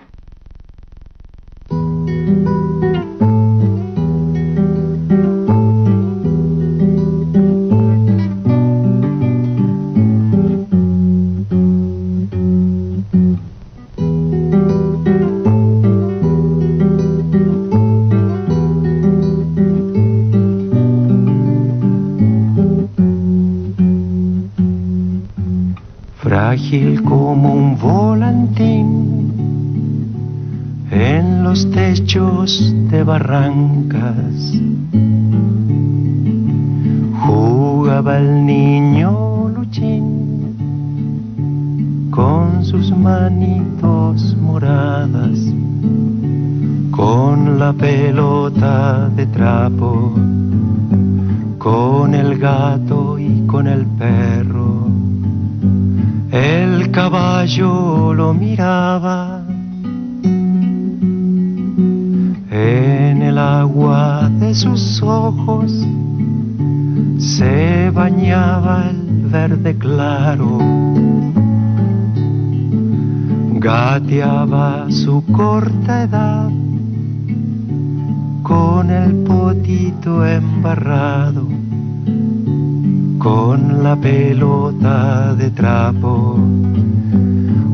Trapo, 85.58 86.38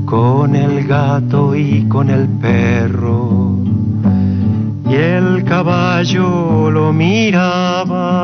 con 0.06 0.56
el 0.56 0.86
gato 0.86 1.54
y 1.54 1.86
con 1.86 2.08
el 2.08 2.26
perro. 2.40 3.58
Y 4.88 4.94
el 4.94 5.44
caballo 5.44 6.70
lo 6.70 6.94
miraba. 6.94 8.14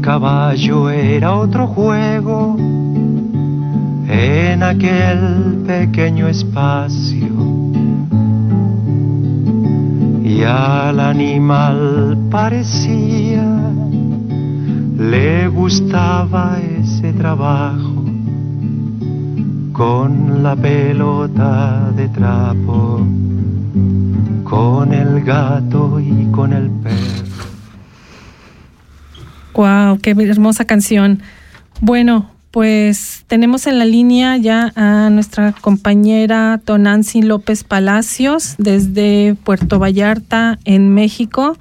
caballo 0.00 0.88
era 0.88 1.34
otro 1.34 1.66
juego 1.66 2.56
en 4.08 4.62
aquel 4.62 5.62
pequeño 5.66 6.28
espacio. 6.28 7.28
Y 10.24 10.42
al 10.42 11.00
animal 11.00 12.16
parecía 12.30 13.44
le 14.96 15.48
gustaba 15.48 16.58
ese 16.80 17.12
trabajo 17.12 18.04
con 19.72 20.42
la 20.42 20.56
pelota 20.56 21.92
de 21.94 22.08
trapo, 22.08 23.06
con 24.42 24.92
el 24.92 25.22
gato 25.22 26.00
y 26.00 26.26
con 26.32 26.52
el 26.52 26.68
perro. 26.70 27.28
Wow, 29.54 29.98
qué 30.00 30.10
hermosa 30.10 30.64
canción. 30.64 31.20
Bueno, 31.80 32.37
pues 32.50 33.24
tenemos 33.26 33.66
en 33.66 33.78
la 33.78 33.84
línea 33.84 34.36
ya 34.36 34.72
a 34.74 35.10
nuestra 35.10 35.52
compañera 35.52 36.60
Tonancy 36.64 37.22
López 37.22 37.64
Palacios 37.64 38.54
desde 38.58 39.36
Puerto 39.44 39.78
Vallarta, 39.78 40.58
en 40.64 40.94
México. 40.94 41.56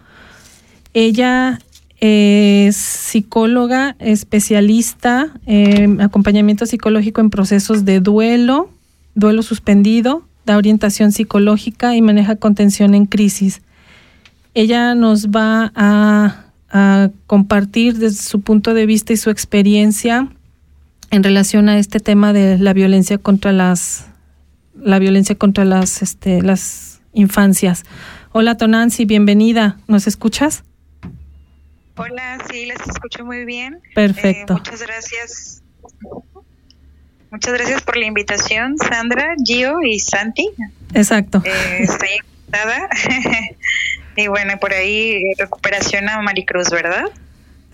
Ella 0.94 1.60
es 2.00 2.76
psicóloga, 2.76 3.96
especialista 4.00 5.32
en 5.46 6.00
acompañamiento 6.00 6.66
psicológico 6.66 7.22
en 7.22 7.32
procesos 7.32 7.86
de 7.86 8.00
duelo, 8.00 8.70
duelo 9.16 9.42
suspendido, 9.42 10.24
da 10.46 10.58
orientación 10.58 11.12
psicológica 11.12 11.96
y 11.96 12.02
maneja 12.02 12.36
contención 12.36 12.96
en 12.96 13.06
crisis. 13.06 13.62
Ella 14.54 14.96
nos 14.96 15.30
va 15.30 15.72
a, 15.76 16.44
compartir 17.28 17.98
desde 17.98 18.22
su 18.22 18.42
punto 18.42 18.74
de 18.74 18.86
vista 18.86 19.14
y 19.14 19.18
su 19.18 19.30
experiencia 19.30 20.28
en 21.12 21.24
relación 21.24 21.70
a 21.70 21.78
este 21.78 22.00
tema 22.00 22.34
de 22.34 22.58
la 22.58 22.74
violencia 22.74 23.18
contra 23.18 23.52
las 23.52 24.08
la 24.76 25.00
violencia 25.00 25.36
contra 25.36 25.66
las 25.66 26.02
este, 26.02 26.42
las 26.42 27.02
infancias. 27.14 27.84
Hola 28.32 28.58
Tonancy, 28.58 29.06
bienvenida. 29.06 29.78
¿Nos 29.88 30.08
escuchas? 30.08 30.64
Hola, 31.96 32.38
sí, 32.52 32.68
les 32.68 32.80
escucho 32.88 33.26
muy 33.26 33.46
bien. 33.46 33.82
Perfecto. 33.96 34.54
Eh, 34.54 34.58
muchas 34.58 34.82
gracias. 34.84 35.64
Muchas 37.32 37.54
gracias 37.54 37.82
por 37.82 37.98
la 37.98 38.06
invitación, 38.06 38.78
Sandra, 38.78 39.36
Gio 39.44 39.82
y 39.82 40.00
Santi. 40.00 40.48
Exacto. 40.94 41.42
Eh, 41.44 41.80
estoy 41.80 42.10
encantada. 42.20 42.88
y 44.16 44.28
bueno, 44.28 44.60
por 44.60 44.74
ahí 44.74 45.24
recuperación 45.40 46.08
a 46.08 46.22
Maricruz, 46.22 46.70
¿verdad? 46.70 47.06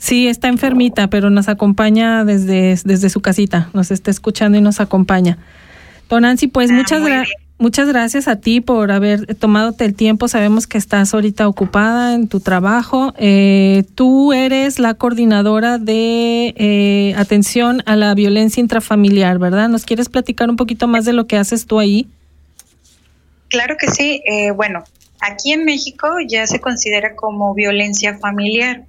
Sí, 0.03 0.27
está 0.27 0.49
enfermita, 0.49 1.07
pero 1.07 1.29
nos 1.29 1.47
acompaña 1.47 2.25
desde, 2.25 2.77
desde 2.83 3.09
su 3.09 3.21
casita. 3.21 3.69
Nos 3.71 3.89
está 3.89 4.11
escuchando 4.11 4.57
y 4.57 4.61
nos 4.61 4.81
acompaña. 4.81 5.37
Don 6.09 6.23
Nancy, 6.23 6.47
pues 6.47 6.71
ah, 6.71 6.73
muchas 6.73 7.05
gracias. 7.05 7.37
Muchas 7.57 7.87
gracias 7.87 8.27
a 8.27 8.35
ti 8.35 8.59
por 8.59 8.91
haber 8.91 9.35
tomado 9.35 9.73
el 9.79 9.95
tiempo. 9.95 10.27
Sabemos 10.27 10.67
que 10.67 10.77
estás 10.77 11.13
ahorita 11.13 11.47
ocupada 11.47 12.15
en 12.15 12.27
tu 12.27 12.41
trabajo. 12.41 13.13
Eh, 13.17 13.85
tú 13.95 14.33
eres 14.33 14.77
la 14.77 14.93
coordinadora 14.95 15.77
de 15.77 16.53
eh, 16.57 17.15
atención 17.15 17.81
a 17.85 17.95
la 17.95 18.13
violencia 18.13 18.59
intrafamiliar, 18.59 19.39
¿verdad? 19.39 19.69
¿Nos 19.69 19.85
quieres 19.85 20.09
platicar 20.09 20.49
un 20.49 20.57
poquito 20.57 20.89
más 20.89 21.05
de 21.05 21.13
lo 21.13 21.27
que 21.27 21.37
haces 21.37 21.65
tú 21.65 21.79
ahí? 21.79 22.09
Claro 23.47 23.77
que 23.79 23.89
sí. 23.89 24.21
Eh, 24.25 24.51
bueno, 24.51 24.83
aquí 25.21 25.53
en 25.53 25.63
México 25.63 26.09
ya 26.27 26.45
se 26.45 26.59
considera 26.59 27.15
como 27.15 27.53
violencia 27.53 28.17
familiar. 28.17 28.83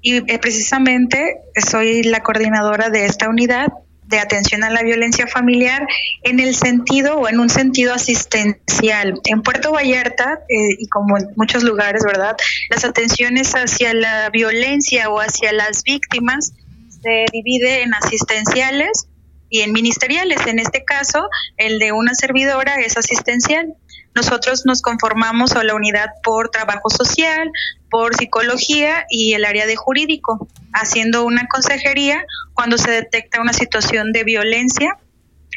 Y 0.00 0.20
precisamente 0.38 1.38
soy 1.56 2.02
la 2.04 2.22
coordinadora 2.22 2.90
de 2.90 3.06
esta 3.06 3.28
unidad 3.28 3.68
de 4.08 4.18
atención 4.18 4.64
a 4.64 4.70
la 4.70 4.82
violencia 4.82 5.26
familiar 5.26 5.86
en 6.22 6.40
el 6.40 6.54
sentido 6.54 7.18
o 7.18 7.28
en 7.28 7.40
un 7.40 7.50
sentido 7.50 7.92
asistencial. 7.92 9.20
En 9.24 9.42
Puerto 9.42 9.70
Vallarta 9.72 10.40
eh, 10.48 10.76
y 10.78 10.88
como 10.88 11.18
en 11.18 11.26
muchos 11.36 11.62
lugares, 11.62 12.02
¿verdad? 12.04 12.36
Las 12.70 12.84
atenciones 12.84 13.52
hacia 13.52 13.92
la 13.92 14.30
violencia 14.30 15.10
o 15.10 15.20
hacia 15.20 15.52
las 15.52 15.82
víctimas 15.82 16.54
se 17.02 17.26
divide 17.32 17.82
en 17.82 17.92
asistenciales 17.94 19.08
y 19.50 19.60
en 19.60 19.72
ministeriales. 19.72 20.46
En 20.46 20.58
este 20.58 20.84
caso, 20.84 21.28
el 21.58 21.78
de 21.78 21.92
una 21.92 22.14
servidora 22.14 22.76
es 22.76 22.96
asistencial. 22.96 23.74
Nosotros 24.18 24.66
nos 24.66 24.82
conformamos 24.82 25.52
a 25.52 25.62
la 25.62 25.76
unidad 25.76 26.08
por 26.24 26.48
trabajo 26.48 26.90
social, 26.90 27.52
por 27.88 28.16
psicología 28.16 29.04
y 29.08 29.34
el 29.34 29.44
área 29.44 29.64
de 29.64 29.76
jurídico, 29.76 30.48
haciendo 30.72 31.24
una 31.24 31.46
consejería 31.46 32.24
cuando 32.52 32.78
se 32.78 32.90
detecta 32.90 33.40
una 33.40 33.52
situación 33.52 34.10
de 34.10 34.24
violencia 34.24 34.98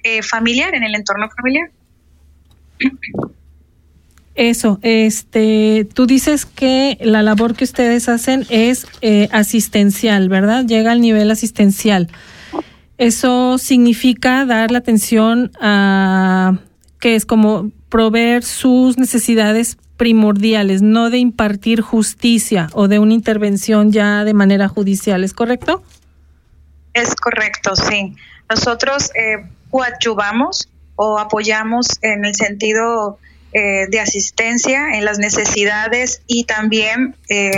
eh, 0.04 0.22
familiar 0.22 0.76
en 0.76 0.84
el 0.84 0.94
entorno 0.94 1.28
familiar. 1.36 1.72
Eso, 4.36 4.78
este, 4.84 5.88
tú 5.96 6.06
dices 6.06 6.46
que 6.46 7.00
la 7.02 7.24
labor 7.24 7.56
que 7.56 7.64
ustedes 7.64 8.10
hacen 8.10 8.46
es 8.52 8.86
eh, 9.02 9.28
asistencial, 9.32 10.30
¿verdad? 10.30 10.66
Llega 10.68 10.92
al 10.92 11.02
nivel 11.02 11.32
asistencial. 11.32 12.10
Eso 13.00 13.58
significa 13.58 14.46
dar 14.46 14.70
la 14.70 14.78
atención 14.78 15.52
a 15.60 16.60
que 17.00 17.16
es 17.16 17.26
como 17.26 17.72
proveer 17.92 18.44
sus 18.44 18.98
necesidades 18.98 19.78
primordiales, 19.98 20.82
no 20.82 21.12
de 21.12 21.20
impartir 21.20 21.82
justicia 21.82 22.70
o 22.74 22.88
de 22.88 22.98
una 22.98 23.14
intervención 23.14 23.92
ya 23.92 24.24
de 24.24 24.34
manera 24.34 24.68
judicial, 24.68 25.24
¿es 25.24 25.34
correcto? 25.34 25.84
Es 26.94 27.14
correcto, 27.16 27.76
sí. 27.76 28.16
Nosotros 28.50 29.12
eh, 29.14 29.46
coadyuvamos 29.70 30.70
o 30.96 31.20
apoyamos 31.20 31.88
en 32.02 32.26
el 32.26 32.34
sentido 32.34 33.20
eh, 33.54 33.88
de 33.90 34.00
asistencia 34.00 34.94
en 34.94 35.04
las 35.04 35.20
necesidades 35.20 36.22
y 36.26 36.46
también 36.46 37.16
eh, 37.30 37.52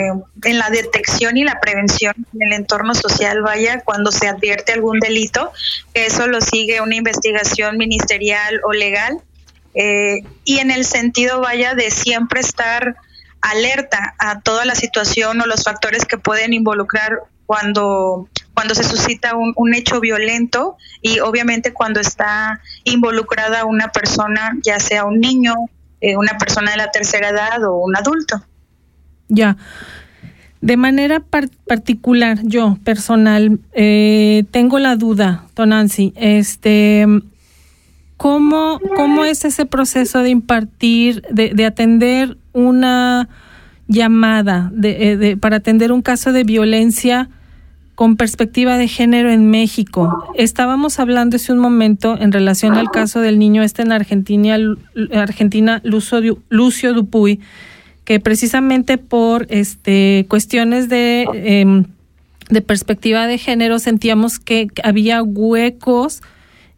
en 0.43 0.57
la 0.57 0.69
detección 0.71 1.37
y 1.37 1.43
la 1.43 1.59
prevención 1.59 2.13
en 2.33 2.51
el 2.51 2.53
entorno 2.53 2.95
social, 2.95 3.43
vaya, 3.43 3.81
cuando 3.81 4.11
se 4.11 4.27
advierte 4.27 4.73
algún 4.73 4.99
delito, 4.99 5.51
eso 5.93 6.27
lo 6.27 6.41
sigue 6.41 6.81
una 6.81 6.95
investigación 6.95 7.77
ministerial 7.77 8.59
o 8.65 8.73
legal 8.73 9.21
eh, 9.73 10.23
y 10.43 10.59
en 10.59 10.71
el 10.71 10.85
sentido, 10.85 11.41
vaya, 11.41 11.73
de 11.73 11.89
siempre 11.91 12.39
estar 12.39 12.95
alerta 13.41 14.15
a 14.19 14.39
toda 14.39 14.65
la 14.65 14.75
situación 14.75 15.41
o 15.41 15.45
los 15.45 15.63
factores 15.63 16.05
que 16.05 16.17
pueden 16.17 16.53
involucrar 16.53 17.19
cuando, 17.45 18.29
cuando 18.53 18.73
se 18.73 18.83
suscita 18.83 19.33
un, 19.35 19.73
hecho 19.73 19.99
violento 19.99 20.77
y 21.01 21.19
obviamente 21.19 21.73
cuando 21.73 21.99
está 21.99 22.61
involucrada 22.85 23.65
una 23.65 23.89
persona, 23.89 24.57
ya 24.63 24.79
sea 24.79 25.03
un 25.05 25.19
niño, 25.19 25.53
eh, 25.99 26.15
una 26.15 26.37
persona 26.37 26.71
de 26.71 26.77
la 26.77 26.91
tercera 26.91 27.29
edad 27.29 27.63
o 27.65 27.75
un 27.77 27.95
adulto. 27.97 28.41
Ya. 29.27 29.57
De 30.61 30.77
manera 30.77 31.21
particular, 31.67 32.39
yo 32.43 32.77
personal, 32.85 33.59
eh, 33.73 34.45
tengo 34.51 34.79
la 34.79 34.95
duda, 34.95 35.45
Tonancy, 35.53 36.13
este, 36.15 37.05
¿Cómo, 38.23 38.79
¿Cómo 38.95 39.25
es 39.25 39.43
ese 39.43 39.65
proceso 39.65 40.19
de 40.19 40.29
impartir, 40.29 41.23
de, 41.29 41.49
de 41.49 41.65
atender 41.65 42.37
una 42.53 43.27
llamada 43.89 44.71
de, 44.73 45.11
eh, 45.31 45.35
para 45.35 45.57
atender 45.57 45.91
un 45.91 46.01
caso 46.01 46.31
de 46.31 46.45
violencia 46.45 47.29
con 47.95 48.15
perspectiva 48.15 48.77
de 48.77 48.87
género 48.87 49.29
en 49.29 49.49
México? 49.49 50.23
Estábamos 50.35 50.99
hablando 50.99 51.35
hace 51.35 51.51
un 51.51 51.59
momento 51.59 52.17
en 52.17 52.31
relación 52.31 52.75
al 52.75 52.91
caso 52.91 53.19
del 53.19 53.37
niño 53.37 53.61
este 53.61 53.81
en 53.81 53.91
Argentina, 53.91 54.57
Argentina 55.13 55.81
Lucio, 55.83 56.37
Lucio 56.47 56.93
Dupuy, 56.93 57.41
que 58.05 58.21
precisamente 58.21 58.97
por 58.97 59.47
este 59.49 60.25
cuestiones 60.29 60.87
de, 60.87 61.27
em, 61.33 61.83
de 62.49 62.61
perspectiva 62.61 63.27
de 63.27 63.37
género 63.37 63.79
sentíamos 63.79 64.39
que 64.39 64.69
había 64.81 65.21
huecos 65.21 66.21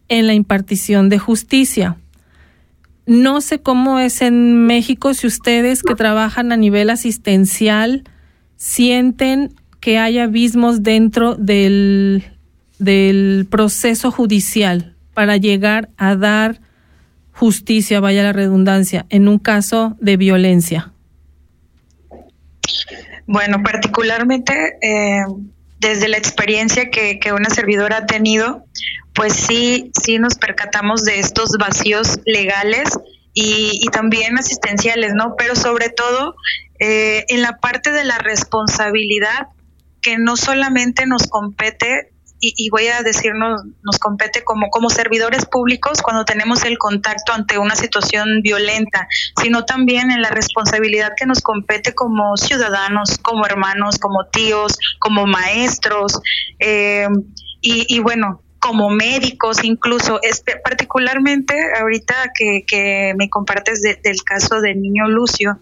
en 0.08 0.28
la 0.28 0.34
impartición 0.34 1.10
de 1.10 1.20
justicia. 1.20 1.97
No 3.06 3.41
sé 3.41 3.60
cómo 3.60 3.99
es 3.99 4.22
en 4.22 4.66
México 4.66 5.14
si 5.14 5.28
ustedes 5.28 5.84
que 5.84 5.95
trabajan 5.95 6.51
a 6.51 6.58
nivel 6.58 6.89
asistencial 6.89 8.03
sienten 8.58 9.53
que 9.80 9.99
hay 9.99 10.18
abismos 10.18 10.82
dentro 10.82 11.36
del, 11.36 12.24
del 12.80 13.47
proceso 13.49 14.10
judicial 14.10 14.95
para 15.14 15.38
llegar 15.38 15.89
a 15.97 16.16
dar 16.16 16.60
justicia, 17.32 17.99
vaya 17.99 18.24
la 18.24 18.34
redundancia, 18.34 19.06
en 19.10 19.28
un 19.28 19.38
caso 19.38 19.95
de 19.99 20.18
violencia. 20.18 20.91
Bueno, 23.28 23.62
particularmente 23.64 24.78
eh, 24.82 25.24
desde 25.86 26.08
la 26.08 26.18
experiencia 26.18 26.90
que, 26.90 27.20
que, 27.20 27.32
una 27.32 27.52
servidora 27.52 27.98
ha 27.98 28.06
tenido, 28.08 28.66
pues 29.14 29.34
sí, 29.34 29.92
sí 30.02 30.18
nos 30.18 30.34
percatamos 30.36 31.04
de 31.04 31.20
estos 31.20 31.52
vacíos 31.60 32.20
legales 32.26 32.90
y, 33.36 33.86
también 33.92 34.38
asistenciales, 34.40 35.14
¿no? 35.14 35.36
Pero 35.38 35.56
sobre 35.56 35.90
todo 35.90 36.36
eh, 36.80 37.26
en 37.28 37.44
la 37.44 37.58
parte 37.58 37.92
de 37.92 38.04
la 38.04 38.18
responsabilidad 38.18 39.50
que 40.02 40.18
no 40.18 40.38
solamente 40.38 41.06
nos 41.06 41.28
compete 41.28 42.12
y, 42.40 42.70
voy 42.70 42.88
a 42.88 43.02
decirnos, 43.02 43.64
nos 43.82 43.98
compete 43.98 44.44
como, 44.44 44.70
como 44.70 44.90
servidores 44.90 45.46
públicos 45.46 46.02
cuando 46.02 46.26
tenemos 46.26 46.64
el 46.64 46.78
contacto 46.78 47.34
ante 47.34 47.58
una 47.58 47.76
situación 47.76 48.42
violenta, 48.44 49.08
sino 49.42 49.66
también 49.66 50.12
en 50.12 50.22
la 50.22 50.30
responsabilidad 50.30 51.14
que 51.18 51.26
nos 51.26 51.42
compete 51.42 51.96
como 51.96 52.36
ciudadanos, 52.38 53.18
como 53.22 53.46
hermanos, 53.46 53.98
como 53.98 54.26
tíos, 54.26 54.78
como 55.00 55.26
maestros. 55.26 56.20
Eh, 56.60 57.08
y, 57.62 58.00
bueno, 58.00 58.44
como 58.60 58.90
médicos 58.92 59.64
incluso, 59.64 60.20
este, 60.22 60.58
particularmente 60.58 61.56
ahorita 61.80 62.32
que, 62.38 63.14
me 63.18 63.30
compartes 63.30 63.82
del 63.82 64.24
caso 64.24 64.62
del 64.62 64.82
niño 64.82 65.08
Lucio, 65.08 65.60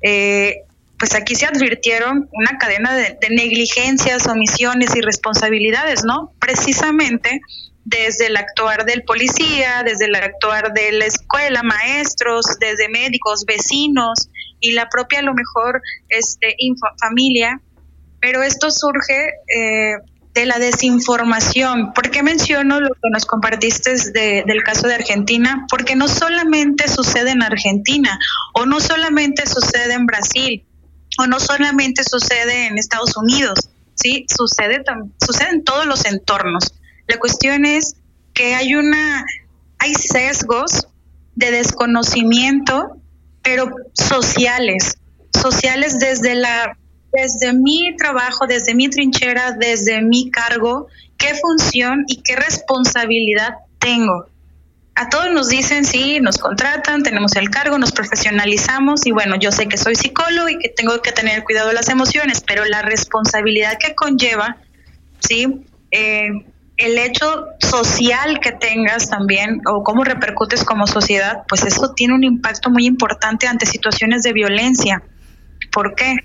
eh, 0.00 0.62
pues 1.02 1.16
aquí 1.16 1.34
se 1.34 1.46
advirtieron 1.46 2.28
una 2.30 2.58
cadena 2.58 2.94
de, 2.94 3.18
de 3.20 3.30
negligencias, 3.30 4.28
omisiones 4.28 4.94
y 4.94 5.00
responsabilidades, 5.00 6.04
¿no? 6.04 6.32
Precisamente 6.38 7.40
desde 7.84 8.28
el 8.28 8.36
actuar 8.36 8.84
del 8.84 9.02
policía, 9.02 9.82
desde 9.84 10.04
el 10.04 10.14
actuar 10.14 10.72
de 10.72 10.92
la 10.92 11.06
escuela, 11.06 11.64
maestros, 11.64 12.46
desde 12.60 12.88
médicos, 12.88 13.44
vecinos 13.44 14.28
y 14.60 14.74
la 14.74 14.88
propia 14.88 15.18
a 15.18 15.22
lo 15.22 15.34
mejor 15.34 15.82
este 16.08 16.54
familia, 17.00 17.60
pero 18.20 18.44
esto 18.44 18.70
surge 18.70 19.26
eh, 19.56 19.94
de 20.34 20.46
la 20.46 20.60
desinformación. 20.60 21.94
¿Por 21.94 22.12
qué 22.12 22.22
menciono 22.22 22.78
lo 22.78 22.90
que 22.90 23.10
nos 23.10 23.26
compartiste 23.26 23.96
del 24.12 24.62
caso 24.62 24.86
de 24.86 24.94
Argentina? 24.94 25.66
Porque 25.68 25.96
no 25.96 26.06
solamente 26.06 26.86
sucede 26.86 27.32
en 27.32 27.42
Argentina 27.42 28.20
o 28.54 28.66
no 28.66 28.78
solamente 28.78 29.48
sucede 29.48 29.94
en 29.94 30.06
Brasil 30.06 30.64
o 31.18 31.26
no 31.26 31.40
solamente 31.40 32.02
sucede 32.04 32.66
en 32.66 32.78
Estados 32.78 33.16
Unidos, 33.16 33.58
sí, 33.94 34.26
sucede, 34.28 34.82
sucede 35.24 35.50
en 35.50 35.64
todos 35.64 35.86
los 35.86 36.04
entornos. 36.04 36.74
La 37.06 37.18
cuestión 37.18 37.64
es 37.64 37.96
que 38.32 38.54
hay 38.54 38.74
una, 38.74 39.24
hay 39.78 39.94
sesgos 39.94 40.86
de 41.34 41.50
desconocimiento, 41.50 42.96
pero 43.42 43.70
sociales, 43.94 44.96
sociales 45.32 45.98
desde 45.98 46.34
la, 46.34 46.76
desde 47.12 47.52
mi 47.52 47.94
trabajo, 47.96 48.46
desde 48.46 48.74
mi 48.74 48.88
trinchera, 48.88 49.52
desde 49.52 50.02
mi 50.02 50.30
cargo, 50.30 50.86
qué 51.18 51.34
función 51.34 52.04
y 52.06 52.22
qué 52.22 52.36
responsabilidad 52.36 53.54
tengo. 53.78 54.26
A 54.94 55.08
todos 55.08 55.30
nos 55.32 55.48
dicen, 55.48 55.84
sí, 55.84 56.20
nos 56.20 56.36
contratan, 56.36 57.02
tenemos 57.02 57.34
el 57.36 57.48
cargo, 57.48 57.78
nos 57.78 57.92
profesionalizamos 57.92 59.06
y 59.06 59.10
bueno, 59.10 59.36
yo 59.36 59.50
sé 59.50 59.66
que 59.66 59.78
soy 59.78 59.94
psicólogo 59.94 60.50
y 60.50 60.58
que 60.58 60.68
tengo 60.68 61.00
que 61.00 61.12
tener 61.12 61.44
cuidado 61.44 61.68
de 61.68 61.74
las 61.74 61.88
emociones, 61.88 62.42
pero 62.46 62.64
la 62.66 62.82
responsabilidad 62.82 63.78
que 63.78 63.94
conlleva, 63.94 64.58
sí, 65.20 65.66
eh, 65.90 66.28
el 66.76 66.98
hecho 66.98 67.46
social 67.58 68.40
que 68.40 68.52
tengas 68.52 69.08
también 69.08 69.60
o 69.66 69.82
cómo 69.82 70.04
repercutes 70.04 70.64
como 70.64 70.86
sociedad, 70.86 71.44
pues 71.48 71.64
eso 71.64 71.92
tiene 71.94 72.14
un 72.14 72.24
impacto 72.24 72.70
muy 72.70 72.86
importante 72.86 73.46
ante 73.46 73.66
situaciones 73.66 74.22
de 74.22 74.32
violencia. 74.32 75.02
¿Por 75.70 75.94
qué? 75.94 76.16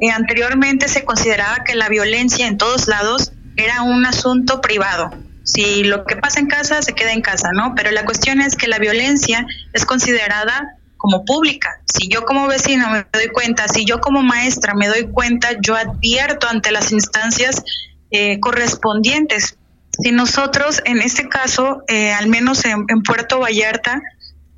Eh, 0.00 0.10
anteriormente 0.10 0.88
se 0.88 1.04
consideraba 1.04 1.62
que 1.64 1.74
la 1.74 1.88
violencia 1.88 2.46
en 2.48 2.56
todos 2.56 2.88
lados 2.88 3.32
era 3.56 3.82
un 3.82 4.06
asunto 4.06 4.60
privado. 4.60 5.10
Si 5.52 5.84
lo 5.84 6.04
que 6.04 6.16
pasa 6.16 6.40
en 6.40 6.46
casa 6.46 6.82
se 6.82 6.92
queda 6.92 7.12
en 7.12 7.22
casa, 7.22 7.50
¿no? 7.52 7.74
Pero 7.74 7.90
la 7.90 8.04
cuestión 8.04 8.40
es 8.40 8.56
que 8.56 8.68
la 8.68 8.78
violencia 8.78 9.46
es 9.72 9.84
considerada 9.84 10.76
como 10.96 11.24
pública. 11.24 11.80
Si 11.92 12.08
yo 12.08 12.24
como 12.24 12.46
vecino 12.46 12.90
me 12.90 13.06
doy 13.12 13.28
cuenta, 13.32 13.68
si 13.68 13.84
yo 13.84 14.00
como 14.00 14.22
maestra 14.22 14.74
me 14.74 14.88
doy 14.88 15.08
cuenta, 15.10 15.48
yo 15.60 15.76
advierto 15.76 16.46
ante 16.48 16.70
las 16.70 16.92
instancias 16.92 17.62
eh, 18.10 18.38
correspondientes 18.40 19.56
si 20.02 20.12
nosotros, 20.12 20.80
en 20.84 21.02
este 21.02 21.28
caso, 21.28 21.82
eh, 21.88 22.12
al 22.12 22.28
menos 22.28 22.64
en, 22.64 22.86
Puerto 23.02 23.40
Vallarta, 23.40 24.00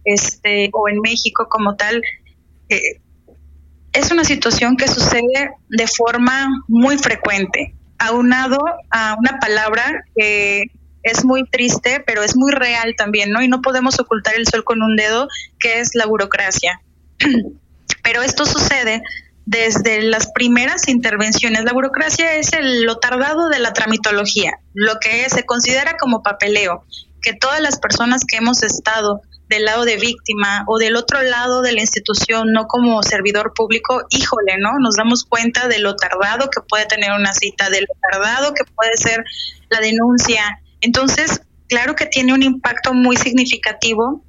este, 0.04 0.70
o 0.72 0.88
en 0.88 1.00
México 1.00 1.48
como 1.48 1.76
tal, 1.76 2.02
eh, 2.68 2.80
es 3.92 4.10
una 4.10 4.24
situación 4.24 4.76
que 4.76 4.88
sucede 4.88 5.50
de 5.68 5.86
forma 5.86 6.48
muy 6.68 6.96
frecuente, 6.98 7.74
aunado 7.98 8.58
a 8.90 9.16
una 9.18 9.38
palabra 9.38 10.04
que 10.16 10.64
es 11.02 11.24
muy 11.24 11.44
triste, 11.44 12.02
pero 12.06 12.22
es 12.22 12.36
muy 12.36 12.52
real 12.52 12.94
también, 12.96 13.30
¿no? 13.30 13.42
Y 13.42 13.48
no 13.48 13.60
podemos 13.62 13.98
ocultar 13.98 14.34
el 14.34 14.46
sol 14.46 14.64
con 14.64 14.82
un 14.82 14.96
dedo, 14.96 15.28
que 15.58 15.80
es 15.80 15.94
la 15.94 16.06
burocracia. 16.06 16.80
pero 18.02 18.22
esto 18.22 18.44
sucede 18.44 19.02
desde 19.44 20.02
las 20.02 20.30
primeras 20.32 20.88
intervenciones. 20.88 21.64
La 21.64 21.72
burocracia 21.72 22.34
es 22.34 22.52
el, 22.52 22.82
lo 22.82 22.98
tardado 22.98 23.48
de 23.48 23.58
la 23.58 23.72
tramitología, 23.72 24.52
lo 24.74 24.98
que 25.00 25.28
se 25.30 25.44
considera 25.44 25.96
como 25.96 26.22
papeleo, 26.22 26.84
que 27.20 27.34
todas 27.34 27.60
las 27.60 27.78
personas 27.78 28.22
que 28.24 28.36
hemos 28.36 28.62
estado 28.62 29.22
del 29.48 29.64
lado 29.64 29.84
de 29.84 29.96
víctima 29.96 30.64
o 30.66 30.78
del 30.78 30.96
otro 30.96 31.20
lado 31.22 31.60
de 31.60 31.72
la 31.72 31.80
institución, 31.80 32.52
no 32.52 32.66
como 32.66 33.02
servidor 33.02 33.52
público, 33.54 34.02
híjole, 34.10 34.56
¿no? 34.58 34.78
Nos 34.80 34.96
damos 34.96 35.24
cuenta 35.24 35.68
de 35.68 35.78
lo 35.78 35.94
tardado 35.94 36.48
que 36.48 36.62
puede 36.62 36.86
tener 36.86 37.10
una 37.12 37.32
cita, 37.34 37.68
de 37.68 37.82
lo 37.82 37.94
tardado 38.10 38.54
que 38.54 38.64
puede 38.64 38.96
ser 38.96 39.24
la 39.68 39.80
denuncia. 39.80 40.42
Entonces, 40.82 41.40
claro 41.68 41.96
que 41.96 42.06
tiene 42.06 42.34
un 42.34 42.42
impacto 42.42 42.92
muy 42.92 43.16
significativo 43.16 44.22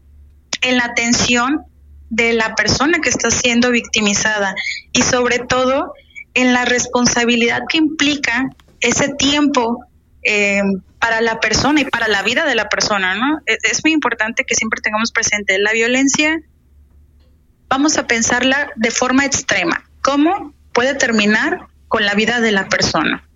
en 0.61 0.77
la 0.77 0.85
atención 0.85 1.65
de 2.09 2.33
la 2.33 2.55
persona 2.55 2.99
que 2.99 3.09
está 3.09 3.31
siendo 3.31 3.71
victimizada 3.71 4.55
y 4.93 5.01
sobre 5.01 5.39
todo 5.39 5.93
en 6.35 6.53
la 6.53 6.63
responsabilidad 6.63 7.63
que 7.67 7.77
implica 7.77 8.49
ese 8.79 9.09
tiempo 9.09 9.85
eh, 10.23 10.61
para 10.99 11.21
la 11.21 11.39
persona 11.39 11.81
y 11.81 11.85
para 11.85 12.07
la 12.07 12.21
vida 12.21 12.45
de 12.45 12.55
la 12.55 12.69
persona, 12.69 13.15
¿no? 13.15 13.39
Es, 13.45 13.57
es, 13.63 13.83
muy 13.83 13.91
importante 13.91 14.45
que 14.45 14.55
siempre 14.55 14.79
tengamos 14.81 15.11
presente 15.11 15.57
la 15.59 15.73
violencia, 15.73 16.39
vamos 17.67 17.97
a 17.97 18.07
pensarla 18.07 18.69
de 18.75 18.91
forma 18.91 19.25
extrema, 19.25 19.83
¿cómo 20.01 20.53
puede 20.71 20.95
terminar 20.95 21.67
con 21.87 22.05
la 22.05 22.13
vida 22.13 22.39
de 22.39 22.51
la 22.51 22.69
persona? 22.69 23.27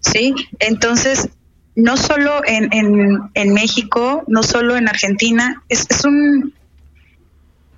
¿Sí? 0.00 0.34
Entonces, 0.58 1.28
no 1.76 1.96
solo 1.96 2.42
en, 2.44 2.72
en, 2.72 3.20
en 3.34 3.52
México, 3.52 4.24
no 4.26 4.42
solo 4.42 4.76
en 4.76 4.88
Argentina, 4.88 5.62
es, 5.68 5.86
es 5.88 6.04
un 6.04 6.54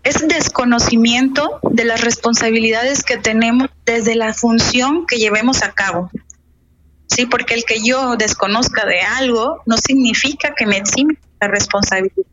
es 0.04 0.26
desconocimiento 0.26 1.60
de 1.62 1.84
las 1.84 2.00
responsabilidades 2.00 3.02
que 3.02 3.18
tenemos 3.18 3.68
desde 3.84 4.14
la 4.14 4.32
función 4.32 5.06
que 5.06 5.16
llevemos 5.16 5.62
a 5.62 5.72
cabo. 5.72 6.10
Sí, 7.06 7.26
porque 7.26 7.54
el 7.54 7.64
que 7.64 7.82
yo 7.82 8.16
desconozca 8.16 8.86
de 8.86 9.00
algo 9.00 9.62
no 9.66 9.76
significa 9.76 10.54
que 10.56 10.66
me 10.66 10.78
exime 10.78 11.18
la 11.40 11.48
responsabilidad. 11.48 12.24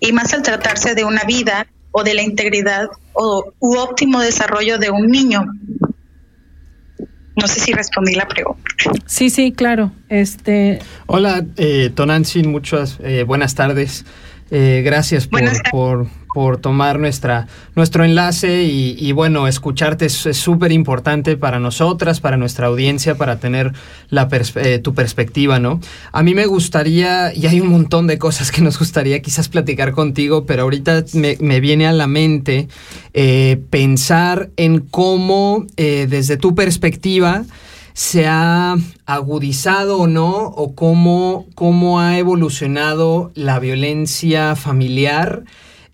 Y 0.00 0.12
más 0.12 0.34
al 0.34 0.42
tratarse 0.42 0.94
de 0.94 1.04
una 1.04 1.22
vida 1.24 1.66
o 1.92 2.02
de 2.02 2.14
la 2.14 2.22
integridad 2.22 2.88
o 3.12 3.52
u 3.60 3.76
óptimo 3.76 4.20
desarrollo 4.20 4.78
de 4.78 4.90
un 4.90 5.06
niño. 5.06 5.46
No 7.36 7.48
sé 7.48 7.60
si 7.60 7.72
respondí 7.72 8.14
la 8.14 8.28
pregunta. 8.28 8.62
Sí, 9.06 9.28
sí, 9.30 9.52
claro. 9.52 9.90
Este. 10.08 10.78
Hola, 11.06 11.44
eh, 11.56 11.90
Tonantzin, 11.94 12.50
muchas 12.50 12.98
eh, 13.02 13.24
buenas 13.24 13.54
tardes. 13.54 14.04
Eh, 14.50 14.82
gracias 14.84 15.26
por, 15.26 16.06
por, 16.34 16.58
tomar 16.58 16.98
nuestra, 16.98 17.46
nuestro 17.74 18.04
enlace 18.04 18.64
y, 18.64 19.12
bueno, 19.12 19.48
escucharte 19.48 20.06
es 20.06 20.12
súper 20.32 20.70
importante 20.70 21.36
para 21.36 21.58
nosotras, 21.58 22.20
para 22.20 22.36
nuestra 22.36 22.66
audiencia, 22.66 23.16
para 23.16 23.38
tener 23.38 23.72
la 24.10 24.28
eh, 24.56 24.78
tu 24.78 24.94
perspectiva, 24.94 25.58
¿no? 25.58 25.80
A 26.12 26.22
mí 26.22 26.34
me 26.34 26.46
gustaría, 26.46 27.32
y 27.34 27.46
hay 27.46 27.60
un 27.60 27.68
montón 27.68 28.06
de 28.06 28.18
cosas 28.18 28.52
que 28.52 28.60
nos 28.60 28.78
gustaría 28.78 29.20
quizás 29.22 29.48
platicar 29.48 29.92
contigo, 29.92 30.44
pero 30.44 30.64
ahorita 30.64 31.04
me, 31.14 31.38
me 31.40 31.60
viene 31.60 31.86
a 31.86 31.92
la 31.92 32.06
mente 32.06 32.68
eh, 33.14 33.62
pensar 33.70 34.50
en 34.56 34.80
cómo, 34.80 35.66
desde 35.76 36.36
tu 36.36 36.54
perspectiva, 36.54 37.44
se 37.94 38.26
ha 38.26 38.76
agudizado 39.06 39.98
o 39.98 40.06
no, 40.08 40.48
o 40.48 40.74
cómo, 40.74 41.46
cómo 41.54 42.00
ha 42.00 42.18
evolucionado 42.18 43.30
la 43.34 43.60
violencia 43.60 44.56
familiar 44.56 45.44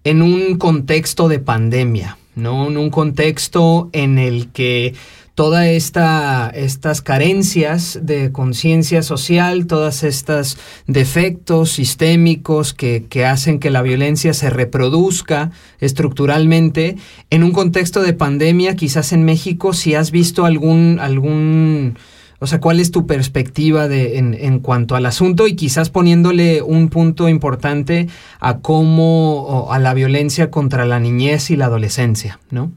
en 0.03 0.23
un 0.23 0.57
contexto 0.57 1.29
de 1.29 1.41
pandemia, 1.41 2.17
¿no? 2.35 2.67
En 2.69 2.79
un 2.79 2.89
contexto 2.89 3.91
en 3.93 4.19
el 4.19 4.49
que 4.49 4.95
todas 5.41 5.69
esta, 5.69 6.51
estas 6.51 7.01
carencias 7.01 7.99
de 8.03 8.31
conciencia 8.31 9.03
social, 9.03 9.67
todas 9.67 10.03
estas 10.03 10.59
defectos 10.87 11.71
sistémicos 11.71 12.75
que, 12.75 13.25
hacen 13.25 13.59
que 13.59 13.71
la 13.71 13.81
violencia 13.81 14.35
se 14.35 14.51
reproduzca 14.51 15.51
estructuralmente, 15.79 16.97
en 17.31 17.43
un 17.43 17.53
contexto 17.53 18.03
de 18.03 18.13
pandemia, 18.13 18.77
quizás 18.77 19.15
en 19.15 19.25
México, 19.25 19.73
si 19.73 19.95
has 19.95 20.11
visto 20.11 20.45
algún, 20.45 20.99
algún 21.01 21.97
o 22.39 22.47
sea, 22.47 22.61
¿cuál 22.61 22.79
es 22.79 22.91
tu 22.91 23.07
perspectiva 23.07 23.89
de, 23.89 24.19
en, 24.19 24.35
en, 24.35 24.59
cuanto 24.59 24.95
al 24.95 25.07
asunto 25.07 25.47
y 25.47 25.57
quizás 25.57 25.89
poniéndole 25.89 26.61
un 26.61 26.91
punto 26.91 27.31
importante 27.31 28.09
a 28.41 28.59
cómo, 28.59 29.69
a 29.71 29.79
la 29.79 29.95
violencia 29.95 30.51
contra 30.51 30.85
la 30.85 31.01
niñez 31.01 31.51
y 31.51 31.57
la 31.57 31.65
adolescencia, 31.65 32.41
¿no? 32.51 32.73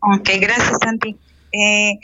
Ok, 0.00 0.30
gracias, 0.40 0.78
Santi. 0.82 1.16
Eh, 1.52 1.98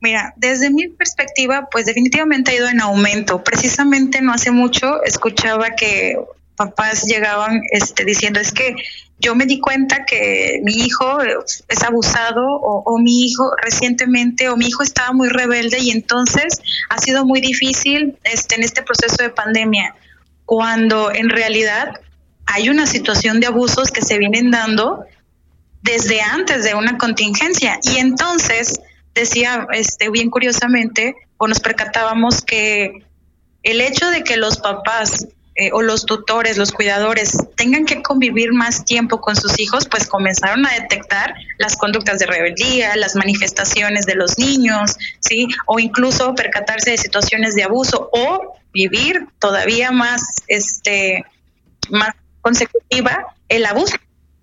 mira, 0.00 0.32
desde 0.36 0.70
mi 0.70 0.88
perspectiva, 0.88 1.68
pues 1.70 1.86
definitivamente 1.86 2.50
ha 2.50 2.54
ido 2.54 2.68
en 2.68 2.80
aumento. 2.80 3.42
Precisamente 3.42 4.20
no 4.20 4.32
hace 4.32 4.50
mucho 4.50 5.02
escuchaba 5.04 5.70
que 5.70 6.16
papás 6.56 7.04
llegaban 7.04 7.62
este, 7.70 8.04
diciendo 8.04 8.38
es 8.38 8.52
que 8.52 8.76
yo 9.18 9.34
me 9.34 9.46
di 9.46 9.60
cuenta 9.60 10.04
que 10.04 10.60
mi 10.64 10.72
hijo 10.72 11.20
es 11.22 11.82
abusado 11.82 12.44
o, 12.44 12.82
o, 12.84 12.98
mi 12.98 13.24
hijo 13.24 13.50
recientemente 13.62 14.48
o 14.48 14.56
mi 14.56 14.66
hijo 14.66 14.82
estaba 14.82 15.12
muy 15.12 15.28
rebelde 15.28 15.78
y 15.78 15.90
entonces 15.90 16.60
ha 16.90 16.98
sido 16.98 17.24
muy 17.24 17.40
difícil 17.40 18.18
este, 18.24 18.56
en 18.56 18.64
este 18.64 18.82
proceso 18.82 19.16
de 19.22 19.30
pandemia 19.30 19.94
cuando 20.44 21.12
en 21.12 21.30
realidad 21.30 22.00
hay 22.46 22.68
una 22.68 22.86
situación 22.86 23.40
de 23.40 23.46
abusos 23.46 23.90
que 23.90 24.02
se 24.02 24.18
vienen 24.18 24.50
dando 24.50 25.06
desde 25.82 26.20
antes 26.20 26.64
de 26.64 26.74
una 26.74 26.96
contingencia. 26.98 27.78
Y 27.82 27.98
entonces, 27.98 28.80
decía 29.14 29.66
este, 29.72 30.10
bien 30.10 30.30
curiosamente, 30.30 31.16
o 31.36 31.48
nos 31.48 31.60
percatábamos 31.60 32.42
que 32.42 33.04
el 33.62 33.80
hecho 33.80 34.10
de 34.10 34.24
que 34.24 34.36
los 34.36 34.58
papás 34.58 35.26
eh, 35.54 35.70
o 35.72 35.82
los 35.82 36.06
tutores, 36.06 36.56
los 36.56 36.72
cuidadores 36.72 37.36
tengan 37.56 37.84
que 37.84 38.02
convivir 38.02 38.52
más 38.54 38.86
tiempo 38.86 39.20
con 39.20 39.36
sus 39.36 39.60
hijos, 39.60 39.86
pues 39.86 40.06
comenzaron 40.06 40.64
a 40.64 40.72
detectar 40.72 41.34
las 41.58 41.76
conductas 41.76 42.18
de 42.18 42.26
rebeldía, 42.26 42.96
las 42.96 43.16
manifestaciones 43.16 44.06
de 44.06 44.14
los 44.14 44.38
niños, 44.38 44.96
¿sí? 45.20 45.48
O 45.66 45.78
incluso 45.78 46.34
percatarse 46.34 46.92
de 46.92 46.96
situaciones 46.96 47.54
de 47.54 47.64
abuso 47.64 48.08
o 48.14 48.56
vivir 48.72 49.26
todavía 49.38 49.90
más, 49.90 50.22
este, 50.46 51.22
más 51.90 52.14
consecutiva 52.40 53.26
el 53.50 53.66
abuso, 53.66 53.96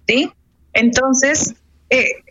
¿sí? 0.07 0.31
Entonces, 0.79 1.53
eh, 1.89 2.23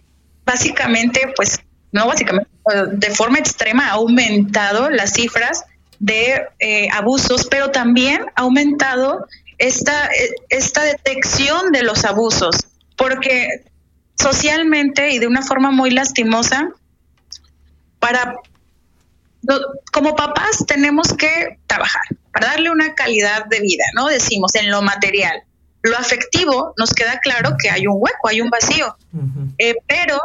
básicamente, 0.45 1.33
pues, 1.37 1.61
no 1.93 2.07
básicamente, 2.07 2.51
de 2.93 3.11
forma 3.11 3.39
extrema 3.39 3.89
ha 3.89 3.93
aumentado 3.93 4.91
las 4.91 5.13
cifras 5.13 5.65
de 5.99 6.43
eh, 6.59 6.89
abusos, 6.93 7.47
pero 7.51 7.71
también 7.71 8.23
ha 8.35 8.43
aumentado 8.43 9.27
esta, 9.59 10.09
esta 10.49 10.83
detección 10.85 11.73
de 11.73 11.83
los 11.83 12.05
abusos, 12.05 12.57
porque 12.97 13.65
socialmente 14.17 15.11
y 15.11 15.19
de 15.19 15.27
una 15.27 15.43
forma 15.43 15.71
muy 15.71 15.91
lastimosa, 15.91 16.69
para 17.99 18.37
como 19.93 20.15
papás 20.17 20.65
tenemos 20.67 21.15
que 21.15 21.59
trabajar 21.67 22.03
para 22.33 22.49
darle 22.49 22.71
una 22.71 22.95
calidad 22.95 23.47
de 23.47 23.61
vida, 23.61 23.85
¿no? 23.95 24.07
Decimos 24.07 24.55
en 24.55 24.71
lo 24.71 24.83
material. 24.83 25.43
Lo 25.83 25.97
afectivo 25.97 26.75
nos 26.77 26.93
queda 26.93 27.19
claro 27.21 27.57
que 27.61 27.71
hay 27.71 27.87
un 27.87 27.97
hueco, 27.99 28.29
hay 28.29 28.41
un 28.41 28.51
vacío, 28.51 28.97
eh, 29.59 29.77
pero 29.87 30.21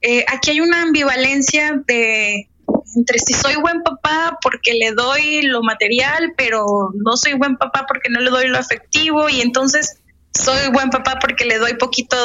eh, 0.00 0.24
aquí 0.28 0.50
hay 0.50 0.60
una 0.60 0.82
ambivalencia 0.82 1.80
de 1.86 2.48
entre 2.96 3.18
si 3.18 3.34
soy 3.34 3.56
buen 3.56 3.82
papá 3.82 4.38
porque 4.42 4.74
le 4.74 4.92
doy 4.92 5.42
lo 5.42 5.62
material, 5.62 6.32
pero 6.36 6.90
no 6.94 7.16
soy 7.16 7.34
buen 7.34 7.56
papá 7.56 7.84
porque 7.86 8.08
no 8.08 8.20
le 8.20 8.30
doy 8.30 8.48
lo 8.48 8.58
afectivo 8.58 9.28
y 9.28 9.40
entonces 9.40 9.98
soy 10.32 10.68
buen 10.72 10.90
papá 10.90 11.18
porque 11.20 11.44
le 11.44 11.58
doy 11.58 11.74
poquito 11.74 12.16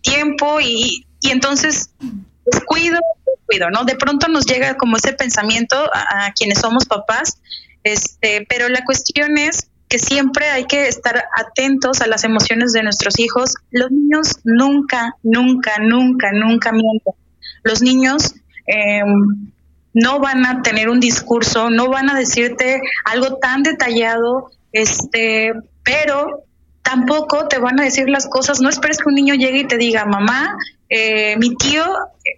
tiempo 0.00 0.60
y, 0.60 1.06
y 1.20 1.30
entonces 1.30 1.90
descuido, 2.44 2.98
descuido, 3.26 3.70
¿no? 3.70 3.84
De 3.84 3.96
pronto 3.96 4.28
nos 4.28 4.46
llega 4.46 4.76
como 4.76 4.96
ese 4.96 5.12
pensamiento 5.12 5.76
a, 5.92 6.26
a 6.26 6.32
quienes 6.32 6.58
somos 6.58 6.84
papás, 6.84 7.38
este, 7.84 8.46
pero 8.48 8.68
la 8.68 8.84
cuestión 8.84 9.38
es 9.38 9.68
que 9.92 9.98
siempre 9.98 10.48
hay 10.48 10.64
que 10.64 10.88
estar 10.88 11.22
atentos 11.36 12.00
a 12.00 12.06
las 12.06 12.24
emociones 12.24 12.72
de 12.72 12.82
nuestros 12.82 13.18
hijos. 13.18 13.56
Los 13.70 13.90
niños 13.90 14.38
nunca, 14.42 15.16
nunca, 15.22 15.76
nunca, 15.82 16.32
nunca 16.32 16.72
mienten. 16.72 17.12
Los 17.62 17.82
niños 17.82 18.34
eh, 18.66 19.02
no 19.92 20.18
van 20.18 20.46
a 20.46 20.62
tener 20.62 20.88
un 20.88 20.98
discurso, 20.98 21.68
no 21.68 21.90
van 21.90 22.08
a 22.08 22.14
decirte 22.14 22.80
algo 23.04 23.36
tan 23.36 23.64
detallado, 23.64 24.50
este, 24.72 25.52
pero 25.84 26.44
tampoco 26.80 27.46
te 27.48 27.58
van 27.58 27.78
a 27.78 27.84
decir 27.84 28.08
las 28.08 28.26
cosas. 28.26 28.62
No 28.62 28.70
esperes 28.70 28.96
que 28.96 29.10
un 29.10 29.14
niño 29.14 29.34
llegue 29.34 29.58
y 29.58 29.68
te 29.68 29.76
diga, 29.76 30.06
mamá, 30.06 30.56
eh, 30.88 31.36
mi 31.36 31.54
tío, 31.56 31.84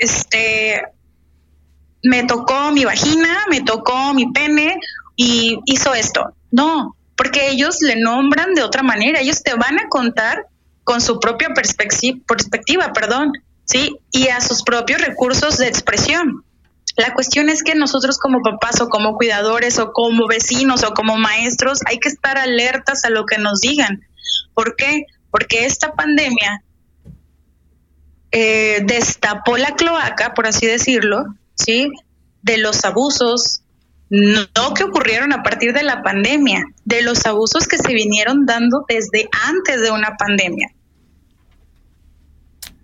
este, 0.00 0.82
me 2.02 2.24
tocó 2.24 2.72
mi 2.72 2.84
vagina, 2.84 3.44
me 3.48 3.60
tocó 3.60 4.12
mi 4.12 4.32
pene 4.32 4.80
y 5.14 5.60
hizo 5.66 5.94
esto. 5.94 6.34
No, 6.50 6.96
porque 7.16 7.48
ellos 7.50 7.78
le 7.80 7.96
nombran 7.96 8.54
de 8.54 8.62
otra 8.62 8.82
manera. 8.82 9.20
Ellos 9.20 9.42
te 9.42 9.54
van 9.54 9.78
a 9.78 9.88
contar 9.88 10.46
con 10.82 11.00
su 11.00 11.18
propia 11.18 11.48
perspectiva, 11.54 12.92
perdón, 12.92 13.32
sí, 13.64 13.96
y 14.10 14.28
a 14.28 14.40
sus 14.40 14.62
propios 14.62 15.00
recursos 15.00 15.58
de 15.58 15.68
expresión. 15.68 16.44
La 16.96 17.12
cuestión 17.12 17.48
es 17.48 17.62
que 17.62 17.74
nosotros 17.74 18.18
como 18.18 18.42
papás 18.42 18.80
o 18.80 18.88
como 18.88 19.16
cuidadores 19.16 19.78
o 19.78 19.92
como 19.92 20.28
vecinos 20.28 20.84
o 20.84 20.92
como 20.92 21.16
maestros 21.16 21.80
hay 21.86 21.98
que 21.98 22.08
estar 22.08 22.38
alertas 22.38 23.04
a 23.04 23.10
lo 23.10 23.26
que 23.26 23.38
nos 23.38 23.60
digan. 23.60 24.02
¿Por 24.52 24.76
qué? 24.76 25.06
Porque 25.30 25.64
esta 25.64 25.94
pandemia 25.94 26.62
eh, 28.30 28.82
destapó 28.84 29.56
la 29.56 29.74
cloaca, 29.74 30.34
por 30.34 30.46
así 30.46 30.66
decirlo, 30.66 31.34
¿sí? 31.54 31.90
De 32.42 32.58
los 32.58 32.84
abusos, 32.84 33.62
no 34.10 34.74
que 34.74 34.84
ocurrieron 34.84 35.32
a 35.32 35.42
partir 35.42 35.72
de 35.72 35.82
la 35.82 36.02
pandemia, 36.02 36.64
de 36.84 37.02
los 37.02 37.26
abusos 37.26 37.66
que 37.66 37.78
se 37.78 37.92
vinieron 37.92 38.46
dando 38.46 38.84
desde 38.88 39.28
antes 39.46 39.82
de 39.82 39.90
una 39.90 40.16
pandemia. 40.16 40.68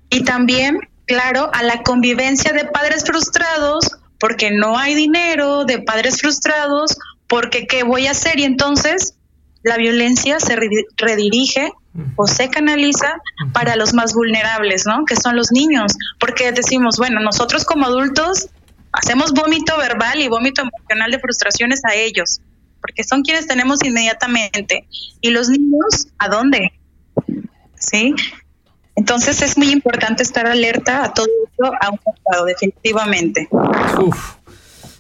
Y 0.08 0.24
también, 0.24 0.80
claro, 1.06 1.50
a 1.52 1.62
la 1.62 1.82
convivencia 1.82 2.52
de 2.52 2.64
padres 2.64 3.04
frustrados 3.04 4.00
porque 4.20 4.50
no 4.50 4.78
hay 4.78 4.94
dinero, 4.94 5.64
de 5.64 5.80
padres 5.80 6.20
frustrados, 6.20 6.96
porque 7.26 7.66
¿qué 7.66 7.82
voy 7.82 8.06
a 8.06 8.10
hacer? 8.12 8.38
Y 8.38 8.44
entonces 8.44 9.14
la 9.62 9.76
violencia 9.76 10.38
se 10.38 10.56
redirige 10.96 11.72
o 12.16 12.26
se 12.26 12.48
canaliza 12.50 13.14
para 13.52 13.76
los 13.76 13.94
más 13.94 14.14
vulnerables, 14.14 14.84
¿no? 14.86 15.04
Que 15.06 15.16
son 15.16 15.36
los 15.36 15.50
niños, 15.52 15.92
porque 16.18 16.52
decimos, 16.52 16.98
bueno, 16.98 17.20
nosotros 17.20 17.64
como 17.64 17.86
adultos 17.86 18.48
hacemos 18.92 19.32
vómito 19.32 19.76
verbal 19.78 20.20
y 20.20 20.28
vómito 20.28 20.62
emocional 20.62 21.10
de 21.10 21.18
frustraciones 21.18 21.80
a 21.84 21.94
ellos, 21.94 22.40
porque 22.80 23.04
son 23.04 23.22
quienes 23.22 23.46
tenemos 23.46 23.84
inmediatamente. 23.84 24.86
¿Y 25.20 25.30
los 25.30 25.48
niños 25.48 26.08
a 26.18 26.28
dónde? 26.28 26.72
¿Sí? 27.76 28.14
Entonces 28.96 29.40
es 29.42 29.56
muy 29.56 29.70
importante 29.70 30.22
estar 30.22 30.46
alerta 30.46 31.04
a 31.04 31.14
todo 31.14 31.26
eso 31.26 31.72
a 31.80 31.90
un 31.90 31.96
costado, 31.98 32.44
definitivamente. 32.44 33.48
Uf, 33.98 34.34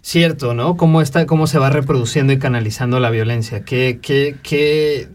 cierto, 0.00 0.54
¿no? 0.54 0.76
Cómo 0.76 1.02
está, 1.02 1.26
cómo 1.26 1.46
se 1.46 1.58
va 1.58 1.70
reproduciendo 1.70 2.32
y 2.32 2.38
canalizando 2.38 3.00
la 3.00 3.10
violencia. 3.10 3.64
Qué, 3.64 3.98
qué, 4.00 4.36
qué 4.42 5.08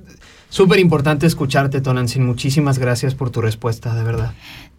súper 0.50 0.80
importante 0.80 1.26
escucharte, 1.26 1.82
Tonancy. 1.82 2.20
Muchísimas 2.20 2.78
gracias 2.78 3.16
por 3.16 3.32
tu 3.32 3.42
respuesta, 3.42 3.96
de 3.96 4.04
verdad. 4.04 4.34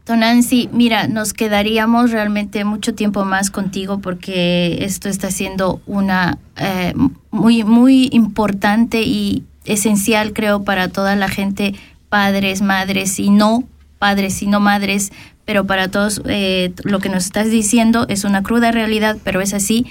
Tonancy, 0.07 0.71
mira, 0.73 1.09
nos 1.09 1.33
quedaríamos 1.33 2.13
realmente 2.13 2.65
mucho 2.65 2.95
tiempo 2.95 3.25
más 3.25 3.51
contigo 3.51 3.99
porque 3.99 4.85
esto 4.85 5.09
está 5.09 5.33
siendo 5.33 5.81
una 5.85 6.39
eh, 6.57 6.95
muy, 7.33 7.65
muy 7.65 8.09
importante 8.13 9.03
y 9.03 9.43
esencial, 9.65 10.33
creo, 10.33 10.63
para 10.63 10.89
toda 10.89 11.17
la 11.17 11.29
gente, 11.29 11.75
padres, 12.09 12.63
madres 12.63 13.19
y 13.19 13.31
no 13.31 13.65
padres 13.99 14.43
y 14.43 14.47
no 14.47 14.61
madres, 14.61 15.11
pero 15.45 15.67
para 15.67 15.89
todos 15.89 16.23
eh, 16.27 16.73
lo 16.85 16.99
que 17.01 17.09
nos 17.09 17.25
estás 17.25 17.51
diciendo 17.51 18.07
es 18.09 18.23
una 18.23 18.43
cruda 18.43 18.71
realidad, 18.71 19.17
pero 19.25 19.41
es 19.41 19.55
así. 19.55 19.87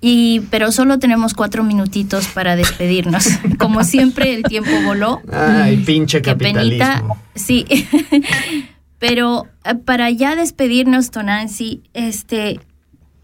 Y 0.00 0.42
pero 0.50 0.70
solo 0.70 0.98
tenemos 0.98 1.34
cuatro 1.34 1.64
minutitos 1.64 2.28
para 2.28 2.54
despedirnos. 2.54 3.28
Como 3.58 3.82
siempre, 3.82 4.34
el 4.34 4.42
tiempo 4.44 4.70
voló. 4.84 5.20
Ay, 5.32 5.78
pinche 5.78 6.22
capitalismo. 6.22 7.18
sí. 7.34 7.66
pero 9.00 9.48
eh, 9.64 9.74
para 9.74 10.10
ya 10.10 10.36
despedirnos, 10.36 11.10
Tonancy, 11.10 11.82
este, 11.94 12.60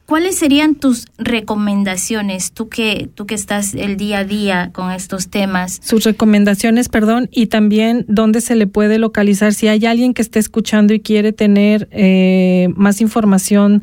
¿Cuáles 0.07 0.39
serían 0.39 0.77
tus 0.77 1.07
recomendaciones, 1.19 2.53
tú 2.53 2.69
que, 2.69 3.11
tú 3.13 3.27
que 3.27 3.35
estás 3.35 3.75
el 3.75 3.97
día 3.97 4.19
a 4.19 4.25
día 4.25 4.71
con 4.73 4.93
estos 4.93 5.31
temas? 5.31 5.81
Sus 5.83 6.05
recomendaciones, 6.05 6.89
perdón, 6.89 7.29
y 7.33 7.47
también 7.47 8.05
dónde 8.07 8.41
se 8.41 8.55
le 8.55 8.69
puede 8.69 9.01
localizar. 9.01 9.53
Si 9.53 9.67
hay 9.67 9.85
alguien 9.85 10.15
que 10.15 10.23
esté 10.23 10.39
escuchando 10.39 10.95
y 10.95 11.01
quiere 11.01 11.33
tener 11.33 11.89
eh, 11.91 12.69
más 12.77 13.01
información 13.01 13.83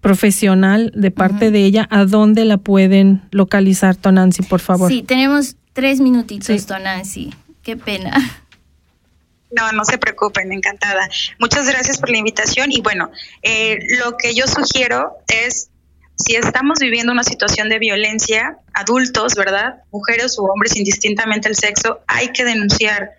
profesional 0.00 0.90
de 0.94 1.10
parte 1.10 1.50
de 1.50 1.66
ella, 1.66 1.86
¿a 1.90 2.06
dónde 2.06 2.46
la 2.46 2.56
pueden 2.56 3.20
localizar, 3.30 3.94
Tonancy, 3.94 4.42
por 4.42 4.60
favor? 4.60 4.90
Sí, 4.90 5.02
tenemos 5.02 5.56
tres 5.74 6.00
minutitos, 6.00 6.64
Tonancy. 6.64 7.34
Qué 7.62 7.76
pena. 7.76 8.14
No, 9.56 9.72
no 9.72 9.86
se 9.86 9.96
preocupen, 9.96 10.52
encantada. 10.52 11.08
Muchas 11.38 11.66
gracias 11.66 11.98
por 11.98 12.10
la 12.10 12.18
invitación 12.18 12.70
y 12.70 12.82
bueno, 12.82 13.10
eh, 13.42 13.78
lo 13.98 14.18
que 14.18 14.34
yo 14.34 14.46
sugiero 14.46 15.16
es, 15.28 15.70
si 16.14 16.36
estamos 16.36 16.78
viviendo 16.78 17.10
una 17.10 17.24
situación 17.24 17.70
de 17.70 17.78
violencia, 17.78 18.58
adultos, 18.74 19.34
¿verdad? 19.34 19.76
Mujeres 19.90 20.38
u 20.38 20.44
hombres, 20.44 20.76
indistintamente 20.76 21.48
el 21.48 21.56
sexo, 21.56 22.00
hay 22.06 22.28
que 22.32 22.44
denunciar. 22.44 23.12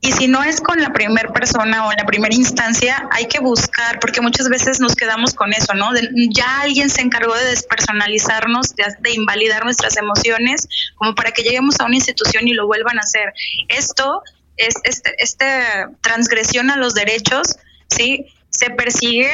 Y 0.00 0.10
si 0.12 0.26
no 0.26 0.42
es 0.42 0.60
con 0.60 0.80
la 0.80 0.92
primera 0.92 1.32
persona 1.32 1.86
o 1.86 1.92
en 1.92 1.98
la 1.98 2.06
primera 2.06 2.34
instancia, 2.34 3.08
hay 3.12 3.26
que 3.26 3.38
buscar, 3.38 4.00
porque 4.00 4.20
muchas 4.20 4.48
veces 4.48 4.80
nos 4.80 4.96
quedamos 4.96 5.32
con 5.34 5.52
eso, 5.52 5.74
¿no? 5.74 5.90
ya 6.30 6.60
alguien 6.60 6.90
se 6.90 7.02
encargó 7.02 7.34
de 7.34 7.44
despersonalizarnos, 7.44 8.74
de, 8.74 8.84
de, 9.00 9.12
invalidar 9.12 9.64
nuestras 9.64 9.96
emociones, 9.96 10.68
como 10.96 11.14
para 11.14 11.32
que 11.32 11.42
lleguemos 11.42 11.80
a 11.80 11.84
una 11.84 11.96
institución 11.96 12.46
y 12.46 12.54
lo 12.54 12.66
vuelvan 12.66 12.98
a 12.98 13.02
hacer. 13.02 13.32
Esto 13.68 14.22
es 14.58 14.74
este, 14.84 15.14
esta 15.18 15.90
transgresión 16.00 16.70
a 16.70 16.76
los 16.76 16.94
derechos, 16.94 17.56
¿sí? 17.88 18.26
Se 18.50 18.70
persigue 18.70 19.30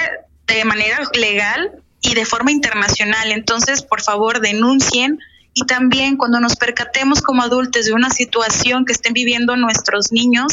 de 0.47 0.65
manera 0.65 1.01
legal 1.15 1.83
y 2.01 2.15
de 2.15 2.25
forma 2.25 2.53
internacional. 2.53 3.33
Entonces, 3.33 3.83
por 3.83 4.03
favor, 4.03 4.41
denuncien 4.41 5.19
y 5.55 5.65
también 5.67 6.17
cuando 6.17 6.41
nos 6.41 6.57
percatemos 6.57 7.23
como 7.23 7.43
adultos 7.43 7.87
de 7.87 7.93
una 7.93 8.11
situación 8.11 8.85
que 8.85 8.93
estén 8.93 9.13
viviendo 9.13 9.57
nuestros 9.57 10.13
niños, 10.13 10.53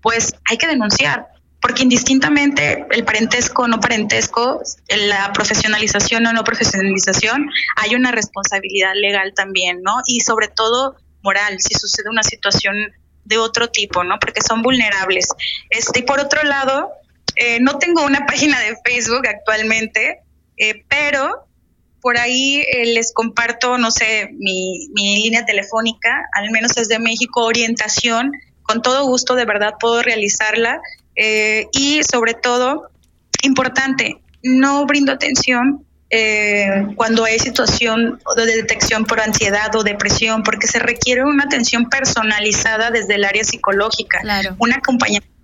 pues 0.00 0.34
hay 0.48 0.58
que 0.58 0.66
denunciar. 0.66 1.26
porque 1.60 1.82
indistintamente 1.82 2.84
el 2.90 3.04
parentesco 3.06 3.62
o 3.62 3.68
no 3.68 3.80
parentesco, 3.80 4.60
la 5.08 5.32
profesionalización 5.32 6.26
o 6.26 6.32
no 6.34 6.44
profesionalización, 6.44 7.48
hay 7.76 7.94
una 7.94 8.12
responsabilidad 8.12 8.92
legal 8.94 9.32
también, 9.34 9.80
¿no? 9.82 9.94
Y 10.06 10.20
sobre 10.20 10.48
todo 10.48 10.96
moral, 11.22 11.56
si 11.58 11.72
sucede 11.72 12.10
una 12.10 12.22
situación 12.22 12.76
de 13.24 13.38
otro 13.38 13.68
tipo, 13.68 14.04
¿no? 14.04 14.18
Porque 14.18 14.40
son 14.42 14.62
vulnerables. 14.62 15.28
Este, 15.70 16.00
y 16.00 16.02
por 16.02 16.20
otro 16.20 16.42
lado, 16.42 16.90
eh, 17.36 17.58
no 17.60 17.78
tengo 17.78 18.04
una 18.04 18.26
página 18.26 18.60
de 18.60 18.76
Facebook 18.84 19.26
actualmente, 19.26 20.20
eh, 20.56 20.84
pero 20.88 21.46
por 22.00 22.18
ahí 22.18 22.60
eh, 22.60 22.86
les 22.92 23.12
comparto, 23.12 23.78
no 23.78 23.90
sé, 23.90 24.28
mi, 24.32 24.88
mi 24.94 25.22
línea 25.22 25.46
telefónica, 25.46 26.28
al 26.34 26.50
menos 26.50 26.76
es 26.76 26.88
de 26.88 26.98
México, 26.98 27.44
orientación. 27.44 28.32
Con 28.62 28.82
todo 28.82 29.04
gusto, 29.06 29.34
de 29.34 29.44
verdad, 29.44 29.74
puedo 29.78 30.02
realizarla. 30.02 30.80
y 31.72 32.02
sobre 32.02 32.34
todo, 32.34 32.90
importante, 33.42 34.20
no 34.42 34.84
brindo 34.86 35.12
atención 35.12 35.86
eh, 36.16 36.94
cuando 36.94 37.24
hay 37.24 37.40
situación 37.40 38.20
de 38.36 38.46
detección 38.46 39.04
por 39.04 39.20
ansiedad 39.20 39.74
o 39.74 39.82
depresión, 39.82 40.44
porque 40.44 40.68
se 40.68 40.78
requiere 40.78 41.24
una 41.24 41.42
atención 41.42 41.88
personalizada 41.88 42.92
desde 42.92 43.16
el 43.16 43.24
área 43.24 43.42
psicológica, 43.42 44.20
un 44.58 44.72
acompañamiento 44.72 45.34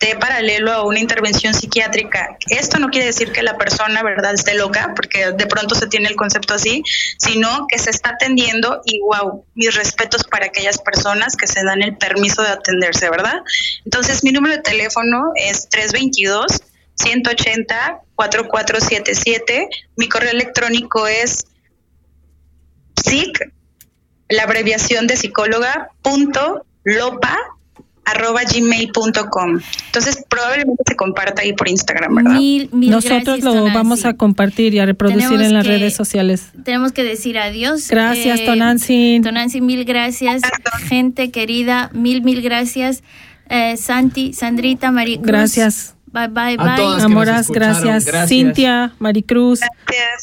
de 0.00 0.14
paralelo 0.14 0.72
a 0.72 0.86
una 0.86 1.00
intervención 1.00 1.52
psiquiátrica. 1.52 2.38
Esto 2.48 2.78
no 2.78 2.88
quiere 2.88 3.04
decir 3.06 3.32
que 3.32 3.42
la 3.42 3.58
persona, 3.58 4.02
¿verdad?, 4.02 4.32
esté 4.32 4.54
loca, 4.54 4.94
porque 4.96 5.32
de 5.32 5.46
pronto 5.46 5.74
se 5.74 5.88
tiene 5.88 6.08
el 6.08 6.16
concepto 6.16 6.54
así, 6.54 6.82
sino 7.18 7.66
que 7.68 7.78
se 7.78 7.90
está 7.90 8.10
atendiendo 8.10 8.80
y, 8.86 9.00
wow, 9.00 9.44
mis 9.56 9.74
respetos 9.74 10.24
para 10.24 10.46
aquellas 10.46 10.78
personas 10.78 11.36
que 11.36 11.46
se 11.46 11.62
dan 11.64 11.82
el 11.82 11.98
permiso 11.98 12.40
de 12.42 12.48
atenderse, 12.48 13.10
¿verdad? 13.10 13.42
Entonces, 13.84 14.24
mi 14.24 14.30
número 14.30 14.54
de 14.54 14.62
teléfono 14.62 15.32
es 15.34 15.68
322 15.68 16.62
180 16.98 18.00
4477. 18.14 19.68
Mi 19.96 20.08
correo 20.08 20.30
electrónico 20.30 21.06
es 21.06 21.46
psic, 22.96 23.52
la 24.28 24.42
abreviación 24.42 25.06
de 25.06 25.16
psicóloga, 25.16 25.90
punto 26.02 26.66
lopa 26.84 27.36
arroba 28.04 28.40
gmail.com. 28.42 29.60
Entonces 29.86 30.24
probablemente 30.28 30.82
se 30.86 30.96
comparta 30.96 31.42
ahí 31.42 31.52
por 31.52 31.68
Instagram, 31.68 32.14
¿verdad? 32.14 32.40
Nosotros 32.72 33.40
lo 33.42 33.64
vamos 33.64 34.04
a 34.04 34.14
compartir 34.14 34.74
y 34.74 34.78
a 34.78 34.86
reproducir 34.86 35.40
en 35.40 35.52
las 35.52 35.66
redes 35.66 35.94
sociales. 35.94 36.50
Tenemos 36.64 36.92
que 36.92 37.04
decir 37.04 37.38
adiós. 37.38 37.88
Gracias, 37.88 38.40
eh, 38.40 38.46
Tonancy. 38.46 39.20
Tonancy, 39.22 39.60
mil 39.60 39.84
gracias. 39.84 40.42
Gente 40.88 41.30
querida, 41.30 41.90
mil, 41.92 42.22
mil 42.22 42.40
gracias. 42.40 43.02
Eh, 43.50 43.76
Santi, 43.76 44.32
Sandrita, 44.32 44.90
Maricruz. 44.90 45.26
Gracias. 45.26 45.94
Bye, 46.12 46.28
bye, 46.28 46.56
bye. 46.56 47.02
Amoras, 47.02 47.48
gracias. 47.48 48.06
Cintia, 48.28 48.92
Maricruz, 48.98 49.60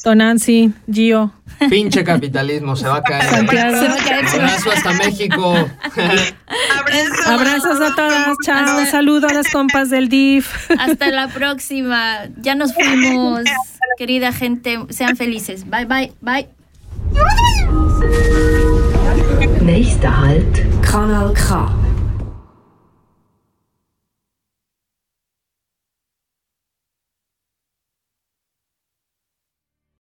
Tonancy, 0.03 0.73
Gio. 0.91 1.31
Pinche 1.69 2.03
capitalismo, 2.03 2.75
se 2.75 2.88
va 2.88 2.97
a 2.97 3.01
caer. 3.03 3.29
Santiago. 3.29 3.77
Abrazo 3.77 4.71
hasta 4.71 4.93
México. 4.93 5.69
Abrazos 7.27 7.81
a 7.81 7.95
todas, 7.95 8.38
chao. 8.45 8.79
Un 8.79 8.88
saludo 8.88 9.27
a 9.27 9.33
las 9.33 9.49
compas 9.49 9.89
del 9.89 10.09
DIF. 10.09 10.71
Hasta 10.77 11.09
la 11.11 11.27
próxima. 11.27 12.25
Ya 12.38 12.55
nos 12.55 12.73
fuimos. 12.73 13.41
Querida 13.97 14.33
gente, 14.33 14.79
sean 14.89 15.15
felices. 15.15 15.69
Bye, 15.69 15.86
bye, 15.86 16.11
bye. 16.21 16.49
Nächster 19.61 20.09
Halt, 20.09 20.81
Kanal 20.81 21.33
K. 21.33 21.69